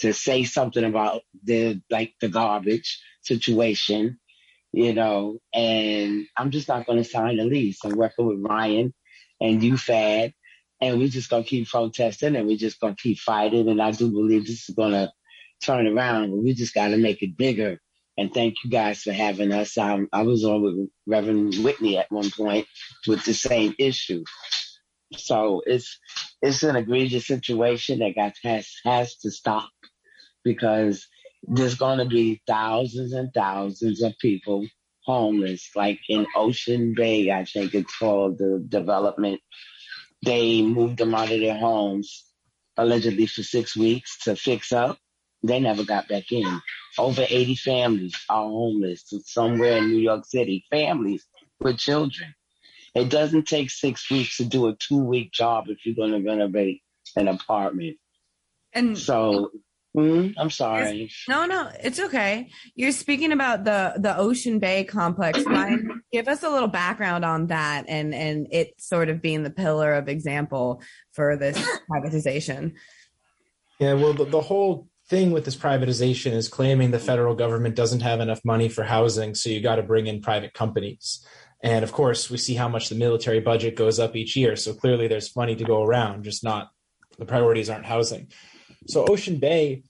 to 0.00 0.12
say 0.12 0.42
something 0.42 0.82
about 0.82 1.22
the 1.44 1.80
like 1.90 2.14
the 2.20 2.28
garbage 2.28 3.00
situation, 3.22 4.18
you 4.72 4.94
know, 4.94 5.38
and 5.54 6.26
I'm 6.36 6.50
just 6.50 6.66
not 6.66 6.86
going 6.86 6.98
to 6.98 7.08
sign 7.08 7.38
a 7.38 7.44
lease. 7.44 7.84
I'm 7.84 7.96
working 7.96 8.26
with 8.26 8.50
Ryan 8.50 8.92
and 9.40 9.62
UFAD, 9.62 10.32
and 10.80 10.98
we're 10.98 11.08
just 11.08 11.30
going 11.30 11.44
to 11.44 11.48
keep 11.48 11.68
protesting 11.68 12.34
and 12.34 12.48
we're 12.48 12.56
just 12.56 12.80
going 12.80 12.96
to 12.96 13.02
keep 13.02 13.18
fighting. 13.18 13.68
And 13.68 13.80
I 13.80 13.92
do 13.92 14.10
believe 14.10 14.46
this 14.46 14.68
is 14.68 14.74
going 14.74 14.92
to 14.92 15.12
turn 15.62 15.86
around, 15.86 16.30
but 16.30 16.42
we 16.42 16.54
just 16.54 16.74
got 16.74 16.88
to 16.88 16.96
make 16.96 17.22
it 17.22 17.36
bigger 17.36 17.78
and 18.18 18.34
thank 18.34 18.56
you 18.64 18.70
guys 18.70 19.02
for 19.02 19.12
having 19.12 19.52
us. 19.52 19.78
Um, 19.78 20.08
I 20.12 20.22
was 20.22 20.44
on 20.44 20.62
with 20.62 20.88
Reverend 21.06 21.54
Whitney 21.62 21.96
at 21.98 22.10
one 22.10 22.30
point 22.30 22.66
with 23.06 23.24
the 23.24 23.32
same 23.32 23.74
issue. 23.78 24.24
So 25.16 25.62
it's 25.64 25.98
it's 26.42 26.64
an 26.64 26.76
egregious 26.76 27.26
situation 27.26 28.00
that 28.00 28.16
got 28.16 28.34
has 28.42 28.68
has 28.84 29.16
to 29.18 29.30
stop 29.30 29.70
because 30.44 31.06
there's 31.44 31.76
going 31.76 31.98
to 31.98 32.04
be 32.04 32.42
thousands 32.46 33.12
and 33.12 33.32
thousands 33.32 34.02
of 34.02 34.18
people 34.18 34.66
homeless. 35.04 35.70
Like 35.76 36.00
in 36.08 36.26
Ocean 36.36 36.94
Bay, 36.94 37.30
I 37.30 37.44
think 37.44 37.72
it's 37.72 37.96
called 37.96 38.38
the 38.38 38.62
development. 38.68 39.40
They 40.24 40.60
moved 40.62 40.98
them 40.98 41.14
out 41.14 41.30
of 41.30 41.40
their 41.40 41.56
homes 41.56 42.24
allegedly 42.76 43.26
for 43.26 43.44
six 43.44 43.76
weeks 43.76 44.24
to 44.24 44.36
fix 44.36 44.72
up. 44.72 44.98
They 45.42 45.60
never 45.60 45.84
got 45.84 46.08
back 46.08 46.32
in. 46.32 46.60
Over 46.98 47.24
80 47.28 47.54
families 47.56 48.14
are 48.28 48.44
homeless 48.44 49.04
somewhere 49.24 49.78
in 49.78 49.88
New 49.88 49.98
York 49.98 50.24
City, 50.26 50.64
families 50.70 51.26
with 51.60 51.78
children. 51.78 52.34
It 52.94 53.10
doesn't 53.10 53.46
take 53.46 53.70
six 53.70 54.10
weeks 54.10 54.38
to 54.38 54.44
do 54.44 54.66
a 54.68 54.76
two 54.76 55.04
week 55.04 55.32
job 55.32 55.66
if 55.68 55.84
you're 55.84 55.94
going 55.94 56.12
to 56.12 56.28
renovate 56.28 56.82
an 57.14 57.28
apartment. 57.28 57.96
And 58.72 58.98
so, 58.98 59.50
mm, 59.96 60.34
I'm 60.36 60.50
sorry. 60.50 61.10
No, 61.28 61.46
no, 61.46 61.70
it's 61.82 62.00
okay. 62.00 62.48
You're 62.74 62.92
speaking 62.92 63.32
about 63.32 63.64
the 63.64 63.94
the 63.96 64.16
Ocean 64.16 64.58
Bay 64.58 64.84
complex. 64.84 65.44
Ryan, 65.44 66.02
give 66.12 66.28
us 66.28 66.42
a 66.42 66.50
little 66.50 66.68
background 66.68 67.24
on 67.24 67.46
that 67.46 67.84
and 67.88 68.14
and 68.14 68.48
it 68.50 68.74
sort 68.78 69.08
of 69.08 69.22
being 69.22 69.42
the 69.42 69.50
pillar 69.50 69.94
of 69.94 70.08
example 70.08 70.82
for 71.12 71.36
this 71.36 71.56
privatization. 71.90 72.72
Yeah, 73.78 73.94
well, 73.94 74.12
the, 74.12 74.24
the 74.24 74.40
whole 74.40 74.88
thing 75.08 75.30
with 75.30 75.44
this 75.44 75.56
privatization 75.56 76.32
is 76.32 76.48
claiming 76.48 76.90
the 76.90 76.98
federal 76.98 77.34
government 77.34 77.74
doesn't 77.74 78.00
have 78.00 78.20
enough 78.20 78.44
money 78.44 78.68
for 78.68 78.84
housing, 78.84 79.34
so 79.34 79.50
you 79.50 79.60
got 79.60 79.76
to 79.76 79.82
bring 79.82 80.06
in 80.06 80.20
private 80.20 80.52
companies. 80.52 81.26
And 81.62 81.82
of 81.82 81.92
course, 81.92 82.30
we 82.30 82.36
see 82.36 82.54
how 82.54 82.68
much 82.68 82.88
the 82.88 82.94
military 82.94 83.40
budget 83.40 83.74
goes 83.74 83.98
up 83.98 84.14
each 84.14 84.36
year. 84.36 84.54
So 84.54 84.74
clearly, 84.74 85.08
there's 85.08 85.34
money 85.34 85.56
to 85.56 85.64
go 85.64 85.82
around, 85.82 86.24
just 86.24 86.44
not 86.44 86.70
the 87.18 87.24
priorities 87.24 87.68
aren't 87.68 87.86
housing. 87.86 88.28
So 88.86 89.06
Ocean 89.06 89.38
Bay 89.38 89.82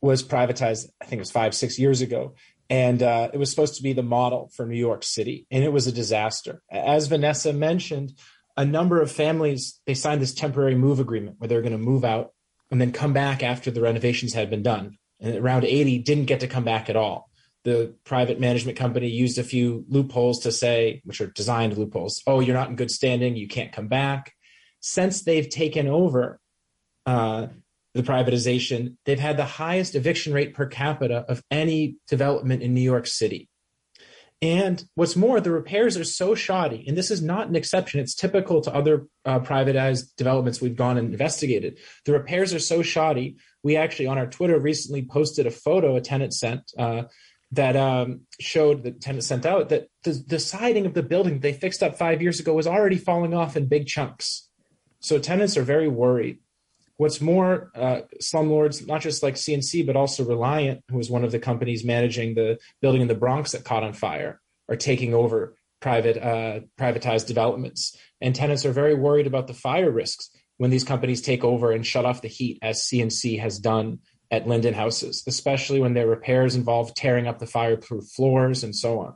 was 0.00 0.22
privatized, 0.22 0.88
I 1.00 1.06
think 1.06 1.18
it 1.18 1.20
was 1.20 1.30
five, 1.30 1.54
six 1.54 1.78
years 1.78 2.00
ago. 2.02 2.34
And 2.70 3.02
uh, 3.02 3.30
it 3.32 3.38
was 3.38 3.50
supposed 3.50 3.76
to 3.76 3.82
be 3.82 3.94
the 3.94 4.02
model 4.02 4.50
for 4.54 4.66
New 4.66 4.76
York 4.76 5.02
City. 5.02 5.46
And 5.50 5.64
it 5.64 5.72
was 5.72 5.86
a 5.86 5.92
disaster. 5.92 6.62
As 6.70 7.08
Vanessa 7.08 7.52
mentioned, 7.52 8.12
a 8.56 8.64
number 8.64 9.00
of 9.00 9.10
families, 9.10 9.80
they 9.86 9.94
signed 9.94 10.20
this 10.20 10.34
temporary 10.34 10.74
move 10.74 11.00
agreement 11.00 11.36
where 11.38 11.48
they're 11.48 11.62
going 11.62 11.72
to 11.72 11.78
move 11.78 12.04
out 12.04 12.32
and 12.70 12.80
then 12.80 12.92
come 12.92 13.12
back 13.12 13.42
after 13.42 13.70
the 13.70 13.80
renovations 13.80 14.34
had 14.34 14.50
been 14.50 14.62
done. 14.62 14.98
And 15.20 15.36
around 15.36 15.64
80 15.64 15.98
didn't 15.98 16.26
get 16.26 16.40
to 16.40 16.46
come 16.46 16.64
back 16.64 16.88
at 16.88 16.96
all. 16.96 17.30
The 17.64 17.94
private 18.04 18.38
management 18.38 18.78
company 18.78 19.08
used 19.08 19.38
a 19.38 19.42
few 19.42 19.84
loopholes 19.88 20.40
to 20.40 20.52
say, 20.52 21.02
which 21.04 21.20
are 21.20 21.26
designed 21.26 21.76
loopholes, 21.76 22.22
oh, 22.26 22.40
you're 22.40 22.56
not 22.56 22.68
in 22.68 22.76
good 22.76 22.90
standing, 22.90 23.36
you 23.36 23.48
can't 23.48 23.72
come 23.72 23.88
back. 23.88 24.32
Since 24.80 25.22
they've 25.22 25.48
taken 25.48 25.88
over 25.88 26.38
uh, 27.04 27.48
the 27.94 28.02
privatization, 28.02 28.96
they've 29.04 29.18
had 29.18 29.36
the 29.36 29.44
highest 29.44 29.96
eviction 29.96 30.32
rate 30.32 30.54
per 30.54 30.66
capita 30.66 31.24
of 31.28 31.42
any 31.50 31.96
development 32.06 32.62
in 32.62 32.74
New 32.74 32.80
York 32.80 33.06
City. 33.06 33.48
And 34.40 34.84
what's 34.94 35.16
more, 35.16 35.40
the 35.40 35.50
repairs 35.50 35.96
are 35.96 36.04
so 36.04 36.36
shoddy, 36.36 36.84
and 36.86 36.96
this 36.96 37.10
is 37.10 37.20
not 37.20 37.48
an 37.48 37.56
exception. 37.56 37.98
It's 37.98 38.14
typical 38.14 38.60
to 38.60 38.72
other 38.72 39.06
uh, 39.24 39.40
privatized 39.40 40.14
developments 40.16 40.60
we've 40.60 40.76
gone 40.76 40.96
and 40.96 41.10
investigated. 41.10 41.78
The 42.04 42.12
repairs 42.12 42.54
are 42.54 42.60
so 42.60 42.82
shoddy. 42.82 43.38
We 43.64 43.76
actually, 43.76 44.06
on 44.06 44.16
our 44.16 44.28
Twitter, 44.28 44.56
recently 44.58 45.04
posted 45.04 45.46
a 45.46 45.50
photo 45.50 45.96
a 45.96 46.00
tenant 46.00 46.34
sent 46.34 46.70
uh, 46.78 47.04
that 47.52 47.74
um, 47.74 48.20
showed 48.38 48.84
the 48.84 48.92
tenant 48.92 49.24
sent 49.24 49.44
out 49.44 49.70
that 49.70 49.88
the, 50.04 50.12
the 50.12 50.38
siding 50.38 50.86
of 50.86 50.94
the 50.94 51.02
building 51.02 51.40
they 51.40 51.52
fixed 51.52 51.82
up 51.82 51.98
five 51.98 52.22
years 52.22 52.38
ago 52.38 52.54
was 52.54 52.66
already 52.66 52.98
falling 52.98 53.34
off 53.34 53.56
in 53.56 53.66
big 53.66 53.86
chunks. 53.86 54.48
So 55.00 55.18
tenants 55.18 55.56
are 55.56 55.62
very 55.62 55.88
worried. 55.88 56.38
What's 56.98 57.20
more, 57.20 57.70
uh, 57.76 58.00
slumlords, 58.20 58.86
not 58.86 59.00
just 59.00 59.22
like 59.22 59.34
CNC, 59.34 59.86
but 59.86 59.96
also 59.96 60.24
Reliant, 60.24 60.82
who 60.90 60.98
was 60.98 61.08
one 61.08 61.24
of 61.24 61.30
the 61.30 61.38
companies 61.38 61.84
managing 61.84 62.34
the 62.34 62.58
building 62.82 63.00
in 63.00 63.08
the 63.08 63.14
Bronx 63.14 63.52
that 63.52 63.64
caught 63.64 63.84
on 63.84 63.92
fire, 63.92 64.40
are 64.68 64.76
taking 64.76 65.14
over 65.14 65.56
private 65.80 66.16
uh, 66.16 66.60
privatized 66.78 67.26
developments. 67.26 67.96
And 68.20 68.34
tenants 68.34 68.66
are 68.66 68.72
very 68.72 68.94
worried 68.94 69.28
about 69.28 69.46
the 69.46 69.54
fire 69.54 69.90
risks 69.90 70.28
when 70.56 70.70
these 70.70 70.82
companies 70.82 71.22
take 71.22 71.44
over 71.44 71.70
and 71.70 71.86
shut 71.86 72.04
off 72.04 72.20
the 72.20 72.28
heat, 72.28 72.58
as 72.62 72.82
CNC 72.82 73.38
has 73.38 73.60
done 73.60 74.00
at 74.30 74.48
Linden 74.48 74.74
houses, 74.74 75.22
especially 75.26 75.80
when 75.80 75.94
their 75.94 76.08
repairs 76.08 76.56
involve 76.56 76.94
tearing 76.94 77.28
up 77.28 77.38
the 77.38 77.46
fireproof 77.46 78.04
floors 78.08 78.64
and 78.64 78.74
so 78.74 78.98
on. 78.98 79.14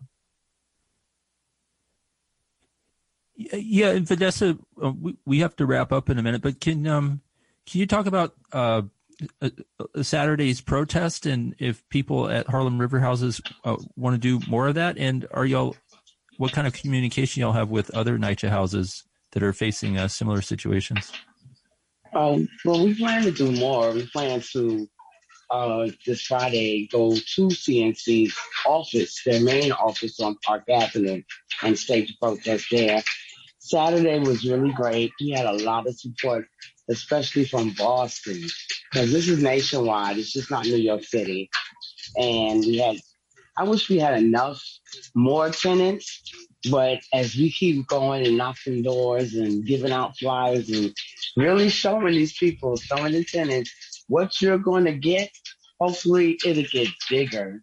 Yeah, 3.34 3.98
Vanessa, 4.00 4.56
uh, 4.82 4.92
we, 4.92 5.16
we 5.26 5.40
have 5.40 5.56
to 5.56 5.66
wrap 5.66 5.90
up 5.90 6.08
in 6.08 6.18
a 6.18 6.22
minute, 6.22 6.42
but 6.42 6.60
can 6.60 6.86
um, 6.86 7.20
can 7.66 7.80
you 7.80 7.86
talk 7.86 8.06
about 8.06 8.34
uh, 8.52 8.82
Saturday's 10.00 10.60
protest 10.60 11.26
and 11.26 11.54
if 11.58 11.86
people 11.88 12.28
at 12.28 12.48
Harlem 12.48 12.78
River 12.78 13.00
houses 13.00 13.40
uh, 13.64 13.76
want 13.96 14.14
to 14.14 14.18
do 14.18 14.44
more 14.48 14.68
of 14.68 14.74
that? 14.74 14.98
And 14.98 15.26
are 15.30 15.46
y'all, 15.46 15.76
what 16.38 16.52
kind 16.52 16.66
of 16.66 16.72
communication 16.72 17.40
y'all 17.40 17.52
have 17.52 17.70
with 17.70 17.90
other 17.90 18.18
NYCHA 18.18 18.48
houses 18.48 19.04
that 19.32 19.42
are 19.42 19.52
facing 19.52 19.98
uh, 19.98 20.08
similar 20.08 20.42
situations? 20.42 21.12
Um, 22.14 22.48
well, 22.64 22.84
we 22.84 22.94
plan 22.94 23.22
to 23.22 23.30
do 23.30 23.52
more. 23.52 23.92
We 23.92 24.06
plan 24.08 24.42
to 24.52 24.88
uh, 25.50 25.88
this 26.06 26.22
Friday 26.22 26.88
go 26.90 27.14
to 27.14 27.48
CNC's 27.48 28.36
office, 28.66 29.22
their 29.24 29.42
main 29.42 29.72
office 29.72 30.18
on 30.20 30.36
Park 30.44 30.64
Avenue, 30.68 31.22
and 31.62 31.78
stage 31.78 32.10
a 32.10 32.24
protest 32.24 32.66
there. 32.70 33.02
Saturday 33.58 34.18
was 34.18 34.44
really 34.44 34.72
great. 34.72 35.12
We 35.20 35.30
had 35.30 35.46
a 35.46 35.52
lot 35.52 35.86
of 35.86 35.98
support, 35.98 36.46
especially 36.92 37.44
from 37.44 37.74
Boston, 37.76 38.40
because 38.92 39.10
this 39.10 39.28
is 39.28 39.42
nationwide. 39.42 40.18
It's 40.18 40.32
just 40.32 40.50
not 40.50 40.66
New 40.66 40.76
York 40.76 41.02
City. 41.02 41.50
And 42.16 42.60
we 42.60 42.78
had, 42.78 42.96
I 43.56 43.64
wish 43.64 43.88
we 43.88 43.98
had 43.98 44.22
enough 44.22 44.62
more 45.14 45.50
tenants, 45.50 46.22
but 46.70 46.98
as 47.12 47.34
we 47.34 47.50
keep 47.50 47.86
going 47.88 48.26
and 48.26 48.36
knocking 48.36 48.82
doors 48.82 49.34
and 49.34 49.64
giving 49.66 49.92
out 49.92 50.16
flyers 50.18 50.70
and 50.70 50.94
really 51.36 51.68
showing 51.68 52.14
these 52.14 52.36
people, 52.36 52.76
showing 52.76 53.12
the 53.12 53.24
tenants 53.24 54.04
what 54.08 54.40
you're 54.40 54.58
going 54.58 54.84
to 54.84 54.94
get, 54.94 55.30
hopefully 55.80 56.38
it'll 56.44 56.62
get 56.64 56.88
bigger. 57.10 57.62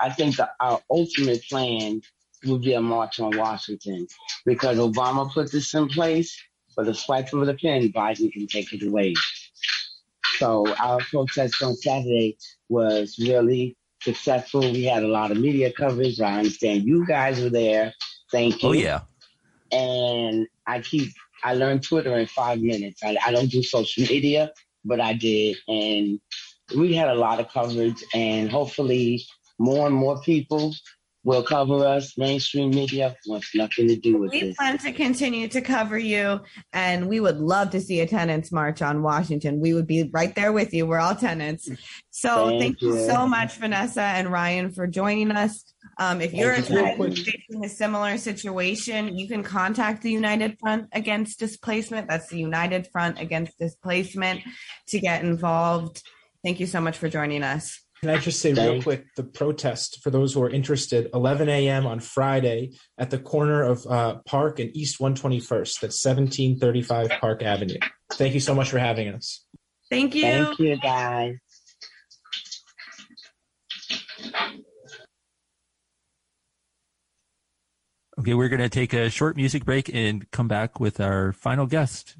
I 0.00 0.10
think 0.10 0.36
that 0.36 0.50
our 0.60 0.80
ultimate 0.90 1.42
plan 1.48 2.00
would 2.46 2.62
be 2.62 2.72
a 2.72 2.80
march 2.80 3.20
on 3.20 3.36
Washington 3.36 4.06
because 4.46 4.78
Obama 4.78 5.30
put 5.30 5.52
this 5.52 5.74
in 5.74 5.88
place. 5.88 6.34
But 6.80 6.86
the 6.86 6.94
swipe 6.94 7.30
of 7.34 7.44
the 7.44 7.52
pen, 7.52 7.92
Biden 7.92 8.32
can 8.32 8.46
take 8.46 8.72
it 8.72 8.82
away. 8.82 9.12
So 10.38 10.66
our 10.76 10.96
protest 11.10 11.62
on 11.62 11.76
Saturday 11.76 12.38
was 12.70 13.18
really 13.18 13.76
successful. 14.00 14.60
We 14.62 14.84
had 14.84 15.02
a 15.02 15.08
lot 15.08 15.30
of 15.30 15.36
media 15.36 15.70
coverage. 15.70 16.22
I 16.22 16.38
understand 16.38 16.84
you 16.84 17.06
guys 17.06 17.38
were 17.38 17.50
there. 17.50 17.92
Thank 18.32 18.64
oh, 18.64 18.72
you. 18.72 18.80
Oh 18.80 18.82
yeah. 18.82 19.00
And 19.78 20.46
I 20.66 20.80
keep 20.80 21.12
I 21.44 21.52
learned 21.52 21.82
Twitter 21.82 22.18
in 22.18 22.24
five 22.24 22.62
minutes. 22.62 23.02
I, 23.04 23.18
I 23.26 23.30
don't 23.30 23.50
do 23.50 23.62
social 23.62 24.04
media, 24.04 24.50
but 24.82 25.02
I 25.02 25.12
did, 25.12 25.58
and 25.68 26.18
we 26.74 26.94
had 26.94 27.08
a 27.08 27.14
lot 27.14 27.40
of 27.40 27.52
coverage. 27.52 28.02
And 28.14 28.50
hopefully, 28.50 29.22
more 29.58 29.86
and 29.86 29.94
more 29.94 30.18
people 30.22 30.72
will 31.22 31.42
cover 31.42 31.84
us. 31.84 32.16
Mainstream 32.16 32.70
media 32.70 33.14
wants 33.26 33.54
nothing 33.54 33.88
to 33.88 33.96
do 33.96 34.18
with 34.18 34.30
We 34.30 34.40
this. 34.40 34.48
We 34.48 34.54
plan 34.54 34.78
to 34.78 34.92
continue 34.92 35.48
to 35.48 35.60
cover 35.60 35.98
you, 35.98 36.40
and 36.72 37.08
we 37.08 37.20
would 37.20 37.38
love 37.38 37.70
to 37.70 37.80
see 37.80 38.00
a 38.00 38.06
tenants 38.06 38.50
march 38.50 38.80
on 38.80 39.02
Washington. 39.02 39.60
We 39.60 39.74
would 39.74 39.86
be 39.86 40.08
right 40.12 40.34
there 40.34 40.52
with 40.52 40.72
you. 40.72 40.86
We're 40.86 40.98
all 40.98 41.14
tenants. 41.14 41.68
So 42.10 42.48
Thank 42.48 42.60
thank, 42.60 42.82
you. 42.82 42.96
you. 42.96 43.06
so 43.06 43.26
much, 43.26 43.56
Vanessa 43.56 44.02
and 44.02 44.30
Ryan, 44.30 44.70
for 44.70 44.86
joining 44.86 45.30
us. 45.30 45.64
Um, 45.98 46.20
if 46.22 46.32
you're 46.32 46.52
a 46.52 46.60
you. 46.60 47.14
facing 47.14 47.64
a 47.64 47.68
similar 47.68 48.16
situation, 48.16 49.18
you 49.18 49.28
can 49.28 49.42
contact 49.42 50.02
the 50.02 50.10
United 50.10 50.58
Front 50.58 50.88
Against 50.92 51.38
Displacement. 51.38 52.08
That's 52.08 52.28
the 52.28 52.38
United 52.38 52.88
Front 52.90 53.20
Against 53.20 53.58
Displacement 53.58 54.40
to 54.88 55.00
get 55.00 55.22
involved. 55.22 56.02
Thank 56.42 56.60
you 56.60 56.66
so 56.66 56.80
much 56.80 56.96
for 56.96 57.10
joining 57.10 57.42
us. 57.42 57.80
Can 58.00 58.08
I 58.08 58.16
just 58.16 58.40
say 58.40 58.54
real 58.54 58.82
quick 58.82 59.04
the 59.14 59.22
protest 59.22 60.00
for 60.02 60.10
those 60.10 60.32
who 60.32 60.42
are 60.42 60.48
interested 60.48 61.10
11 61.12 61.50
a.m. 61.50 61.86
on 61.86 62.00
Friday 62.00 62.72
at 62.96 63.10
the 63.10 63.18
corner 63.18 63.62
of 63.62 63.86
uh, 63.86 64.20
Park 64.24 64.58
and 64.58 64.74
East 64.74 64.98
121st. 65.00 65.80
That's 65.80 66.02
1735 66.02 67.10
Park 67.20 67.42
Avenue. 67.42 67.76
Thank 68.14 68.32
you 68.32 68.40
so 68.40 68.54
much 68.54 68.70
for 68.70 68.78
having 68.78 69.08
us. 69.08 69.44
Thank 69.90 70.14
you. 70.14 70.22
Thank 70.22 70.58
you, 70.58 70.78
guys. 70.80 71.36
Okay, 78.18 78.34
we're 78.34 78.48
going 78.48 78.60
to 78.60 78.68
take 78.70 78.94
a 78.94 79.10
short 79.10 79.36
music 79.36 79.66
break 79.66 79.94
and 79.94 80.30
come 80.30 80.48
back 80.48 80.80
with 80.80 81.00
our 81.00 81.32
final 81.32 81.66
guest. 81.66 82.16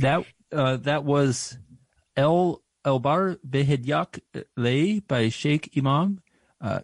That 0.00 0.24
uh, 0.50 0.76
that 0.78 1.04
was 1.04 1.58
El 2.16 2.62
Elbar 2.86 3.38
Behedyak 3.46 4.20
Lay 4.56 5.00
by 5.00 5.28
Sheikh 5.28 5.70
Imam. 5.76 6.22
Uh, 6.58 6.80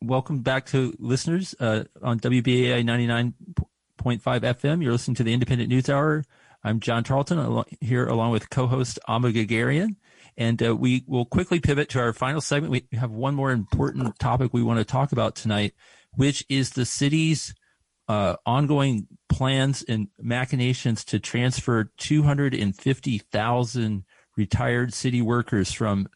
welcome 0.00 0.42
back 0.42 0.66
to 0.66 0.94
listeners 1.00 1.56
uh, 1.58 1.84
on 2.02 2.20
WBAI 2.20 2.84
99.5 2.84 3.34
FM. 4.00 4.80
You're 4.80 4.92
listening 4.92 5.16
to 5.16 5.24
the 5.24 5.36
Indypendent 5.36 5.66
News 5.66 5.90
Hour. 5.90 6.24
I'm 6.62 6.78
John 6.78 7.02
Tarleton 7.02 7.40
al- 7.40 7.66
here 7.80 8.06
along 8.06 8.30
with 8.30 8.48
co-host 8.48 9.00
Amba 9.08 9.32
Guerguerian. 9.32 9.96
And 10.36 10.62
uh, 10.62 10.76
we 10.76 11.02
will 11.08 11.24
quickly 11.24 11.58
pivot 11.58 11.88
to 11.90 11.98
our 11.98 12.12
final 12.12 12.40
segment. 12.40 12.70
We 12.70 12.96
have 12.96 13.10
one 13.10 13.34
more 13.34 13.50
important 13.50 14.20
topic 14.20 14.52
we 14.52 14.62
want 14.62 14.78
to 14.78 14.84
talk 14.84 15.10
about 15.10 15.34
tonight, 15.34 15.74
which 16.14 16.46
is 16.48 16.70
the 16.70 16.86
city's 16.86 17.54
uh, 18.12 18.36
ongoing 18.44 19.06
plans 19.30 19.82
and 19.88 20.08
machinations 20.20 21.02
to 21.02 21.18
transfer 21.18 21.90
250,000 21.96 24.04
retired 24.36 24.92
city 24.92 25.22
workers 25.22 25.72
from 25.72 26.06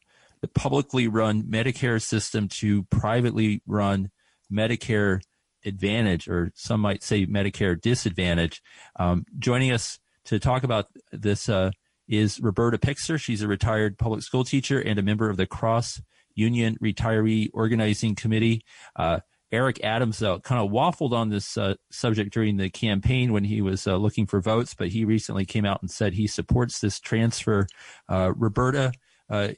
the 0.42 0.48
publicly 0.48 1.08
run 1.08 1.44
Medicare 1.44 2.02
system 2.02 2.48
to 2.48 2.82
privately 2.84 3.62
run 3.66 4.10
Medicare 4.52 5.22
Advantage, 5.64 6.28
or 6.28 6.52
some 6.54 6.82
might 6.82 7.02
say 7.02 7.24
Medicare 7.24 7.80
Disadvantage. 7.80 8.60
Um, 8.96 9.24
joining 9.38 9.72
us 9.72 9.98
to 10.26 10.38
talk 10.38 10.64
about 10.64 10.88
this 11.12 11.48
uh, 11.48 11.70
is 12.06 12.40
Roberta 12.40 12.76
Pikser. 12.76 13.18
She's 13.18 13.40
a 13.40 13.48
retired 13.48 13.96
public 13.96 14.22
school 14.22 14.44
teacher 14.44 14.78
and 14.78 14.98
a 14.98 15.02
member 15.02 15.30
of 15.30 15.38
the 15.38 15.46
Cross 15.46 16.02
Union 16.34 16.76
Retiree 16.82 17.48
Organizing 17.54 18.14
Committee. 18.14 18.66
Uh, 18.94 19.20
Eric 19.52 19.82
Adams 19.84 20.22
uh, 20.22 20.38
kind 20.40 20.60
of 20.60 20.70
waffled 20.70 21.12
on 21.12 21.28
this 21.28 21.56
uh, 21.56 21.74
subject 21.90 22.32
during 22.32 22.56
the 22.56 22.68
campaign 22.68 23.32
when 23.32 23.44
he 23.44 23.60
was 23.60 23.86
uh, 23.86 23.96
looking 23.96 24.26
for 24.26 24.40
votes, 24.40 24.74
but 24.74 24.88
he 24.88 25.04
recently 25.04 25.44
came 25.44 25.64
out 25.64 25.80
and 25.82 25.90
said 25.90 26.14
he 26.14 26.26
supports 26.26 26.80
this 26.80 26.98
transfer. 26.98 27.66
Uh, 28.08 28.32
Roberta, 28.36 28.92
uh, 29.30 29.48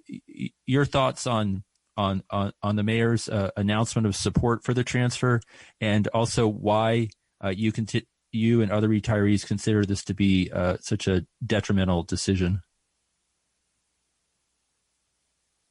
your 0.66 0.84
thoughts 0.84 1.26
on 1.26 1.64
on 1.96 2.22
on, 2.30 2.52
on 2.62 2.76
the 2.76 2.82
mayor's 2.82 3.28
announcement 3.56 4.06
of 4.06 4.14
support 4.14 4.62
for 4.62 4.74
the 4.74 4.84
transfer, 4.84 5.40
and 5.80 6.06
also 6.08 6.46
why 6.46 7.08
you 7.50 7.72
can 7.72 7.86
you 8.30 8.60
and 8.60 8.70
other 8.70 8.88
retirees 8.88 9.46
consider 9.46 9.84
this 9.84 10.04
to 10.04 10.14
be 10.14 10.50
such 10.80 11.08
a 11.08 11.26
detrimental 11.44 12.02
decision. 12.02 12.60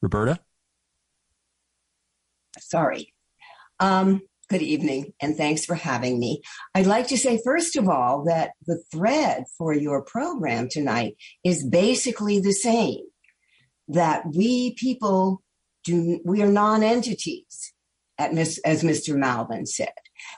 Roberta, 0.00 0.38
Sorry. 2.58 3.12
Um, 3.80 4.22
good 4.48 4.62
evening, 4.62 5.12
and 5.20 5.36
thanks 5.36 5.64
for 5.64 5.74
having 5.74 6.18
me. 6.18 6.42
I'd 6.74 6.86
like 6.86 7.08
to 7.08 7.18
say, 7.18 7.40
first 7.44 7.76
of 7.76 7.88
all, 7.88 8.24
that 8.24 8.52
the 8.66 8.82
thread 8.90 9.44
for 9.56 9.72
your 9.72 10.02
program 10.02 10.68
tonight 10.68 11.16
is 11.44 11.66
basically 11.66 12.40
the 12.40 12.52
same 12.52 13.00
that 13.88 14.24
we 14.34 14.74
people 14.74 15.42
do, 15.84 16.20
we 16.24 16.42
are 16.42 16.50
non 16.50 16.82
entities, 16.82 17.72
as 18.18 18.82
Mr. 18.82 19.16
Malvan 19.16 19.66
said. 19.66 19.92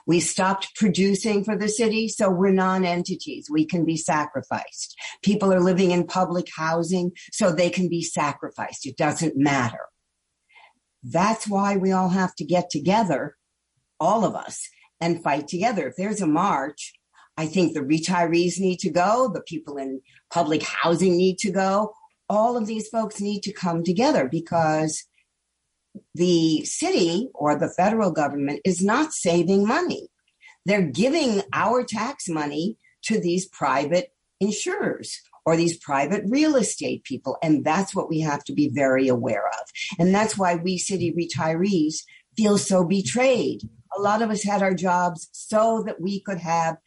We 0.05 0.19
stopped 0.19 0.75
producing 0.75 1.43
for 1.43 1.57
the 1.57 1.67
city, 1.67 2.07
so 2.07 2.29
we're 2.29 2.51
non 2.51 2.85
entities. 2.85 3.47
We 3.49 3.65
can 3.65 3.85
be 3.85 3.97
sacrificed. 3.97 4.95
People 5.23 5.51
are 5.51 5.59
living 5.59 5.91
in 5.91 6.05
public 6.05 6.47
housing, 6.55 7.11
so 7.31 7.51
they 7.51 7.69
can 7.69 7.89
be 7.89 8.03
sacrificed. 8.03 8.85
It 8.85 8.97
doesn't 8.97 9.35
matter. 9.35 9.90
That's 11.03 11.47
why 11.47 11.77
we 11.77 11.91
all 11.91 12.09
have 12.09 12.35
to 12.35 12.45
get 12.45 12.69
together, 12.69 13.35
all 13.99 14.23
of 14.23 14.35
us, 14.35 14.69
and 14.99 15.23
fight 15.23 15.47
together. 15.47 15.87
If 15.87 15.95
there's 15.95 16.21
a 16.21 16.27
march, 16.27 16.93
I 17.37 17.47
think 17.47 17.73
the 17.73 17.79
retirees 17.79 18.59
need 18.59 18.79
to 18.79 18.89
go, 18.89 19.29
the 19.33 19.41
people 19.41 19.77
in 19.77 20.01
public 20.31 20.63
housing 20.63 21.17
need 21.17 21.37
to 21.39 21.51
go. 21.51 21.93
All 22.29 22.55
of 22.55 22.67
these 22.67 22.87
folks 22.87 23.19
need 23.19 23.41
to 23.43 23.53
come 23.53 23.83
together 23.83 24.27
because 24.27 25.03
the 26.13 26.63
city 26.65 27.29
or 27.33 27.57
the 27.57 27.73
federal 27.75 28.11
government 28.11 28.61
is 28.63 28.83
not 28.83 29.11
saving 29.11 29.67
money. 29.67 30.07
They're 30.65 30.83
giving 30.83 31.41
our 31.51 31.83
tax 31.83 32.29
money 32.29 32.77
to 33.03 33.19
these 33.19 33.47
private 33.47 34.13
insurers 34.39 35.21
or 35.45 35.55
these 35.55 35.77
private 35.77 36.23
real 36.27 36.55
estate 36.55 37.03
people. 37.03 37.37
And 37.41 37.65
that's 37.65 37.95
what 37.95 38.09
we 38.09 38.19
have 38.21 38.43
to 38.45 38.53
be 38.53 38.69
very 38.69 39.07
aware 39.07 39.47
of. 39.47 39.67
And 39.99 40.13
that's 40.13 40.37
why 40.37 40.55
we 40.55 40.77
city 40.77 41.13
retirees 41.13 42.03
feel 42.37 42.57
so 42.57 42.83
betrayed. 42.83 43.61
A 43.97 44.01
lot 44.01 44.21
of 44.21 44.29
us 44.29 44.43
had 44.43 44.61
our 44.61 44.73
jobs 44.73 45.29
so 45.31 45.83
that 45.85 45.99
we 45.99 46.21
could 46.21 46.37
have 46.37 46.77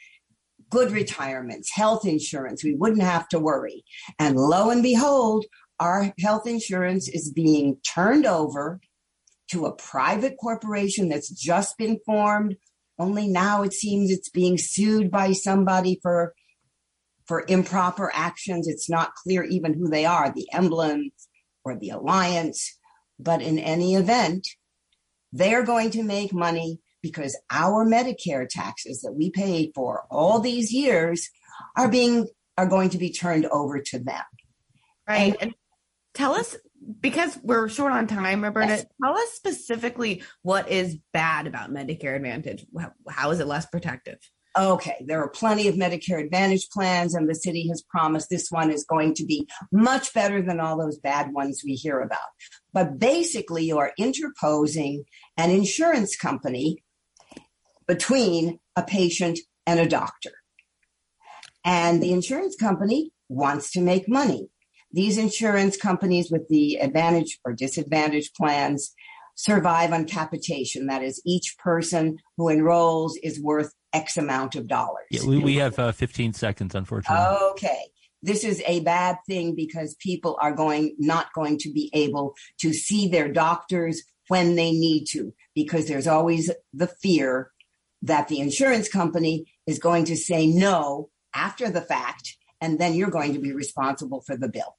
good 0.70 0.90
retirements, 0.90 1.70
health 1.72 2.06
insurance. 2.06 2.64
We 2.64 2.74
wouldn't 2.74 3.02
have 3.02 3.28
to 3.28 3.38
worry. 3.38 3.84
And 4.18 4.36
lo 4.36 4.70
and 4.70 4.82
behold, 4.82 5.44
our 5.80 6.12
health 6.20 6.46
insurance 6.46 7.08
is 7.08 7.32
being 7.32 7.78
turned 7.86 8.26
over 8.26 8.80
to 9.50 9.66
a 9.66 9.74
private 9.74 10.36
corporation 10.40 11.08
that's 11.08 11.30
just 11.30 11.76
been 11.76 11.98
formed. 12.06 12.56
Only 12.98 13.28
now 13.28 13.62
it 13.62 13.72
seems 13.72 14.10
it's 14.10 14.30
being 14.30 14.56
sued 14.56 15.10
by 15.10 15.32
somebody 15.32 15.98
for 16.00 16.34
for 17.26 17.44
improper 17.48 18.10
actions. 18.14 18.68
It's 18.68 18.90
not 18.90 19.14
clear 19.14 19.42
even 19.44 19.74
who 19.74 19.88
they 19.88 20.04
are, 20.04 20.30
the 20.30 20.48
emblems 20.52 21.28
or 21.64 21.76
the 21.76 21.90
alliance. 21.90 22.78
But 23.18 23.42
in 23.42 23.58
any 23.58 23.94
event, 23.94 24.46
they're 25.32 25.64
going 25.64 25.90
to 25.90 26.02
make 26.02 26.32
money 26.32 26.80
because 27.02 27.36
our 27.50 27.84
Medicare 27.86 28.48
taxes 28.48 29.02
that 29.02 29.12
we 29.12 29.30
paid 29.30 29.72
for 29.74 30.04
all 30.10 30.40
these 30.40 30.72
years 30.72 31.28
are 31.76 31.88
being 31.88 32.28
are 32.56 32.66
going 32.66 32.90
to 32.90 32.98
be 32.98 33.10
turned 33.10 33.46
over 33.46 33.80
to 33.80 33.98
them. 33.98 34.22
Right. 35.08 35.32
And, 35.32 35.42
and 35.42 35.54
tell 36.14 36.34
us 36.34 36.56
because 37.00 37.38
we're 37.42 37.68
short 37.68 37.92
on 37.92 38.06
time, 38.06 38.42
Roberta, 38.42 38.68
Yes. 38.68 38.86
tell 39.02 39.14
us 39.14 39.30
specifically 39.32 40.22
what 40.42 40.70
is 40.70 40.96
bad 41.12 41.46
about 41.46 41.70
Medicare 41.70 42.16
Advantage. 42.16 42.66
How, 42.78 42.92
how 43.08 43.30
is 43.30 43.40
it 43.40 43.46
less 43.46 43.66
protective? 43.66 44.18
Okay, 44.56 45.04
there 45.04 45.20
are 45.20 45.28
plenty 45.28 45.66
of 45.66 45.74
Medicare 45.74 46.24
Advantage 46.24 46.68
plans, 46.70 47.14
and 47.14 47.28
the 47.28 47.34
city 47.34 47.66
has 47.68 47.82
promised 47.82 48.30
this 48.30 48.50
one 48.50 48.70
is 48.70 48.84
going 48.84 49.14
to 49.14 49.24
be 49.24 49.48
much 49.72 50.14
better 50.14 50.40
than 50.42 50.60
all 50.60 50.78
those 50.78 50.98
bad 50.98 51.32
ones 51.32 51.62
we 51.64 51.74
hear 51.74 52.00
about. 52.00 52.20
But 52.72 53.00
basically, 53.00 53.64
you 53.64 53.78
are 53.78 53.92
interposing 53.98 55.04
an 55.36 55.50
insurance 55.50 56.16
company 56.16 56.84
between 57.88 58.60
a 58.76 58.84
patient 58.84 59.40
and 59.66 59.80
a 59.80 59.88
doctor. 59.88 60.30
And 61.64 62.00
the 62.00 62.12
insurance 62.12 62.54
company 62.54 63.10
wants 63.28 63.72
to 63.72 63.80
make 63.80 64.08
money. 64.08 64.50
These 64.92 65.18
insurance 65.18 65.76
companies 65.76 66.30
with 66.30 66.48
the 66.48 66.76
advantage 66.76 67.40
or 67.44 67.54
disadvantage 67.54 68.32
plans 68.34 68.94
survive 69.34 69.92
on 69.92 70.04
capitation. 70.04 70.86
That 70.86 71.02
is, 71.02 71.20
each 71.26 71.56
person 71.58 72.18
who 72.36 72.48
enrolls 72.48 73.18
is 73.22 73.42
worth 73.42 73.72
X 73.94 74.16
amount 74.16 74.56
of 74.56 74.66
dollars. 74.66 75.06
Yeah, 75.10 75.24
we, 75.24 75.38
we 75.38 75.56
have 75.56 75.78
uh, 75.78 75.92
15 75.92 76.34
seconds, 76.34 76.74
unfortunately. 76.74 77.24
Okay. 77.52 77.84
This 78.22 78.44
is 78.44 78.62
a 78.66 78.80
bad 78.80 79.18
thing 79.26 79.54
because 79.54 79.94
people 79.96 80.38
are 80.40 80.52
going 80.52 80.96
not 80.98 81.32
going 81.34 81.58
to 81.58 81.72
be 81.72 81.90
able 81.92 82.34
to 82.60 82.72
see 82.72 83.08
their 83.08 83.30
doctors 83.30 84.02
when 84.28 84.56
they 84.56 84.72
need 84.72 85.04
to 85.10 85.34
because 85.54 85.86
there's 85.86 86.06
always 86.06 86.50
the 86.72 86.86
fear 86.86 87.50
that 88.02 88.28
the 88.28 88.40
insurance 88.40 88.88
company 88.88 89.46
is 89.66 89.78
going 89.78 90.06
to 90.06 90.16
say 90.16 90.46
no 90.46 91.10
after 91.34 91.70
the 91.70 91.82
fact 91.82 92.36
and 92.60 92.78
then 92.78 92.94
you're 92.94 93.10
going 93.10 93.34
to 93.34 93.38
be 93.38 93.52
responsible 93.52 94.22
for 94.22 94.36
the 94.36 94.48
bill. 94.48 94.76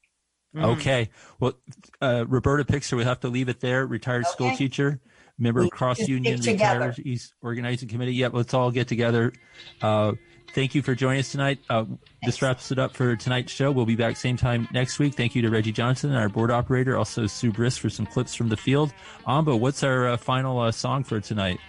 Okay. 0.57 1.09
Well, 1.39 1.53
uh, 2.01 2.25
Roberta 2.27 2.63
Pikser, 2.63 2.95
we 2.97 3.03
have 3.03 3.19
to 3.21 3.27
leave 3.27 3.49
it 3.49 3.59
there. 3.59 3.85
Retired 3.85 4.25
school 4.25 4.55
teacher, 4.55 5.01
member 5.37 5.61
we 5.61 5.67
of 5.67 5.71
Cross 5.71 5.99
Union 6.07 6.39
Retirees 6.39 7.31
Organizing 7.41 7.89
Committee. 7.89 8.13
Yep, 8.15 8.33
let's 8.33 8.53
all 8.53 8.71
get 8.71 8.87
together. 8.87 9.33
Uh, 9.81 10.13
thank 10.53 10.75
you 10.75 10.81
for 10.81 10.95
joining 10.95 11.19
us 11.19 11.31
tonight. 11.31 11.59
Uh, 11.69 11.85
this 12.23 12.41
wraps 12.41 12.71
it 12.71 12.79
up 12.79 12.95
for 12.95 13.15
tonight's 13.15 13.51
show. 13.51 13.71
We'll 13.71 13.85
be 13.85 13.95
back 13.95 14.17
same 14.17 14.37
time 14.37 14.67
next 14.71 14.99
week. 14.99 15.15
Thank 15.15 15.35
you 15.35 15.41
to 15.41 15.49
Reggie 15.49 15.71
Johnson, 15.71 16.13
our 16.13 16.29
board 16.29 16.51
operator, 16.51 16.97
also 16.97 17.27
Sue 17.27 17.51
Briss 17.51 17.77
for 17.77 17.89
some 17.89 18.05
clips 18.05 18.33
from 18.33 18.49
the 18.49 18.57
field. 18.57 18.93
Amba, 19.27 19.55
what's 19.55 19.83
our 19.83 20.09
uh, 20.09 20.17
final 20.17 20.59
uh, 20.59 20.71
song 20.71 21.03
for 21.03 21.19
tonight? 21.19 21.59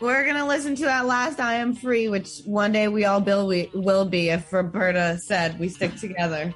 We're 0.00 0.24
gonna 0.24 0.46
listen 0.46 0.76
to 0.76 0.84
that 0.84 1.06
Last 1.06 1.40
I 1.40 1.54
Am 1.54 1.74
Free," 1.74 2.08
which 2.08 2.42
one 2.44 2.70
day 2.70 2.86
we 2.86 3.04
all 3.04 3.20
will 3.20 3.48
we 3.48 3.68
will 3.74 4.04
be 4.04 4.28
if 4.28 4.52
Roberta 4.52 5.18
said 5.18 5.58
we 5.58 5.68
stick 5.68 5.96
together. 5.96 6.54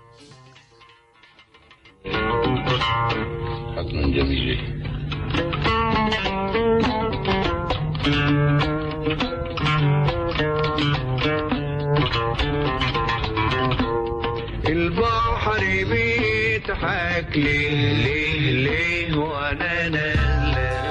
البحر 14.68 15.60
بيضحك 15.60 17.36
ليه 17.36 17.92
ليه 18.04 18.50
ليه 18.50 19.16
وأنا 19.16 19.88
نازلة. 19.88 20.81